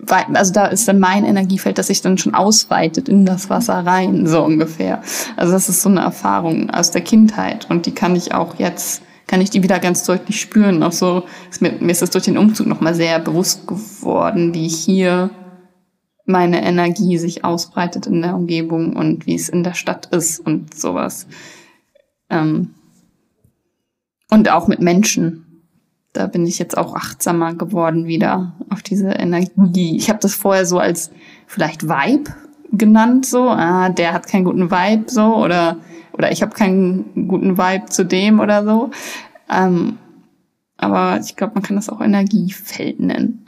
also 0.07 0.53
da 0.53 0.67
ist 0.67 0.87
dann 0.87 0.99
mein 0.99 1.25
Energiefeld, 1.25 1.77
das 1.77 1.87
sich 1.87 2.01
dann 2.01 2.17
schon 2.17 2.33
ausweitet 2.33 3.09
in 3.09 3.25
das 3.25 3.49
Wasser 3.49 3.85
rein, 3.85 4.27
so 4.27 4.43
ungefähr. 4.43 5.01
Also 5.35 5.53
das 5.53 5.69
ist 5.69 5.81
so 5.81 5.89
eine 5.89 6.01
Erfahrung 6.01 6.69
aus 6.69 6.91
der 6.91 7.01
Kindheit 7.01 7.69
und 7.69 7.85
die 7.85 7.93
kann 7.93 8.15
ich 8.15 8.33
auch 8.33 8.55
jetzt, 8.59 9.01
kann 9.25 9.41
ich 9.41 9.49
die 9.49 9.63
wieder 9.63 9.79
ganz 9.79 10.03
deutlich 10.03 10.39
spüren. 10.39 10.83
Auch 10.83 10.91
so, 10.91 11.23
ist 11.49 11.61
mir, 11.61 11.73
mir 11.79 11.91
ist 11.91 12.01
das 12.01 12.11
durch 12.11 12.25
den 12.25 12.37
Umzug 12.37 12.67
nochmal 12.67 12.93
sehr 12.93 13.19
bewusst 13.19 13.67
geworden, 13.67 14.53
wie 14.53 14.67
hier 14.67 15.31
meine 16.25 16.63
Energie 16.63 17.17
sich 17.17 17.43
ausbreitet 17.43 18.05
in 18.05 18.21
der 18.21 18.35
Umgebung 18.35 18.95
und 18.95 19.25
wie 19.25 19.35
es 19.35 19.49
in 19.49 19.63
der 19.63 19.73
Stadt 19.73 20.07
ist 20.07 20.39
und 20.39 20.73
sowas. 20.75 21.25
Ähm 22.29 22.73
und 24.29 24.49
auch 24.51 24.67
mit 24.67 24.81
Menschen. 24.81 25.46
Da 26.13 26.27
bin 26.27 26.45
ich 26.47 26.57
jetzt 26.57 26.77
auch 26.77 26.95
achtsamer 26.95 27.53
geworden 27.53 28.05
wieder 28.05 28.55
auf 28.69 28.81
diese 28.81 29.09
Energie. 29.09 29.95
Ich 29.97 30.09
habe 30.09 30.19
das 30.19 30.33
vorher 30.33 30.65
so 30.65 30.79
als 30.79 31.11
vielleicht 31.45 31.87
Vibe 31.87 32.31
genannt, 32.71 33.25
so, 33.25 33.49
ah, 33.49 33.89
der 33.89 34.13
hat 34.13 34.27
keinen 34.27 34.45
guten 34.45 34.71
Vibe, 34.71 35.09
so, 35.09 35.35
oder, 35.35 35.77
oder 36.13 36.31
ich 36.31 36.41
habe 36.41 36.53
keinen 36.53 37.27
guten 37.27 37.57
Vibe 37.57 37.85
zu 37.85 38.05
dem 38.05 38.39
oder 38.39 38.63
so. 38.63 38.91
Ähm, 39.49 39.97
aber 40.77 41.19
ich 41.23 41.35
glaube, 41.35 41.55
man 41.55 41.63
kann 41.63 41.75
das 41.75 41.89
auch 41.89 42.01
Energiefeld 42.01 42.99
nennen. 42.99 43.45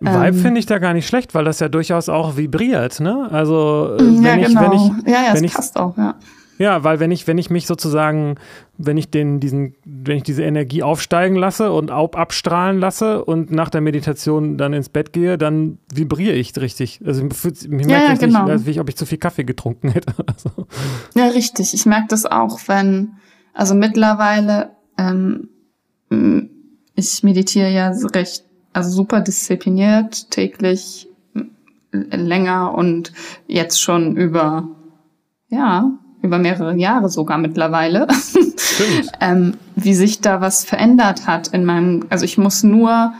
Vibe 0.00 0.26
ähm, 0.28 0.34
finde 0.34 0.60
ich 0.60 0.66
da 0.66 0.78
gar 0.78 0.94
nicht 0.94 1.08
schlecht, 1.08 1.34
weil 1.34 1.44
das 1.44 1.58
ja 1.58 1.68
durchaus 1.68 2.08
auch 2.08 2.36
vibriert, 2.36 3.00
ne? 3.00 3.28
Also 3.32 3.96
wenn 3.98 4.22
ja, 4.22 4.36
ich, 4.36 4.46
genau. 4.46 4.60
wenn 4.60 4.72
ich, 4.72 5.12
ja, 5.12 5.24
ja, 5.24 5.28
wenn 5.30 5.44
es 5.44 5.50
ich, 5.50 5.54
passt 5.54 5.76
auch, 5.76 5.96
ja. 5.96 6.14
Ja, 6.58 6.82
weil 6.84 7.00
wenn 7.00 7.10
ich, 7.10 7.26
wenn 7.26 7.38
ich 7.38 7.50
mich 7.50 7.66
sozusagen, 7.66 8.34
wenn 8.76 8.96
ich 8.96 9.10
den, 9.10 9.40
diesen, 9.40 9.74
wenn 9.84 10.18
ich 10.18 10.22
diese 10.24 10.42
Energie 10.42 10.82
aufsteigen 10.82 11.36
lasse 11.36 11.72
und 11.72 11.90
abstrahlen 11.90 12.78
lasse 12.78 13.24
und 13.24 13.50
nach 13.50 13.70
der 13.70 13.80
Meditation 13.80 14.58
dann 14.58 14.72
ins 14.72 14.88
Bett 14.88 15.12
gehe, 15.12 15.38
dann 15.38 15.78
vibriere 15.92 16.34
ich 16.34 16.56
richtig. 16.56 17.00
Also 17.04 17.24
ich 17.24 17.68
merke 17.68 17.92
ja, 17.92 18.02
ja, 18.08 18.14
genau. 18.14 18.46
nicht, 18.46 18.66
wie 18.66 18.80
ob 18.80 18.88
ich 18.88 18.96
zu 18.96 19.06
viel 19.06 19.18
Kaffee 19.18 19.44
getrunken 19.44 19.88
hätte. 19.92 20.12
So. 20.36 20.66
Ja, 21.14 21.28
richtig. 21.28 21.74
Ich 21.74 21.86
merke 21.86 22.08
das 22.08 22.26
auch, 22.26 22.58
wenn, 22.66 23.12
also 23.54 23.74
mittlerweile, 23.74 24.70
ähm, 24.98 25.48
ich 26.94 27.22
meditiere 27.22 27.70
ja 27.70 27.92
recht 28.14 28.44
also 28.72 28.90
super 28.90 29.20
diszipliniert, 29.20 30.30
täglich 30.30 31.08
länger 31.92 32.74
und 32.74 33.12
jetzt 33.46 33.80
schon 33.80 34.16
über, 34.16 34.68
ja, 35.48 35.90
über 36.22 36.38
mehrere 36.38 36.74
Jahre 36.76 37.08
sogar 37.08 37.38
mittlerweile, 37.38 38.06
ähm, 39.20 39.54
wie 39.76 39.94
sich 39.94 40.20
da 40.20 40.40
was 40.40 40.64
verändert 40.64 41.26
hat 41.26 41.48
in 41.48 41.64
meinem, 41.64 42.06
also 42.10 42.24
ich 42.24 42.38
muss 42.38 42.62
nur 42.62 43.12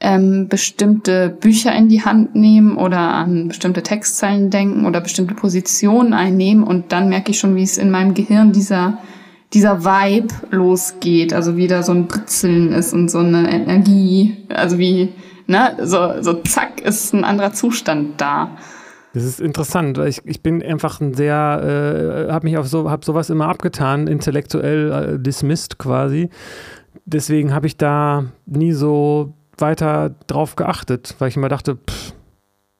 ähm, 0.00 0.48
bestimmte 0.48 1.28
Bücher 1.28 1.74
in 1.74 1.88
die 1.88 2.04
Hand 2.04 2.34
nehmen 2.34 2.76
oder 2.76 2.98
an 2.98 3.48
bestimmte 3.48 3.82
Textzeilen 3.82 4.50
denken 4.50 4.86
oder 4.86 5.00
bestimmte 5.00 5.34
Positionen 5.34 6.12
einnehmen 6.12 6.64
und 6.64 6.92
dann 6.92 7.08
merke 7.08 7.30
ich 7.30 7.38
schon, 7.38 7.56
wie 7.56 7.62
es 7.62 7.78
in 7.78 7.90
meinem 7.90 8.14
Gehirn 8.14 8.52
dieser 8.52 8.98
dieser 9.52 9.84
Vibe 9.84 10.34
losgeht, 10.50 11.34
also 11.34 11.56
wieder 11.56 11.82
so 11.82 11.92
ein 11.92 12.06
Britzeln 12.06 12.72
ist 12.72 12.92
und 12.94 13.10
so 13.10 13.18
eine 13.18 13.50
Energie, 13.50 14.36
also 14.48 14.78
wie, 14.78 15.10
ne, 15.46 15.76
so, 15.82 16.22
so 16.22 16.34
zack, 16.42 16.80
ist 16.80 17.12
ein 17.12 17.24
anderer 17.24 17.52
Zustand 17.52 18.20
da. 18.20 18.56
Das 19.14 19.24
ist 19.24 19.40
interessant. 19.40 19.98
Ich, 19.98 20.22
ich 20.24 20.42
bin 20.42 20.62
einfach 20.62 21.00
ein 21.00 21.12
sehr, 21.14 22.26
äh, 22.28 22.32
habe 22.32 22.46
mich 22.46 22.56
auf 22.56 22.66
so, 22.66 22.90
habe 22.90 23.04
sowas 23.04 23.28
immer 23.28 23.48
abgetan, 23.48 24.06
intellektuell 24.06 24.90
äh, 24.90 25.18
dismissed 25.18 25.78
quasi. 25.78 26.30
Deswegen 27.04 27.52
habe 27.52 27.66
ich 27.66 27.76
da 27.76 28.24
nie 28.46 28.72
so 28.72 29.34
weiter 29.58 30.14
drauf 30.26 30.56
geachtet, 30.56 31.14
weil 31.18 31.28
ich 31.28 31.36
immer 31.36 31.48
dachte, 31.48 31.76
pff, 31.76 32.14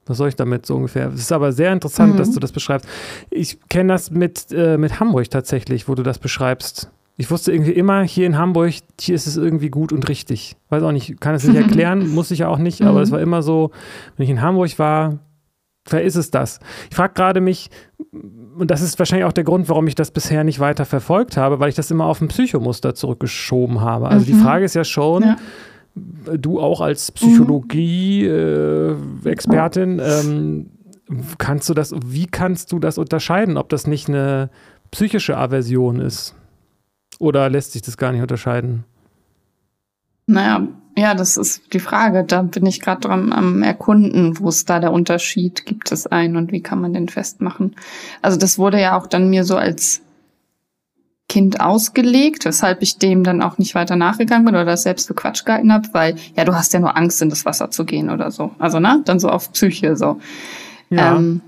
was 0.06 0.16
soll 0.18 0.28
ich 0.28 0.36
damit 0.36 0.66
so 0.66 0.76
ungefähr? 0.76 1.08
Es 1.08 1.20
ist 1.20 1.32
aber 1.32 1.52
sehr 1.52 1.72
interessant, 1.72 2.14
mhm. 2.14 2.18
dass 2.18 2.32
du 2.32 2.40
das 2.40 2.52
beschreibst. 2.52 2.88
Ich 3.30 3.58
kenne 3.68 3.92
das 3.92 4.10
mit, 4.10 4.46
äh, 4.52 4.78
mit 4.78 5.00
Hamburg 5.00 5.30
tatsächlich, 5.30 5.88
wo 5.88 5.94
du 5.94 6.02
das 6.02 6.18
beschreibst. 6.18 6.90
Ich 7.16 7.30
wusste 7.30 7.52
irgendwie 7.52 7.72
immer, 7.72 8.02
hier 8.02 8.26
in 8.26 8.38
Hamburg, 8.38 8.74
hier 8.98 9.14
ist 9.14 9.26
es 9.26 9.36
irgendwie 9.36 9.68
gut 9.68 9.92
und 9.92 10.08
richtig. 10.08 10.56
Weiß 10.70 10.82
auch 10.82 10.92
nicht, 10.92 11.20
kann 11.20 11.34
es 11.34 11.46
nicht 11.46 11.56
erklären, 11.62 12.08
muss 12.08 12.30
ich 12.30 12.40
ja 12.40 12.48
auch 12.48 12.58
nicht, 12.58 12.82
aber 12.82 12.98
mhm. 12.98 13.04
es 13.04 13.10
war 13.10 13.20
immer 13.20 13.42
so, 13.42 13.70
wenn 14.16 14.24
ich 14.24 14.30
in 14.30 14.40
Hamburg 14.40 14.78
war, 14.78 15.18
wer 15.88 16.02
ist 16.02 16.16
es 16.16 16.30
das? 16.30 16.60
Ich 16.90 16.96
frage 16.96 17.14
gerade 17.14 17.40
mich, 17.40 17.70
und 18.56 18.70
das 18.70 18.82
ist 18.82 18.98
wahrscheinlich 18.98 19.24
auch 19.24 19.32
der 19.32 19.44
Grund, 19.44 19.68
warum 19.68 19.86
ich 19.86 19.94
das 19.94 20.10
bisher 20.10 20.44
nicht 20.44 20.60
weiter 20.60 20.84
verfolgt 20.84 21.36
habe, 21.36 21.60
weil 21.60 21.68
ich 21.68 21.74
das 21.74 21.90
immer 21.90 22.06
auf 22.06 22.20
ein 22.20 22.28
Psychomuster 22.28 22.94
zurückgeschoben 22.94 23.80
habe. 23.80 24.08
Also 24.08 24.26
mhm. 24.26 24.36
die 24.36 24.42
Frage 24.42 24.64
ist 24.64 24.74
ja 24.74 24.84
schon, 24.84 25.22
ja 25.22 25.36
du 25.94 26.58
auch 26.60 26.80
als 26.80 27.12
Psychologie-Expertin, 27.12 29.98
äh, 29.98 30.20
ähm, 30.20 30.70
kannst 31.38 31.68
du 31.68 31.74
das, 31.74 31.92
wie 32.04 32.26
kannst 32.26 32.72
du 32.72 32.78
das 32.78 32.96
unterscheiden, 32.98 33.58
ob 33.58 33.68
das 33.68 33.86
nicht 33.86 34.08
eine 34.08 34.48
psychische 34.90 35.36
Aversion 35.36 36.00
ist? 36.00 36.34
Oder 37.18 37.50
lässt 37.50 37.72
sich 37.72 37.82
das 37.82 37.98
gar 37.98 38.12
nicht 38.12 38.22
unterscheiden? 38.22 38.84
Naja, 40.26 40.66
ja, 40.94 41.14
das 41.14 41.36
ist 41.36 41.72
die 41.72 41.80
Frage. 41.80 42.24
Da 42.24 42.42
bin 42.42 42.66
ich 42.66 42.80
gerade 42.80 43.00
dran 43.00 43.32
am 43.32 43.62
Erkunden, 43.62 44.38
wo 44.38 44.48
es 44.48 44.64
da 44.64 44.78
der 44.78 44.92
Unterschied 44.92 45.64
gibt 45.64 45.90
es 45.90 46.06
ein 46.06 46.36
und 46.36 46.52
wie 46.52 46.60
kann 46.60 46.80
man 46.80 46.92
den 46.92 47.08
festmachen. 47.08 47.76
Also 48.20 48.38
das 48.38 48.58
wurde 48.58 48.80
ja 48.80 48.98
auch 48.98 49.06
dann 49.06 49.30
mir 49.30 49.44
so 49.44 49.56
als 49.56 50.02
Kind 51.28 51.60
ausgelegt, 51.60 52.44
weshalb 52.44 52.82
ich 52.82 52.98
dem 52.98 53.24
dann 53.24 53.40
auch 53.40 53.56
nicht 53.56 53.74
weiter 53.74 53.96
nachgegangen 53.96 54.44
bin 54.44 54.54
oder 54.54 54.66
das 54.66 54.82
selbst 54.82 55.06
für 55.06 55.14
Quatsch 55.14 55.46
gehalten 55.46 55.72
habe, 55.72 55.88
weil 55.92 56.16
ja, 56.36 56.44
du 56.44 56.54
hast 56.54 56.74
ja 56.74 56.80
nur 56.80 56.94
Angst, 56.94 57.22
in 57.22 57.30
das 57.30 57.46
Wasser 57.46 57.70
zu 57.70 57.86
gehen 57.86 58.10
oder 58.10 58.30
so. 58.30 58.50
Also, 58.58 58.80
ne? 58.80 59.00
Dann 59.06 59.18
so 59.18 59.30
auf 59.30 59.50
Psyche 59.52 59.96
so. 59.96 60.20
Ja. 60.90 61.16
Ähm, 61.16 61.40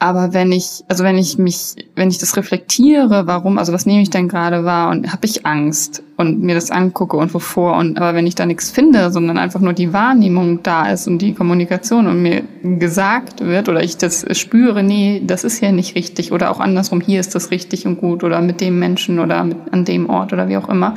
aber 0.00 0.32
wenn 0.32 0.52
ich, 0.52 0.84
also 0.86 1.02
wenn 1.02 1.18
ich 1.18 1.38
mich, 1.38 1.74
wenn 1.96 2.08
ich 2.08 2.18
das 2.18 2.36
reflektiere, 2.36 3.26
warum, 3.26 3.58
also 3.58 3.72
was 3.72 3.84
nehme 3.84 4.02
ich 4.02 4.10
denn 4.10 4.28
gerade 4.28 4.64
wahr 4.64 4.90
und 4.90 5.12
habe 5.12 5.26
ich 5.26 5.44
Angst 5.44 6.04
und 6.16 6.40
mir 6.40 6.54
das 6.54 6.70
angucke 6.70 7.16
und 7.16 7.34
wovor 7.34 7.76
und 7.76 7.98
aber 7.98 8.14
wenn 8.14 8.26
ich 8.26 8.36
da 8.36 8.46
nichts 8.46 8.70
finde, 8.70 9.10
sondern 9.10 9.38
einfach 9.38 9.58
nur 9.58 9.72
die 9.72 9.92
Wahrnehmung 9.92 10.62
da 10.62 10.88
ist 10.92 11.08
und 11.08 11.18
die 11.18 11.34
Kommunikation 11.34 12.06
und 12.06 12.22
mir 12.22 12.44
gesagt 12.62 13.40
wird 13.40 13.68
oder 13.68 13.82
ich 13.82 13.96
das 13.96 14.24
spüre, 14.38 14.84
nee, 14.84 15.20
das 15.26 15.42
ist 15.42 15.60
ja 15.60 15.72
nicht 15.72 15.96
richtig 15.96 16.30
oder 16.30 16.52
auch 16.52 16.60
andersrum, 16.60 17.00
hier 17.00 17.18
ist 17.18 17.34
das 17.34 17.50
richtig 17.50 17.84
und 17.84 17.98
gut 17.98 18.22
oder 18.22 18.40
mit 18.40 18.60
dem 18.60 18.78
Menschen 18.78 19.18
oder 19.18 19.42
mit, 19.42 19.56
an 19.72 19.84
dem 19.84 20.08
Ort 20.08 20.32
oder 20.32 20.48
wie 20.48 20.58
auch 20.58 20.68
immer. 20.68 20.96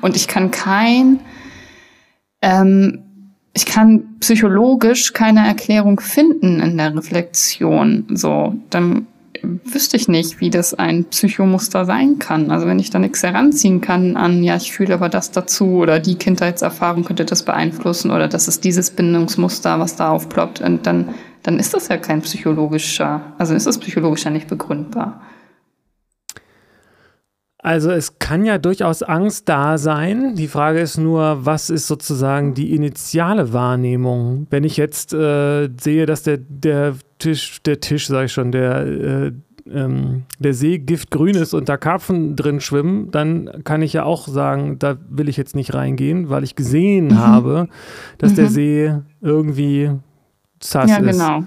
Und 0.00 0.14
ich 0.14 0.28
kann 0.28 0.52
kein 0.52 1.18
ähm, 2.40 3.02
ich 3.58 3.66
kann 3.66 4.04
psychologisch 4.20 5.12
keine 5.12 5.44
Erklärung 5.44 5.98
finden 5.98 6.60
in 6.60 6.76
der 6.76 6.94
Reflexion. 6.94 8.04
So, 8.14 8.54
dann 8.70 9.08
wüsste 9.42 9.96
ich 9.96 10.06
nicht, 10.06 10.40
wie 10.40 10.48
das 10.48 10.74
ein 10.74 11.06
Psychomuster 11.06 11.84
sein 11.84 12.20
kann. 12.20 12.52
Also 12.52 12.68
wenn 12.68 12.78
ich 12.78 12.90
da 12.90 13.00
nichts 13.00 13.24
heranziehen 13.24 13.80
kann 13.80 14.16
an, 14.16 14.44
ja, 14.44 14.54
ich 14.54 14.70
fühle 14.70 14.94
aber 14.94 15.08
das 15.08 15.32
dazu 15.32 15.78
oder 15.78 15.98
die 15.98 16.14
Kindheitserfahrung 16.14 17.02
könnte 17.02 17.24
das 17.24 17.42
beeinflussen 17.42 18.12
oder 18.12 18.28
das 18.28 18.46
ist 18.46 18.62
dieses 18.62 18.92
Bindungsmuster, 18.92 19.80
was 19.80 19.96
da 19.96 20.10
aufploppt, 20.10 20.60
und 20.60 20.86
dann, 20.86 21.08
dann 21.42 21.58
ist 21.58 21.74
das 21.74 21.88
ja 21.88 21.96
kein 21.96 22.22
psychologischer, 22.22 23.22
also 23.38 23.54
ist 23.54 23.66
das 23.66 23.78
psychologisch 23.78 24.24
ja 24.24 24.30
nicht 24.30 24.46
begründbar. 24.46 25.20
Also 27.68 27.90
es 27.90 28.18
kann 28.18 28.46
ja 28.46 28.56
durchaus 28.56 29.02
Angst 29.02 29.46
da 29.46 29.76
sein. 29.76 30.34
Die 30.36 30.48
Frage 30.48 30.80
ist 30.80 30.96
nur, 30.96 31.44
was 31.44 31.68
ist 31.68 31.86
sozusagen 31.86 32.54
die 32.54 32.74
initiale 32.74 33.52
Wahrnehmung? 33.52 34.46
Wenn 34.48 34.64
ich 34.64 34.78
jetzt 34.78 35.12
äh, 35.12 35.68
sehe, 35.78 36.06
dass 36.06 36.22
der, 36.22 36.38
der 36.38 36.94
Tisch, 37.18 37.62
der 37.64 37.80
Tisch, 37.80 38.06
sage 38.06 38.24
ich 38.24 38.32
schon, 38.32 38.52
der, 38.52 38.86
äh, 38.86 39.32
ähm, 39.70 40.22
der 40.38 40.54
See 40.54 40.78
giftgrün 40.78 41.34
ist 41.34 41.52
und 41.52 41.68
da 41.68 41.76
Karpfen 41.76 42.36
drin 42.36 42.62
schwimmen, 42.62 43.10
dann 43.10 43.62
kann 43.64 43.82
ich 43.82 43.92
ja 43.92 44.04
auch 44.04 44.28
sagen, 44.28 44.78
da 44.78 44.96
will 45.06 45.28
ich 45.28 45.36
jetzt 45.36 45.54
nicht 45.54 45.74
reingehen, 45.74 46.30
weil 46.30 46.44
ich 46.44 46.56
gesehen 46.56 47.08
mhm. 47.08 47.18
habe, 47.18 47.68
dass 48.16 48.30
mhm. 48.30 48.36
der 48.36 48.46
See 48.46 48.94
irgendwie 49.20 49.90
sass 50.62 50.90
ja, 50.90 50.96
ist. 50.96 51.18
Genau. 51.18 51.44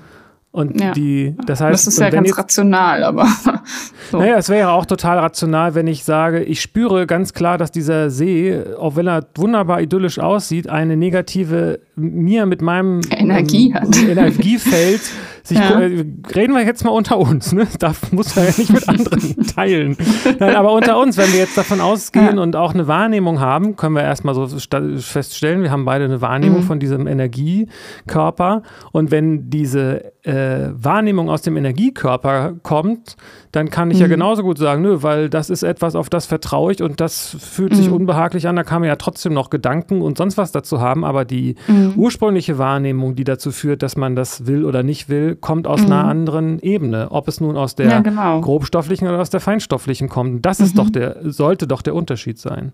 Und 0.54 0.82
ja. 0.82 0.91
die, 0.91 1.34
das 1.45 1.62
heißt, 1.62 1.74
das 1.74 1.88
ist 1.88 1.99
ja 1.99 2.10
ganz 2.10 2.28
jetzt, 2.28 2.38
rational, 2.38 3.06
aber. 3.06 3.26
so. 4.12 4.20
Naja, 4.20 4.36
es 4.36 4.49
wäre 4.49 4.60
ja 4.60 4.70
auch 4.72 4.86
total 4.86 5.18
rational, 5.20 5.76
wenn 5.76 5.88
ich 5.88 6.04
sage, 6.04 6.43
ich 6.43 6.62
spüre 6.62 7.08
ganz 7.08 7.34
klar, 7.34 7.58
dass 7.58 7.72
dieser 7.72 8.10
See, 8.10 8.62
auch 8.78 8.97
wenn 8.97 9.08
er 9.08 9.26
wunderbar 9.36 9.82
idyllisch 9.82 10.20
aussieht, 10.20 10.68
eine 10.68 10.97
negative, 10.97 11.80
mir 11.95 12.45
mit 12.45 12.62
meinem 12.62 12.99
Energie 13.12 13.70
ähm, 13.70 13.76
hat. 13.76 13.97
Energiefeld 13.97 15.02
sich, 15.44 15.58
ja. 15.58 15.80
Äh, 15.80 16.06
reden 16.36 16.54
wir 16.54 16.64
jetzt 16.66 16.84
mal 16.84 16.92
unter 16.92 17.18
uns, 17.18 17.52
ne? 17.54 17.68
Da 17.80 17.94
muss 18.12 18.36
man 18.36 18.46
ja 18.46 18.54
nicht 18.58 18.72
mit 18.72 18.88
anderen 18.88 19.48
teilen. 19.56 19.98
Nein, 20.39 20.56
aber 20.56 20.74
unter 20.74 21.00
uns, 21.00 21.18
wenn 21.18 21.32
wir 21.32 21.39
jetzt 21.39 21.58
davon 21.58 21.82
ausgehen 21.82 22.38
ja. 22.38 22.42
und 22.42 22.56
auch 22.56 22.74
eine 22.74 22.88
Wahrnehmung 22.88 23.39
haben, 23.39 23.76
können 23.76 23.96
wir 23.96 24.04
erstmal 24.04 24.36
so 24.36 24.48
feststellen, 24.48 25.64
wir 25.64 25.72
haben 25.72 25.86
beide 25.86 26.06
eine 26.06 26.22
Wahrnehmung 26.22 26.60
mhm. 26.60 26.66
von 26.66 26.80
diesem 26.80 27.08
Energiekörper. 27.08 28.64
Und 28.92 29.12
wenn 29.12 29.50
diese 29.50 30.14
äh, 30.24 30.70
Wahrnehmung 30.74 31.30
aus 31.30 31.42
dem 31.42 31.58
Energiekörper 31.58 32.54
kommt, 32.62 33.16
dann 33.52 33.70
kann 33.70 33.91
ich 33.91 33.97
mhm. 33.97 34.02
ja 34.02 34.08
genauso 34.08 34.43
gut 34.43 34.58
sagen, 34.58 34.82
nö, 34.82 34.99
weil 35.02 35.30
das 35.30 35.49
ist 35.49 35.64
etwas, 35.64 35.95
auf 35.95 36.10
das 36.10 36.26
vertraue 36.26 36.72
ich 36.72 36.82
und 36.82 37.02
das 37.02 37.36
fühlt 37.39 37.76
sich 37.76 37.88
mhm. 37.88 37.93
unbehaglich 37.93 38.47
an. 38.47 38.56
Da 38.56 38.64
kann 38.64 38.82
man 38.82 38.88
ja 38.88 38.95
trotzdem 38.95 39.34
noch 39.34 39.49
Gedanken 39.49 40.02
und 40.02 40.18
sonst 40.18 40.38
was 40.38 40.52
dazu 40.54 40.80
haben, 40.80 41.04
aber 41.04 41.26
die 41.26 41.56
mhm. 41.68 41.93
ursprüngliche 41.97 42.58
Wahrnehmung, 42.58 43.16
die 43.16 43.26
dazu 43.26 43.52
führt, 43.52 43.84
dass 43.84 43.97
man 43.97 44.16
das 44.16 44.45
will 44.45 44.64
oder 44.64 44.84
nicht 44.84 45.10
will, 45.10 45.36
kommt 45.36 45.68
aus 45.68 45.82
einer 45.82 46.04
mhm. 46.04 46.10
anderen 46.10 46.60
Ebene. 46.60 47.12
Ob 47.12 47.28
es 47.28 47.41
nun 47.41 47.58
aus 47.58 47.76
der 47.76 47.89
ja, 47.89 47.99
genau. 47.99 48.39
grobstofflichen 48.39 49.08
oder 49.08 49.20
aus 49.20 49.30
der 49.30 49.41
feinstofflichen 49.41 50.08
kommt. 50.08 50.45
Das 50.45 50.62
ist 50.62 50.78
doch 50.78 50.88
mhm. 50.88 50.93
der, 50.93 51.18
sollte 51.24 51.68
doch 51.68 51.82
der 51.82 51.93
Unterschied 51.93 52.39
sein. 52.39 52.72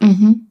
Mhm. 0.00 0.47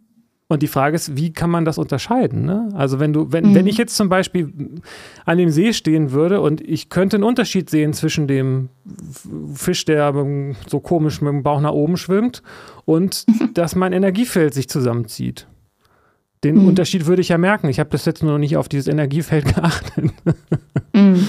Und 0.49 0.63
die 0.63 0.67
Frage 0.67 0.95
ist, 0.95 1.17
wie 1.17 1.33
kann 1.33 1.49
man 1.49 1.65
das 1.65 1.77
unterscheiden? 1.77 2.45
Ne? 2.45 2.69
Also 2.73 2.99
wenn 2.99 3.11
du, 3.11 3.33
wenn, 3.33 3.49
mhm. 3.49 3.55
wenn 3.55 3.67
ich 3.67 3.77
jetzt 3.77 3.97
zum 3.97 4.07
Beispiel 4.07 4.81
an 5.25 5.37
dem 5.37 5.49
See 5.49 5.73
stehen 5.73 6.11
würde 6.11 6.39
und 6.39 6.61
ich 6.61 6.89
könnte 6.89 7.17
einen 7.17 7.25
Unterschied 7.25 7.69
sehen 7.69 7.91
zwischen 7.91 8.27
dem 8.27 8.69
Fisch, 9.53 9.83
der 9.83 10.13
so 10.67 10.79
komisch 10.79 11.19
mit 11.19 11.33
dem 11.33 11.43
Bauch 11.43 11.59
nach 11.59 11.73
oben 11.73 11.97
schwimmt, 11.97 12.43
und 12.85 13.25
dass 13.55 13.75
mein 13.75 13.91
Energiefeld 13.91 14.53
sich 14.53 14.69
zusammenzieht. 14.69 15.47
Den 16.45 16.55
mhm. 16.55 16.69
Unterschied 16.69 17.07
würde 17.07 17.21
ich 17.21 17.29
ja 17.29 17.37
merken. 17.37 17.67
Ich 17.67 17.79
habe 17.79 17.89
das 17.89 18.05
jetzt 18.05 18.23
nur 18.23 18.31
noch 18.31 18.39
nicht 18.39 18.55
auf 18.55 18.69
dieses 18.69 18.87
Energiefeld 18.87 19.45
geachtet. 19.55 20.13
mhm. 20.93 21.27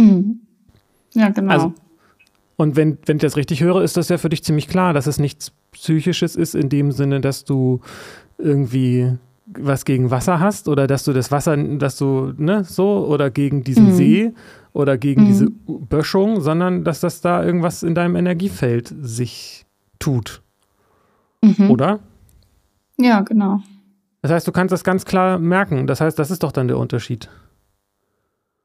Mhm. 0.00 0.40
Ja, 1.14 1.30
genau. 1.30 1.52
Also, 1.52 1.74
und 2.58 2.74
wenn, 2.74 2.98
wenn 3.06 3.18
ich 3.18 3.22
das 3.22 3.36
richtig 3.36 3.62
höre, 3.62 3.82
ist 3.82 3.96
das 3.96 4.08
ja 4.08 4.18
für 4.18 4.28
dich 4.28 4.42
ziemlich 4.42 4.66
klar, 4.66 4.92
dass 4.92 5.06
es 5.06 5.20
nichts 5.20 5.52
Psychisches 5.70 6.34
ist, 6.34 6.56
in 6.56 6.68
dem 6.68 6.90
Sinne, 6.90 7.20
dass 7.20 7.44
du 7.44 7.80
irgendwie 8.36 9.16
was 9.46 9.84
gegen 9.84 10.10
Wasser 10.10 10.40
hast 10.40 10.66
oder 10.66 10.88
dass 10.88 11.04
du 11.04 11.12
das 11.12 11.30
Wasser, 11.30 11.56
dass 11.56 11.96
du, 11.96 12.34
ne, 12.36 12.64
so, 12.64 13.06
oder 13.06 13.30
gegen 13.30 13.62
diesen 13.62 13.86
mhm. 13.86 13.92
See 13.92 14.32
oder 14.72 14.98
gegen 14.98 15.22
mhm. 15.22 15.26
diese 15.26 15.50
Böschung, 15.66 16.40
sondern 16.40 16.82
dass 16.82 16.98
das 16.98 17.20
da 17.20 17.44
irgendwas 17.44 17.84
in 17.84 17.94
deinem 17.94 18.16
Energiefeld 18.16 18.92
sich 19.02 19.64
tut. 20.00 20.42
Mhm. 21.42 21.70
Oder? 21.70 22.00
Ja, 22.96 23.20
genau. 23.20 23.62
Das 24.20 24.32
heißt, 24.32 24.48
du 24.48 24.52
kannst 24.52 24.72
das 24.72 24.82
ganz 24.82 25.04
klar 25.04 25.38
merken. 25.38 25.86
Das 25.86 26.00
heißt, 26.00 26.18
das 26.18 26.32
ist 26.32 26.42
doch 26.42 26.50
dann 26.50 26.66
der 26.66 26.78
Unterschied. 26.78 27.28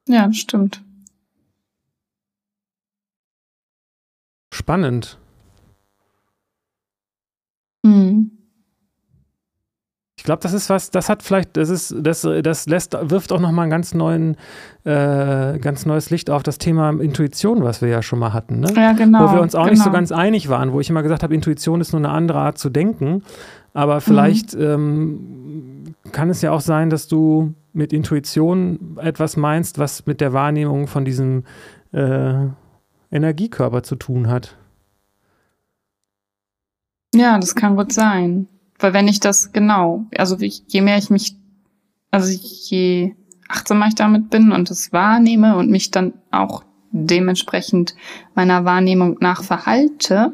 Ja, 0.07 0.33
stimmt. 0.33 0.81
Spannend. 4.53 5.17
Mhm. 7.83 8.31
Ich 10.15 10.23
glaube, 10.23 10.41
das 10.41 10.53
ist 10.53 10.69
was, 10.69 10.89
das 10.89 11.09
hat 11.09 11.21
vielleicht, 11.21 11.57
das 11.57 11.69
ist, 11.69 11.93
das, 11.99 12.21
das 12.21 12.65
lässt, 12.67 12.95
wirft 13.09 13.33
auch 13.33 13.41
nochmal 13.41 13.65
ein 13.65 13.69
ganz 13.69 13.93
neuen, 13.93 14.37
äh, 14.85 15.57
ganz 15.59 15.85
neues 15.85 16.11
Licht 16.11 16.29
auf 16.29 16.43
das 16.43 16.59
Thema 16.59 16.91
Intuition, 16.91 17.63
was 17.63 17.81
wir 17.81 17.89
ja 17.89 18.01
schon 18.01 18.19
mal 18.19 18.31
hatten, 18.31 18.61
ne? 18.61 18.71
Ja, 18.73 18.93
genau. 18.93 19.27
Wo 19.27 19.33
wir 19.33 19.41
uns 19.41 19.55
auch 19.55 19.63
genau. 19.63 19.71
nicht 19.71 19.79
so 19.79 19.89
genau. 19.89 19.97
ganz 19.97 20.11
einig 20.13 20.47
waren, 20.47 20.71
wo 20.71 20.79
ich 20.79 20.89
immer 20.89 21.03
gesagt 21.03 21.23
habe, 21.23 21.33
Intuition 21.33 21.81
ist 21.81 21.91
nur 21.91 21.99
eine 21.99 22.09
andere 22.09 22.39
Art 22.39 22.57
zu 22.57 22.69
denken. 22.69 23.23
Aber 23.73 24.01
vielleicht 24.01 24.55
mhm. 24.55 24.61
ähm, 24.61 25.83
kann 26.11 26.29
es 26.29 26.41
ja 26.41 26.51
auch 26.51 26.61
sein, 26.61 26.89
dass 26.91 27.07
du 27.07 27.55
mit 27.73 27.91
Intuition 27.91 28.97
etwas 29.01 29.35
meinst, 29.35 29.79
was 29.79 30.05
mit 30.05 30.21
der 30.21 30.31
Wahrnehmung 30.31 30.87
von 30.87 31.03
diesem 31.03 31.43
äh, 31.91 32.45
Energiekörper 33.13 33.83
zu 33.83 33.95
tun 33.95 34.27
hat. 34.27 34.57
Ja, 37.15 37.37
das 37.37 37.55
kann 37.55 37.75
gut 37.75 37.93
sein. 37.93 38.47
Weil 38.79 38.93
wenn 38.93 39.07
ich 39.07 39.19
das 39.19 39.53
genau, 39.53 40.05
also 40.17 40.35
je 40.37 40.81
mehr 40.81 40.97
ich 40.97 41.09
mich, 41.09 41.37
also 42.11 42.31
je 42.31 43.13
achtsamer 43.47 43.87
ich 43.87 43.95
damit 43.95 44.29
bin 44.29 44.51
und 44.51 44.71
es 44.71 44.91
wahrnehme 44.91 45.55
und 45.55 45.69
mich 45.69 45.91
dann 45.91 46.13
auch 46.31 46.63
dementsprechend 46.91 47.95
meiner 48.35 48.65
Wahrnehmung 48.65 49.17
nach 49.19 49.43
verhalte, 49.43 50.33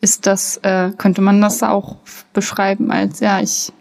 ist 0.00 0.26
das, 0.26 0.58
äh, 0.58 0.92
könnte 0.96 1.22
man 1.22 1.40
das 1.40 1.62
auch 1.62 1.96
beschreiben 2.32 2.90
als, 2.90 3.20
ja, 3.20 3.40
ich 3.40 3.72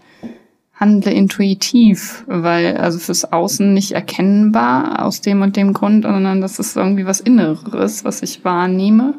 handle 0.79 1.11
intuitiv, 1.11 2.23
weil 2.27 2.77
also 2.77 2.99
fürs 2.99 3.31
Außen 3.31 3.73
nicht 3.73 3.93
erkennbar 3.93 5.03
aus 5.03 5.21
dem 5.21 5.41
und 5.41 5.55
dem 5.55 5.73
Grund, 5.73 6.03
sondern 6.05 6.39
das 6.39 6.59
ist 6.59 6.77
irgendwie 6.77 7.05
was 7.05 7.19
Inneres, 7.19 8.05
was 8.05 8.21
ich 8.21 8.45
wahrnehme. 8.45 9.15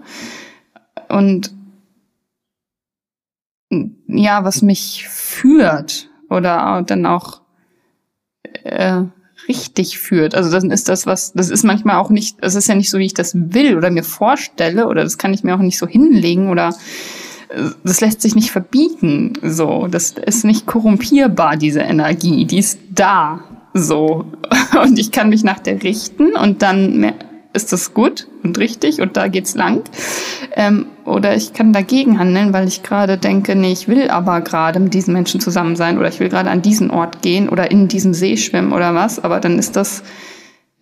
Und 1.08 1.52
ja, 4.06 4.44
was 4.44 4.62
mich 4.62 5.06
führt 5.08 6.08
oder 6.30 6.82
dann 6.86 7.06
auch 7.06 7.42
äh, 8.62 9.02
richtig 9.48 9.98
führt. 9.98 10.34
Also 10.34 10.50
dann 10.50 10.70
ist 10.70 10.88
das 10.88 11.06
was, 11.06 11.32
das 11.32 11.50
ist 11.50 11.64
manchmal 11.64 11.96
auch 11.96 12.10
nicht, 12.10 12.36
das 12.40 12.54
ist 12.54 12.68
ja 12.68 12.74
nicht 12.74 12.90
so, 12.90 12.98
wie 12.98 13.06
ich 13.06 13.14
das 13.14 13.32
will 13.34 13.76
oder 13.76 13.90
mir 13.90 14.04
vorstelle 14.04 14.86
oder 14.86 15.02
das 15.02 15.18
kann 15.18 15.34
ich 15.34 15.42
mir 15.42 15.54
auch 15.54 15.60
nicht 15.60 15.78
so 15.78 15.86
hinlegen 15.86 16.50
oder 16.50 16.74
das 17.84 18.00
lässt 18.00 18.20
sich 18.20 18.34
nicht 18.34 18.50
verbieten. 18.50 19.32
So, 19.42 19.86
das 19.88 20.10
ist 20.10 20.44
nicht 20.44 20.66
korrumpierbar, 20.66 21.56
diese 21.56 21.80
Energie, 21.80 22.44
die 22.44 22.58
ist 22.58 22.78
da. 22.90 23.40
So. 23.74 24.26
Und 24.82 24.98
ich 24.98 25.12
kann 25.12 25.28
mich 25.28 25.44
nach 25.44 25.58
der 25.58 25.82
richten 25.82 26.34
und 26.36 26.62
dann 26.62 27.12
ist 27.52 27.72
das 27.72 27.94
gut 27.94 28.28
und 28.44 28.58
richtig 28.58 29.00
und 29.00 29.16
da 29.16 29.26
geht's 29.28 29.54
lang. 29.54 29.82
Ähm, 30.52 30.86
oder 31.04 31.34
ich 31.34 31.54
kann 31.54 31.72
dagegen 31.72 32.18
handeln, 32.18 32.52
weil 32.52 32.68
ich 32.68 32.82
gerade 32.82 33.16
denke, 33.16 33.56
nee, 33.56 33.72
ich 33.72 33.88
will 33.88 34.10
aber 34.10 34.42
gerade 34.42 34.78
mit 34.78 34.94
diesen 34.94 35.14
Menschen 35.14 35.40
zusammen 35.40 35.74
sein 35.74 35.98
oder 35.98 36.08
ich 36.08 36.20
will 36.20 36.28
gerade 36.28 36.50
an 36.50 36.62
diesen 36.62 36.90
Ort 36.90 37.22
gehen 37.22 37.48
oder 37.48 37.70
in 37.70 37.88
diesem 37.88 38.14
See 38.14 38.36
schwimmen 38.36 38.72
oder 38.72 38.94
was. 38.94 39.18
Aber 39.18 39.40
dann 39.40 39.58
ist 39.58 39.76
das, 39.76 40.02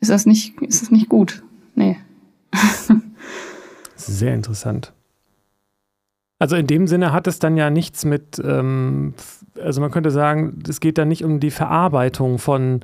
ist 0.01 0.11
das 0.11 0.27
nicht, 0.27 0.61
ist 0.61 0.83
das 0.83 0.91
nicht 0.91 1.09
gut. 1.09 1.43
Nee. 1.75 1.97
Sehr 3.97 4.35
interessant. 4.35 4.93
Also 6.39 6.57
in 6.57 6.67
dem 6.67 6.87
Sinne 6.87 7.13
hat 7.13 7.27
es 7.27 7.39
dann 7.39 7.57
ja 7.57 7.71
nichts 7.71 8.05
mit, 8.05 8.41
ähm, 8.45 9.15
also 9.61 9.81
man 9.81 9.91
könnte 9.91 10.11
sagen, 10.11 10.59
es 10.69 10.81
geht 10.81 10.99
dann 10.99 11.09
nicht 11.09 11.25
um 11.25 11.41
die 11.41 11.51
Verarbeitung 11.51 12.39
von, 12.39 12.81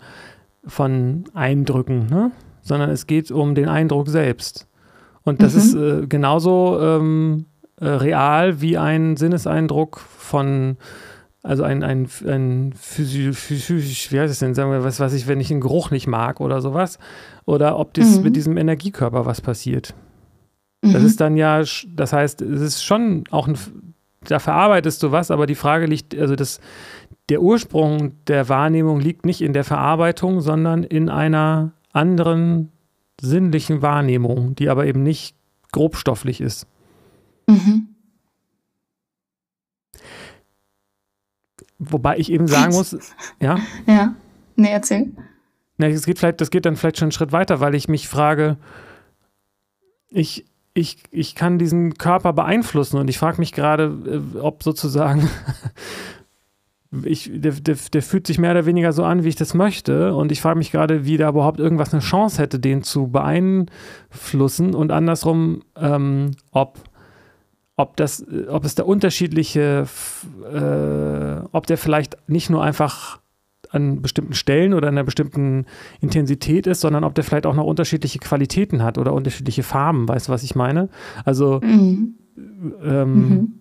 von 0.67 1.25
Eindrücken, 1.35 2.07
ne? 2.07 2.31
sondern 2.63 2.91
es 2.91 3.07
geht 3.07 3.31
um 3.31 3.55
den 3.55 3.69
Eindruck 3.69 4.09
selbst. 4.09 4.69
Und 5.23 5.43
das 5.43 5.53
mhm. 5.53 5.59
ist 5.59 5.75
äh, 5.75 6.07
genauso 6.07 6.81
ähm, 6.81 7.47
äh, 7.79 7.87
real 7.87 8.61
wie 8.61 8.79
ein 8.79 9.17
Sinneseindruck 9.17 10.01
von, 10.01 10.79
also 11.43 11.63
ein, 11.63 11.83
ein, 11.83 12.09
ein 12.27 12.73
physisch, 12.75 14.11
wie 14.13 14.19
heißt 14.19 14.33
es 14.33 14.39
denn, 14.39 14.55
sagen 14.55 14.71
wir, 14.71 14.83
was 14.83 14.99
weiß 14.99 15.13
ich, 15.13 15.27
wenn 15.29 15.41
ich 15.41 15.51
einen 15.51 15.61
Geruch 15.61 15.91
nicht 15.91 16.07
mag 16.07 16.41
oder 16.41 16.63
sowas. 16.63 16.99
Oder 17.45 17.79
ob 17.79 17.93
das 17.95 18.17
mhm. 18.17 18.23
mit 18.23 18.37
diesem 18.37 18.57
Energiekörper 18.57 19.27
was 19.27 19.43
passiert. 19.43 19.95
Mhm. 20.83 20.93
Das 20.93 21.03
ist 21.03 21.21
dann 21.21 21.37
ja, 21.37 21.63
das 21.89 22.13
heißt, 22.13 22.43
es 22.43 22.61
ist 22.61 22.85
schon 22.85 23.25
auch 23.31 23.49
ein, 23.49 23.57
da 24.25 24.39
verarbeitest 24.39 25.03
du 25.03 25.13
was, 25.13 25.31
aber 25.31 25.47
die 25.47 25.55
Frage 25.55 25.87
liegt, 25.87 26.17
also 26.17 26.37
das, 26.37 26.61
der 27.29 27.41
Ursprung 27.41 28.13
der 28.27 28.49
Wahrnehmung 28.49 29.01
liegt 29.01 29.25
nicht 29.25 29.41
in 29.41 29.53
der 29.53 29.65
Verarbeitung, 29.65 30.41
sondern 30.41 30.83
in 30.83 31.09
einer 31.09 31.73
anderen 31.93 32.71
sinnlichen 33.21 33.83
Wahrnehmung, 33.83 34.55
die 34.57 34.69
aber 34.69 34.87
eben 34.87 35.03
nicht 35.03 35.37
grobstofflich 35.71 36.41
ist. 36.41 36.67
Mhm. 37.47 37.89
Wobei 41.79 42.19
ich 42.19 42.31
eben 42.31 42.47
sagen 42.47 42.73
muss, 42.75 42.97
ja. 43.41 43.59
Ja, 43.87 44.15
nee, 44.57 44.71
erzähl. 44.71 45.13
Na, 45.79 45.89
das, 45.89 46.07
geht 46.07 46.19
vielleicht, 46.19 46.41
das 46.41 46.51
geht 46.51 46.65
dann 46.65 46.77
vielleicht 46.77 46.99
schon 46.99 47.07
einen 47.07 47.13
Schritt 47.13 47.33
weiter, 47.33 47.61
weil 47.61 47.75
ich 47.75 47.89
mich 47.89 48.09
frage, 48.09 48.57
ich, 50.09 50.45
ich, 50.75 50.99
ich 51.11 51.35
kann 51.35 51.59
diesen 51.59 51.95
Körper 51.95 52.33
beeinflussen 52.33 52.99
und 52.99 53.09
ich 53.09 53.19
frage 53.19 53.39
mich 53.39 53.53
gerade, 53.53 54.23
äh, 54.35 54.39
ob 54.39 54.63
sozusagen 54.63 55.29
ich, 57.05 57.31
der, 57.33 57.53
der, 57.53 57.77
der, 57.93 58.03
fühlt 58.03 58.27
sich 58.27 58.39
mehr 58.39 58.53
oder 58.53 58.67
weniger 58.67 58.93
so 58.93 59.05
an, 59.05 59.25
wie 59.25 59.29
ich 59.29 59.37
das 59.37 59.55
möchte. 59.55 60.15
Und 60.15 60.31
ich 60.31 60.41
frage 60.41 60.59
mich 60.59 60.73
gerade, 60.73 61.05
wie 61.07 61.17
da 61.17 61.31
überhaupt 61.31 61.59
irgendwas 61.59 61.93
eine 61.93 62.03
Chance 62.03 62.41
hätte, 62.41 62.59
den 62.59 62.83
zu 62.83 63.09
beeinflussen. 63.09 64.75
Und 64.75 64.93
andersrum, 64.93 65.63
ähm, 65.77 66.33
ob, 66.51 66.79
ob, 67.77 67.97
das, 67.97 68.25
ob 68.49 68.65
es 68.65 68.75
da 68.75 68.85
unterschiedliche, 68.85 69.87
äh, 70.53 71.47
ob 71.53 71.67
der 71.67 71.79
vielleicht 71.79 72.17
nicht 72.29 72.51
nur 72.51 72.63
einfach 72.63 73.22
an 73.73 74.03
bestimmten 74.03 74.35
Stellen 74.35 74.75
oder 74.75 74.89
in 74.89 74.95
einer 74.95 75.05
bestimmten 75.05 75.67
Intensität 76.01 76.67
ist, 76.67 76.81
sondern 76.81 77.05
ob 77.05 77.15
der 77.15 77.25
vielleicht 77.25 77.47
auch 77.47 77.55
noch 77.55 77.65
unterschiedliche 77.65 78.19
Qualitäten 78.19 78.83
hat 78.83 78.99
oder 78.99 79.13
unterschiedliche 79.13 79.63
Farben. 79.63 80.07
Weißt 80.09 80.29
du, 80.29 80.33
was 80.33 80.43
ich 80.43 80.55
meine? 80.55 80.89
Also 81.25 81.61
mhm. 81.63 82.15
Ähm, 82.83 83.15
mhm. 83.15 83.53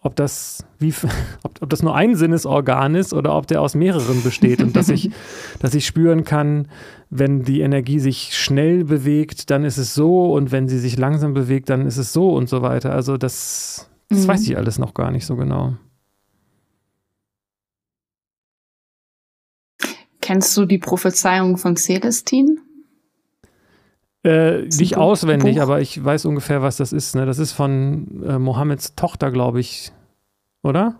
ob 0.00 0.16
das 0.16 0.66
wie 0.78 0.92
ob, 1.42 1.62
ob 1.62 1.70
das 1.70 1.82
nur 1.82 1.94
ein 1.94 2.14
Sinnesorgan 2.14 2.94
ist 2.94 3.12
oder 3.12 3.34
ob 3.34 3.46
der 3.46 3.62
aus 3.62 3.74
mehreren 3.74 4.22
besteht 4.22 4.60
und 4.62 4.76
dass 4.76 4.88
ich 4.88 5.10
dass 5.60 5.74
ich 5.74 5.86
spüren 5.86 6.24
kann, 6.24 6.68
wenn 7.10 7.42
die 7.42 7.60
Energie 7.60 7.98
sich 7.98 8.36
schnell 8.36 8.84
bewegt, 8.84 9.50
dann 9.50 9.64
ist 9.64 9.78
es 9.78 9.94
so 9.94 10.32
und 10.32 10.52
wenn 10.52 10.68
sie 10.68 10.78
sich 10.78 10.98
langsam 10.98 11.34
bewegt, 11.34 11.70
dann 11.70 11.86
ist 11.86 11.96
es 11.96 12.12
so 12.12 12.34
und 12.34 12.48
so 12.48 12.62
weiter. 12.62 12.92
Also 12.92 13.16
das, 13.16 13.90
das 14.08 14.24
mhm. 14.24 14.28
weiß 14.28 14.48
ich 14.48 14.56
alles 14.56 14.78
noch 14.78 14.94
gar 14.94 15.10
nicht 15.10 15.26
so 15.26 15.36
genau. 15.36 15.76
Kennst 20.28 20.54
du 20.58 20.66
die 20.66 20.76
Prophezeiung 20.76 21.56
von 21.56 21.76
Celestin? 21.76 22.60
Äh, 24.22 24.64
nicht 24.64 24.98
auswendig, 24.98 25.54
Buch? 25.54 25.62
aber 25.62 25.80
ich 25.80 26.04
weiß 26.04 26.26
ungefähr, 26.26 26.60
was 26.60 26.76
das 26.76 26.92
ist. 26.92 27.14
Ne? 27.14 27.24
Das 27.24 27.38
ist 27.38 27.52
von 27.52 28.22
äh, 28.28 28.38
Mohammeds 28.38 28.94
Tochter, 28.94 29.30
glaube 29.30 29.60
ich. 29.60 29.90
Oder? 30.62 30.96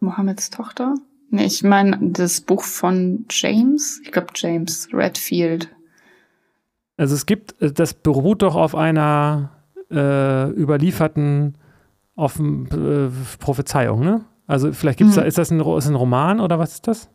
Mohammeds 0.00 0.48
Tochter? 0.48 0.94
Nee, 1.28 1.44
ich 1.44 1.62
meine 1.62 1.98
das 2.00 2.40
Buch 2.40 2.62
von 2.62 3.26
James. 3.28 4.00
Ich 4.02 4.12
glaube 4.12 4.28
James 4.34 4.88
Redfield. 4.94 5.68
Also 6.96 7.16
es 7.16 7.26
gibt, 7.26 7.60
äh, 7.60 7.70
das 7.70 7.92
beruht 7.92 8.40
doch 8.40 8.54
auf 8.54 8.74
einer 8.74 9.50
äh, 9.90 10.48
überlieferten 10.52 11.58
auf, 12.16 12.40
äh, 12.40 13.10
Prophezeiung, 13.40 14.00
ne? 14.00 14.24
Also 14.46 14.72
vielleicht 14.72 14.96
gibt 14.96 15.10
es 15.10 15.16
mhm. 15.16 15.20
da, 15.20 15.26
ist 15.26 15.36
das 15.36 15.50
ein, 15.50 15.60
ist 15.60 15.86
ein 15.86 15.94
Roman 15.94 16.40
oder 16.40 16.58
was 16.58 16.72
ist 16.72 16.88
das? 16.88 17.10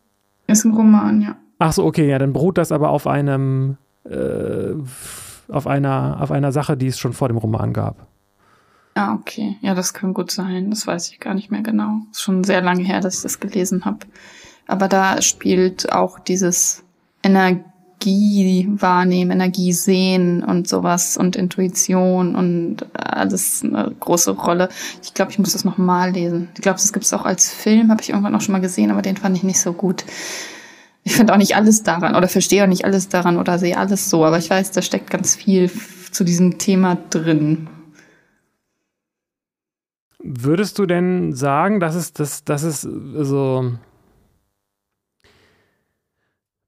Ist 0.47 0.65
ein 0.65 0.73
Roman, 0.73 1.21
ja. 1.21 1.35
Ach 1.59 1.73
so, 1.73 1.85
okay, 1.85 2.09
ja, 2.09 2.19
dann 2.19 2.33
beruht 2.33 2.57
das 2.57 2.71
aber 2.71 2.89
auf 2.89 3.07
einem, 3.07 3.77
äh, 4.03 4.73
auf 5.47 5.67
einer, 5.67 6.17
auf 6.19 6.31
einer 6.31 6.51
Sache, 6.51 6.75
die 6.75 6.87
es 6.87 6.99
schon 6.99 7.13
vor 7.13 7.29
dem 7.29 7.37
Roman 7.37 7.73
gab. 7.73 8.07
Ah, 8.95 9.13
okay. 9.13 9.57
Ja, 9.61 9.73
das 9.73 9.93
kann 9.93 10.13
gut 10.13 10.29
sein. 10.29 10.69
Das 10.69 10.85
weiß 10.85 11.09
ich 11.09 11.19
gar 11.19 11.33
nicht 11.33 11.49
mehr 11.51 11.61
genau. 11.61 12.01
Ist 12.11 12.21
schon 12.21 12.43
sehr 12.43 12.61
lange 12.61 12.83
her, 12.83 12.99
dass 12.99 13.17
ich 13.17 13.21
das 13.23 13.39
gelesen 13.39 13.85
habe. 13.85 13.99
Aber 14.67 14.87
da 14.87 15.21
spielt 15.21 15.91
auch 15.91 16.19
dieses 16.19 16.83
Energie 17.23 17.63
wahrnehmen, 18.05 19.31
Energie 19.31 19.73
sehen 19.73 20.43
und 20.43 20.67
sowas 20.67 21.17
und 21.17 21.35
Intuition 21.35 22.35
und 22.35 22.85
alles 22.93 23.63
eine 23.63 23.91
große 23.99 24.31
Rolle. 24.31 24.69
Ich 25.01 25.13
glaube, 25.13 25.31
ich 25.31 25.39
muss 25.39 25.53
das 25.53 25.65
nochmal 25.65 26.11
lesen. 26.11 26.49
Ich 26.55 26.61
glaube, 26.61 26.79
das 26.79 26.93
gibt 26.93 27.05
es 27.05 27.13
auch 27.13 27.25
als 27.25 27.51
Film, 27.51 27.89
habe 27.89 28.01
ich 28.01 28.09
irgendwann 28.09 28.35
auch 28.35 28.41
schon 28.41 28.53
mal 28.53 28.61
gesehen, 28.61 28.91
aber 28.91 29.01
den 29.01 29.17
fand 29.17 29.37
ich 29.37 29.43
nicht 29.43 29.59
so 29.59 29.73
gut. 29.73 30.05
Ich 31.03 31.15
finde 31.15 31.33
auch 31.33 31.37
nicht 31.37 31.55
alles 31.55 31.83
daran 31.83 32.15
oder 32.15 32.27
verstehe 32.27 32.63
auch 32.63 32.67
nicht 32.67 32.85
alles 32.85 33.09
daran 33.09 33.37
oder 33.37 33.59
sehe 33.59 33.77
alles 33.77 34.09
so, 34.09 34.23
aber 34.25 34.37
ich 34.37 34.49
weiß, 34.49 34.71
da 34.71 34.81
steckt 34.81 35.09
ganz 35.09 35.35
viel 35.35 35.69
zu 36.11 36.23
diesem 36.23 36.57
Thema 36.57 36.97
drin. 37.09 37.67
Würdest 40.25 40.79
du 40.79 40.85
denn 40.85 41.33
sagen, 41.33 41.81
dass 41.81 41.95
es, 41.95 42.13
dass, 42.13 42.45
dass 42.45 42.63
es 42.63 42.81
so, 42.81 43.73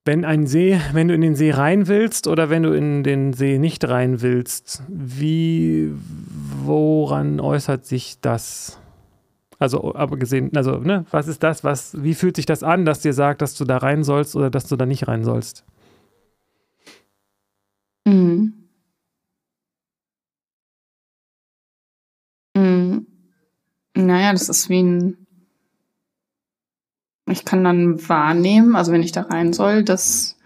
wenn 0.06 0.24
ein 0.24 0.46
See, 0.46 0.80
wenn 0.94 1.08
du 1.08 1.16
in 1.16 1.22
den 1.22 1.36
See 1.36 1.52
rein 1.52 1.88
willst 1.88 2.28
oder 2.28 2.52
wenn 2.52 2.62
du 2.64 2.74
in 2.74 3.04
den 3.04 3.34
See 3.34 3.58
nicht 3.58 3.88
rein 3.90 4.22
willst, 4.22 4.84
wie, 4.88 5.92
woran 6.64 7.40
äußert 7.40 7.86
sich 7.86 8.20
das? 8.22 8.80
Also, 9.58 9.96
aber 9.96 10.18
also, 10.22 10.78
ne, 10.78 11.06
was 11.10 11.28
ist 11.28 11.42
das, 11.42 11.64
was, 11.64 12.02
wie 12.04 12.14
fühlt 12.14 12.36
sich 12.36 12.46
das 12.46 12.62
an, 12.62 12.86
dass 12.86 13.00
dir 13.00 13.14
sagt, 13.14 13.42
dass 13.42 13.56
du 13.56 13.66
da 13.66 13.78
rein 13.78 14.04
sollst 14.04 14.36
oder 14.36 14.52
dass 14.52 14.68
du 14.68 14.76
da 14.76 14.86
nicht 14.86 15.08
rein 15.08 15.24
sollst? 15.24 15.66
Mhm. 18.06 18.54
Mhm. 22.56 23.08
Naja, 23.98 24.34
das 24.34 24.50
ist 24.50 24.70
wie 24.70 24.84
ein. 24.84 25.25
Ich 27.28 27.46
kann 27.46 27.64
dann 27.64 28.08
wahrnehmen, 28.08 28.76
also 28.76 28.92
wenn 28.92 29.02
ich 29.02 29.12
da 29.12 29.22
rein 29.22 29.54
soll, 29.54 29.84
dass 29.84 30.38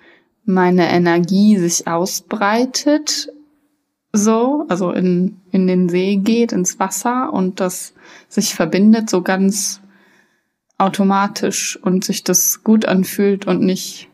meine 0.46 0.90
Energie 0.90 1.58
sich 1.58 1.88
ausbreitet, 1.88 3.30
so, 4.12 4.66
also 4.70 4.92
in, 4.92 5.40
in 5.52 5.68
den 5.68 5.90
See 5.90 6.16
geht, 6.16 6.52
ins 6.52 6.80
Wasser 6.80 7.32
und 7.32 7.60
das 7.60 7.94
sich 8.28 8.56
verbindet, 8.56 9.10
so 9.10 9.22
ganz 9.22 9.82
automatisch 10.78 11.78
und 11.82 12.06
sich 12.06 12.24
das 12.24 12.64
gut 12.64 12.86
anfühlt 12.86 13.46
und 13.46 13.62
nicht, 13.62 14.08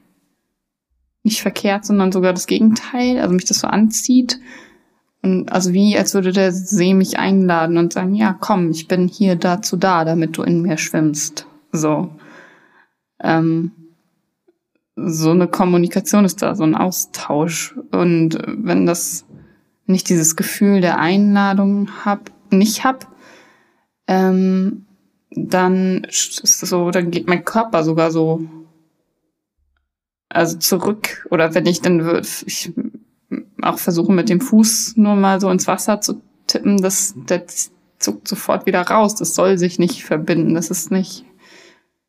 nicht 1.23 1.41
verkehrt, 1.41 1.85
sondern 1.85 2.11
sogar 2.11 2.33
das 2.33 2.47
Gegenteil, 2.47 3.19
also 3.19 3.33
mich 3.33 3.45
das 3.45 3.59
so 3.59 3.67
anzieht 3.67 4.39
und 5.25 5.51
also 5.51 5.73
wie, 5.73 5.97
als 5.97 6.13
würde 6.13 6.31
der 6.31 6.51
See 6.51 6.93
mich 6.93 7.17
einladen 7.17 7.79
und 7.79 7.93
sagen, 7.93 8.13
ja, 8.13 8.37
komm, 8.39 8.69
ich 8.69 8.87
bin 8.87 9.07
hier 9.07 9.35
dazu 9.35 9.75
da, 9.75 10.05
damit 10.05 10.37
du 10.37 10.43
in 10.43 10.61
mir 10.61 10.77
schwimmst. 10.77 11.47
So. 11.71 12.11
Ähm, 13.19 13.71
so 14.95 15.31
eine 15.31 15.47
Kommunikation 15.47 16.25
ist 16.25 16.41
da, 16.41 16.55
so 16.55 16.63
ein 16.63 16.75
Austausch. 16.75 17.75
Und 17.91 18.37
wenn 18.45 18.85
das 18.85 19.25
nicht 19.85 20.09
dieses 20.09 20.35
Gefühl 20.35 20.81
der 20.81 20.99
Einladung 20.99 21.89
hab, 22.05 22.31
nicht 22.51 22.83
hab, 22.83 23.07
ähm, 24.07 24.85
dann 25.31 26.05
ist 26.05 26.43
es 26.43 26.59
so, 26.59 26.91
dann 26.91 27.11
geht 27.11 27.27
mein 27.27 27.43
Körper 27.43 27.83
sogar 27.83 28.11
so 28.11 28.45
also 30.29 30.57
zurück 30.57 31.27
oder 31.29 31.53
wenn 31.53 31.65
ich 31.65 31.81
dann 31.81 32.21
ich 32.45 32.73
auch 33.61 33.79
versuchen, 33.79 34.15
mit 34.15 34.29
dem 34.29 34.41
Fuß 34.41 34.97
nur 34.97 35.15
mal 35.15 35.39
so 35.39 35.49
ins 35.49 35.67
Wasser 35.67 36.01
zu 36.01 36.21
tippen, 36.47 36.81
das, 36.81 37.15
der 37.29 37.45
zuckt 37.99 38.27
sofort 38.27 38.65
wieder 38.65 38.81
raus. 38.81 39.15
Das 39.15 39.35
soll 39.35 39.57
sich 39.57 39.79
nicht 39.79 40.03
verbinden. 40.03 40.53
Das 40.53 40.69
ist 40.69 40.91
nicht. 40.91 41.25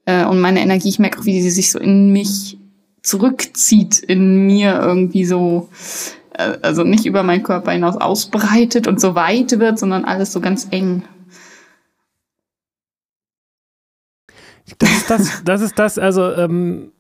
Äh, 0.07 0.25
und 0.25 0.41
meine 0.41 0.61
Energie, 0.61 0.89
ich 0.89 0.99
merke 0.99 1.21
auch, 1.21 1.25
wie 1.27 1.43
sie 1.43 1.51
sich 1.51 1.71
so 1.71 1.79
in 1.79 2.13
mich 2.13 2.59
zurückzieht, 3.03 3.99
in 3.99 4.47
mir 4.47 4.81
irgendwie 4.81 5.25
so, 5.25 5.69
äh, 6.33 6.57
also 6.63 6.85
nicht 6.85 7.05
über 7.05 7.23
meinen 7.23 7.43
Körper 7.43 7.73
hinaus 7.73 7.97
ausbreitet 7.97 8.87
und 8.87 9.01
so 9.01 9.15
weit 9.15 9.59
wird, 9.59 9.79
sondern 9.79 10.05
alles 10.05 10.33
so 10.33 10.41
ganz 10.41 10.69
eng. 10.71 11.03
Das 14.79 14.91
ist 14.91 15.11
das, 15.11 15.45
das 15.45 15.61
ist 15.61 15.79
das, 15.79 15.99
also 15.99 16.33
ähm, 16.33 16.93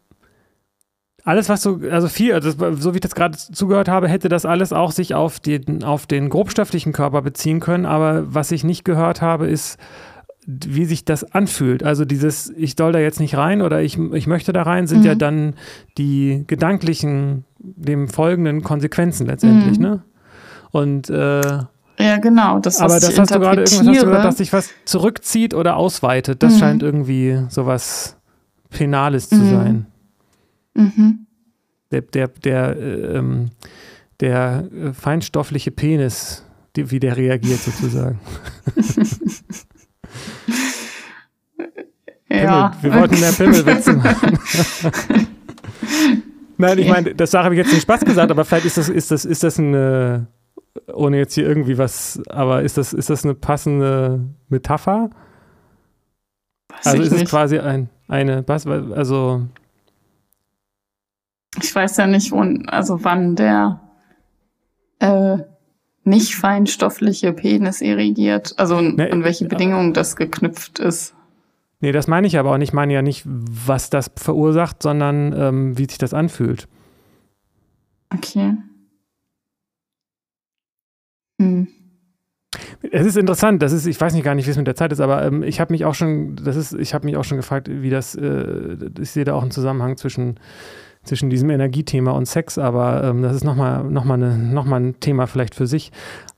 alles, 1.24 1.48
was 1.48 1.62
so, 1.62 1.80
also 1.90 2.06
viel, 2.06 2.32
also 2.32 2.52
so 2.76 2.92
wie 2.92 2.98
ich 2.98 3.00
das 3.00 3.16
gerade 3.16 3.36
zugehört 3.36 3.88
habe, 3.88 4.08
hätte 4.08 4.28
das 4.28 4.46
alles 4.46 4.72
auch 4.72 4.92
sich 4.92 5.16
auf 5.16 5.40
den, 5.40 5.82
auf 5.82 6.06
den 6.06 6.28
grobstofflichen 6.28 6.92
Körper 6.92 7.20
beziehen 7.22 7.58
können. 7.58 7.84
Aber 7.84 8.32
was 8.32 8.52
ich 8.52 8.62
nicht 8.62 8.84
gehört 8.84 9.22
habe, 9.22 9.48
ist, 9.48 9.76
wie 10.46 10.84
sich 10.84 11.04
das 11.04 11.24
anfühlt. 11.24 11.82
Also 11.82 12.04
dieses, 12.04 12.50
ich 12.56 12.76
soll 12.78 12.92
da 12.92 13.00
jetzt 13.00 13.18
nicht 13.18 13.36
rein 13.36 13.62
oder 13.62 13.82
ich, 13.82 13.98
ich 13.98 14.26
möchte 14.28 14.52
da 14.52 14.62
rein, 14.62 14.86
sind 14.86 15.00
mhm. 15.00 15.06
ja 15.06 15.14
dann 15.16 15.54
die 15.98 16.44
gedanklichen, 16.46 17.44
dem 17.58 18.08
folgenden 18.08 18.62
Konsequenzen 18.62 19.26
letztendlich, 19.26 19.78
mhm. 19.78 19.84
ne? 19.84 20.02
Und 20.70 21.10
äh, 21.10 21.40
ja, 21.98 22.18
genau. 22.20 22.58
Das, 22.58 22.80
aber 22.80 23.00
das 23.00 23.18
hast 23.18 23.34
du 23.34 23.40
gerade 23.40 23.62
irgendwas 23.62 23.78
hast 23.78 23.86
du 23.86 24.06
gesagt, 24.06 24.24
dass 24.24 24.36
sich 24.36 24.52
was 24.52 24.70
zurückzieht 24.84 25.54
oder 25.54 25.76
ausweitet. 25.76 26.42
Das 26.42 26.54
mhm. 26.54 26.58
scheint 26.58 26.82
irgendwie 26.82 27.40
sowas 27.48 28.16
Penales 28.70 29.28
zu 29.28 29.36
mhm. 29.36 29.50
sein. 29.50 29.86
Mhm. 30.74 31.26
Der, 31.90 32.02
der, 32.02 32.28
der, 32.28 32.76
äh, 32.76 33.16
ähm, 33.16 33.50
der 34.20 34.68
äh, 34.70 34.92
feinstoffliche 34.92 35.70
Penis, 35.70 36.44
die, 36.76 36.90
wie 36.90 37.00
der 37.00 37.16
reagiert 37.16 37.60
sozusagen. 37.60 38.20
ja. 42.42 42.68
Pimmel, 42.68 42.94
wir 42.94 43.00
wollten 43.00 43.20
mehr 43.20 43.32
Pimmelwitze 43.32 43.92
machen. 43.94 44.38
Nein, 46.58 46.78
ich 46.78 46.88
meine, 46.88 47.14
das 47.14 47.34
habe 47.34 47.54
ich 47.54 47.58
jetzt 47.58 47.72
nicht 47.72 47.82
Spaß 47.82 48.04
gesagt, 48.04 48.30
aber 48.30 48.44
vielleicht 48.44 48.66
ist 48.66 48.78
das, 48.78 48.88
ist 48.88 49.10
das, 49.10 49.24
ist 49.24 49.42
das 49.42 49.58
eine, 49.58 50.28
ohne 50.92 51.18
jetzt 51.18 51.34
hier 51.34 51.46
irgendwie 51.46 51.76
was, 51.76 52.22
aber 52.28 52.62
ist 52.62 52.78
das, 52.78 52.92
ist 52.92 53.10
das 53.10 53.24
eine 53.24 53.34
passende 53.34 54.20
Metapher? 54.48 55.10
Weiß 56.68 56.86
also 56.86 57.02
ist 57.02 57.12
nicht. 57.12 57.24
es 57.24 57.30
quasi 57.30 57.58
ein, 57.58 57.90
eine, 58.08 58.44
also 58.94 59.46
ich 61.62 61.74
weiß 61.74 61.96
ja 61.98 62.06
nicht, 62.06 62.32
wo, 62.32 62.42
also 62.66 63.04
wann 63.04 63.36
der 63.36 63.80
äh, 64.98 65.38
nicht 66.04 66.36
feinstoffliche 66.36 67.32
Penis 67.32 67.80
irrigiert, 67.80 68.54
also 68.58 68.80
ne, 68.80 69.10
an 69.10 69.24
welche 69.24 69.46
Bedingungen 69.46 69.92
das 69.92 70.16
geknüpft 70.16 70.78
ist. 70.78 71.15
Nee, 71.80 71.92
das 71.92 72.06
meine 72.06 72.26
ich 72.26 72.38
aber 72.38 72.52
auch 72.52 72.58
nicht. 72.58 72.70
Ich 72.70 72.74
meine 72.74 72.94
ja 72.94 73.02
nicht, 73.02 73.22
was 73.26 73.90
das 73.90 74.10
verursacht, 74.16 74.82
sondern 74.82 75.34
ähm, 75.36 75.78
wie 75.78 75.84
sich 75.84 75.98
das 75.98 76.14
anfühlt. 76.14 76.68
Okay. 78.14 78.54
Hm. 81.40 81.68
Es 82.90 83.06
ist 83.06 83.16
interessant, 83.16 83.62
das 83.62 83.72
ist, 83.72 83.86
ich 83.86 84.00
weiß 84.00 84.14
nicht 84.14 84.24
gar 84.24 84.34
nicht, 84.34 84.46
wie 84.46 84.50
es 84.50 84.56
mit 84.56 84.66
der 84.66 84.76
Zeit 84.76 84.92
ist, 84.92 85.00
aber 85.00 85.24
ähm, 85.24 85.42
ich 85.42 85.60
habe 85.60 85.72
mich 85.72 85.84
auch 85.84 85.94
schon, 85.94 86.36
das 86.36 86.56
ist, 86.56 86.72
ich 86.72 86.94
habe 86.94 87.04
mich 87.04 87.16
auch 87.16 87.24
schon 87.24 87.36
gefragt, 87.36 87.68
wie 87.70 87.90
das, 87.90 88.14
äh, 88.14 88.76
ich 89.00 89.10
sehe 89.10 89.24
da 89.24 89.34
auch 89.34 89.42
einen 89.42 89.50
Zusammenhang 89.50 89.96
zwischen, 89.96 90.38
zwischen 91.02 91.28
diesem 91.28 91.50
Energiethema 91.50 92.12
und 92.12 92.26
Sex, 92.26 92.58
aber 92.58 93.04
ähm, 93.04 93.22
das 93.22 93.34
ist 93.36 93.44
nochmal 93.44 93.84
noch 93.84 94.04
mal 94.04 94.16
noch 94.16 94.64
mal 94.64 94.80
ein 94.80 95.00
Thema 95.00 95.26
vielleicht 95.26 95.54
für 95.54 95.66
sich. 95.66 95.92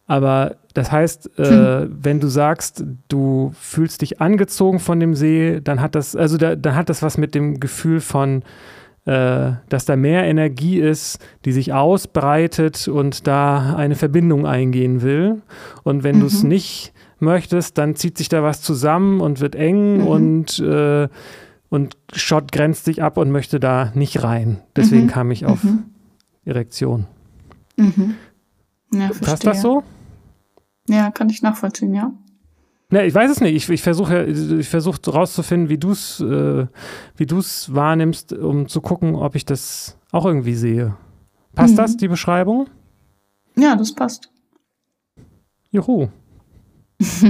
Aber 0.07 0.57
das 0.79 0.93
heißt, 0.93 1.41
äh, 1.41 1.45
hm. 1.45 1.97
wenn 2.03 2.21
du 2.21 2.29
sagst, 2.29 2.85
du 3.09 3.51
fühlst 3.59 4.01
dich 4.01 4.21
angezogen 4.21 4.79
von 4.79 5.01
dem 5.01 5.17
See, 5.17 5.61
dann 5.61 5.81
hat 5.81 5.97
das, 5.97 6.15
also 6.15 6.37
da, 6.37 6.55
dann 6.55 6.77
hat 6.77 6.89
das 6.89 7.03
was 7.03 7.19
mit 7.19 7.35
dem 7.35 7.59
Gefühl 7.59 7.99
von, 7.99 8.45
äh, 9.05 9.55
dass 9.69 9.87
da 9.87 9.97
mehr 9.97 10.23
Energie 10.23 10.79
ist, 10.79 11.19
die 11.45 11.51
sich 11.51 11.73
ausbreitet 11.73 12.87
und 12.87 13.27
da 13.27 13.75
eine 13.75 13.97
Verbindung 13.97 14.47
eingehen 14.47 15.03
will. 15.03 15.43
Und 15.83 16.05
wenn 16.05 16.19
mhm. 16.19 16.21
du 16.21 16.27
es 16.27 16.45
nicht 16.45 16.93
möchtest, 17.19 17.77
dann 17.77 17.97
zieht 17.97 18.17
sich 18.17 18.29
da 18.29 18.45
was 18.45 18.63
zusammen 18.63 19.21
und 19.21 19.41
wird 19.41 19.57
eng 19.57 20.03
mhm. 20.03 20.07
und, 20.07 20.59
äh, 20.61 21.09
und 21.71 21.97
Schott 22.13 22.53
grenzt 22.53 22.85
sich 22.85 23.03
ab 23.03 23.17
und 23.17 23.33
möchte 23.33 23.59
da 23.59 23.91
nicht 23.97 24.23
rein. 24.23 24.61
Deswegen 24.77 25.07
mhm. 25.07 25.09
kam 25.09 25.33
ich 25.33 25.45
auf 25.45 25.65
mhm. 25.65 25.87
Erektion. 26.45 27.09
Mhm. 27.77 28.15
Ja, 28.95 29.11
Passt 29.21 29.45
das 29.45 29.61
so? 29.61 29.83
Ja, 30.89 31.11
kann 31.11 31.31
ich 31.31 31.43
nachvollziehen, 31.43 31.95
ja. 31.95 32.13
Ne, 32.91 33.05
ich 33.05 33.15
weiß 33.15 33.31
es 33.31 33.41
nicht. 33.41 33.55
Ich, 33.55 33.69
ich 33.69 33.83
versuche 33.83 34.25
ich 34.25 34.69
versuch 34.69 34.99
rauszufinden, 35.07 35.69
wie 35.69 35.79
du 35.79 35.91
es 35.91 36.21
äh, 36.21 36.67
wahrnimmst, 37.75 38.33
um 38.33 38.67
zu 38.67 38.81
gucken, 38.81 39.15
ob 39.15 39.35
ich 39.35 39.45
das 39.45 39.99
auch 40.11 40.25
irgendwie 40.25 40.55
sehe. 40.55 40.97
Passt 41.55 41.75
mhm. 41.75 41.77
das, 41.77 41.97
die 41.97 42.09
Beschreibung? 42.09 42.69
Ja, 43.57 43.77
das 43.77 43.95
passt. 43.95 44.31
Juhu. 45.71 46.09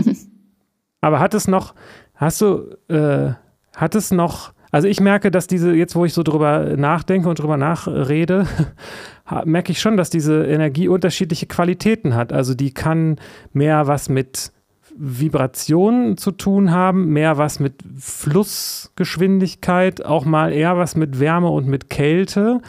Aber 1.01 1.19
hat 1.19 1.35
es 1.35 1.49
noch, 1.49 1.75
hast 2.15 2.41
du, 2.41 2.77
äh, 2.89 3.33
hat 3.75 3.95
es 3.95 4.11
noch, 4.11 4.53
also 4.71 4.89
ich 4.89 5.01
merke, 5.01 5.31
dass 5.31 5.47
diese, 5.47 5.73
jetzt 5.73 5.97
wo 5.97 6.05
ich 6.05 6.13
so 6.13 6.23
drüber 6.23 6.77
nachdenke 6.77 7.29
und 7.29 7.39
drüber 7.39 7.57
nachrede, 7.57 8.47
merke 9.45 9.73
ich 9.73 9.81
schon, 9.81 9.97
dass 9.97 10.11
diese 10.11 10.45
Energie 10.45 10.89
unterschiedliche 10.89 11.47
Qualitäten 11.47 12.15
hat. 12.15 12.33
Also 12.33 12.55
die 12.55 12.73
kann 12.73 13.17
mehr 13.53 13.87
was 13.87 14.09
mit 14.09 14.53
Vibrationen 15.01 16.17
zu 16.17 16.33
tun 16.33 16.73
haben, 16.73 17.13
mehr 17.13 17.39
was 17.39 17.61
mit 17.61 17.75
Flussgeschwindigkeit, 17.99 20.05
auch 20.05 20.25
mal 20.25 20.53
eher 20.53 20.77
was 20.77 20.97
mit 20.97 21.21
Wärme 21.21 21.51
und 21.51 21.69
mit 21.69 21.89
Kälte. 21.89 22.61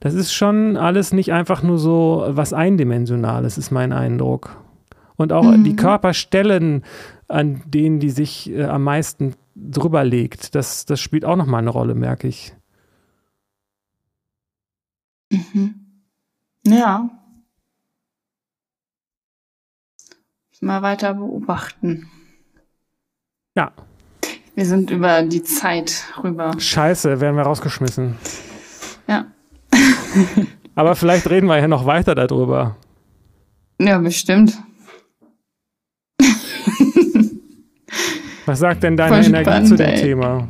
Das 0.00 0.14
ist 0.14 0.32
schon 0.32 0.76
alles 0.76 1.12
nicht 1.12 1.32
einfach 1.32 1.62
nur 1.62 1.78
so 1.78 2.24
was 2.28 2.52
Eindimensionales, 2.52 3.56
ist 3.56 3.70
mein 3.70 3.92
Eindruck. 3.92 4.56
Und 5.14 5.32
auch 5.32 5.44
mhm. 5.44 5.62
die 5.62 5.76
Körperstellen, 5.76 6.82
an 7.28 7.62
denen 7.66 8.00
die 8.00 8.10
sich 8.10 8.50
äh, 8.50 8.64
am 8.64 8.82
meisten 8.82 9.34
drüber 9.56 10.04
legt, 10.04 10.54
das, 10.54 10.84
das 10.86 11.00
spielt 11.00 11.24
auch 11.24 11.36
nochmal 11.36 11.62
eine 11.62 11.70
Rolle, 11.70 11.94
merke 11.94 12.28
ich. 12.28 12.54
Mhm. 15.30 15.74
Ja, 16.64 17.10
Mal 20.66 20.82
weiter 20.82 21.14
beobachten. 21.14 22.08
Ja. 23.54 23.72
Wir 24.54 24.64
sind 24.64 24.90
über 24.90 25.22
die 25.22 25.42
Zeit 25.42 26.04
rüber. 26.24 26.52
Scheiße, 26.58 27.20
werden 27.20 27.36
wir 27.36 27.44
rausgeschmissen. 27.44 28.16
Ja. 29.06 29.26
Aber 30.74 30.96
vielleicht 30.96 31.28
reden 31.28 31.46
wir 31.46 31.58
ja 31.58 31.68
noch 31.68 31.86
weiter 31.86 32.14
darüber. 32.14 32.76
Ja, 33.78 33.98
bestimmt. 33.98 34.58
Was 38.46 38.60
sagt 38.60 38.82
denn 38.84 38.96
deine 38.96 39.16
Voll 39.16 39.24
Energie 39.24 39.50
spannend, 39.50 39.68
zu 39.68 39.76
dem 39.76 39.88
ey. 39.88 40.00
Thema? 40.00 40.48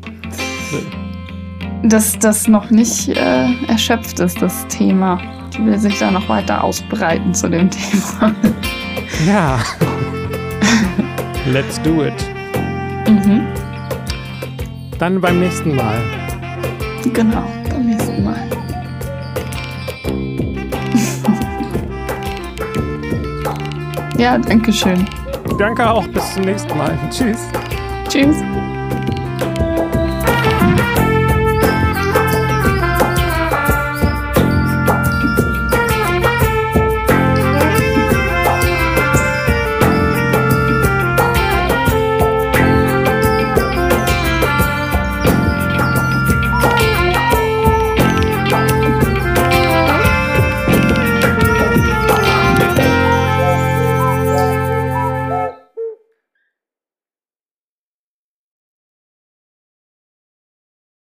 Dass 1.83 2.19
das 2.19 2.47
noch 2.47 2.71
nicht 2.71 3.09
äh, 3.09 3.47
erschöpft 3.69 4.21
ist, 4.21 4.43
das 4.43 4.67
Thema. 4.69 5.19
Die 5.57 5.65
will 5.65 5.79
sich 5.79 5.99
da 5.99 6.11
noch 6.11 6.29
weiter 6.29 6.63
ausbreiten 6.63 7.33
zu 7.33 7.49
dem 7.49 7.71
Thema. 7.73 8.35
Ja. 9.27 9.59
Let's 11.51 11.81
do 11.83 12.05
it. 12.05 12.13
Mhm. 13.09 13.47
Dann 14.99 15.19
beim 15.21 15.41
nächsten 15.41 15.75
Mal. 15.75 15.97
Genau, 17.15 17.45
beim 17.71 17.87
nächsten 17.87 18.25
Mal. 18.25 18.37
ja, 24.19 24.37
danke 24.37 24.71
schön. 24.73 25.09
Danke 25.59 25.89
auch. 25.89 26.07
Bis 26.09 26.35
zum 26.35 26.43
nächsten 26.43 26.77
Mal. 26.77 26.99
Tschüss. 27.11 27.49
Tschüss. 28.17 28.76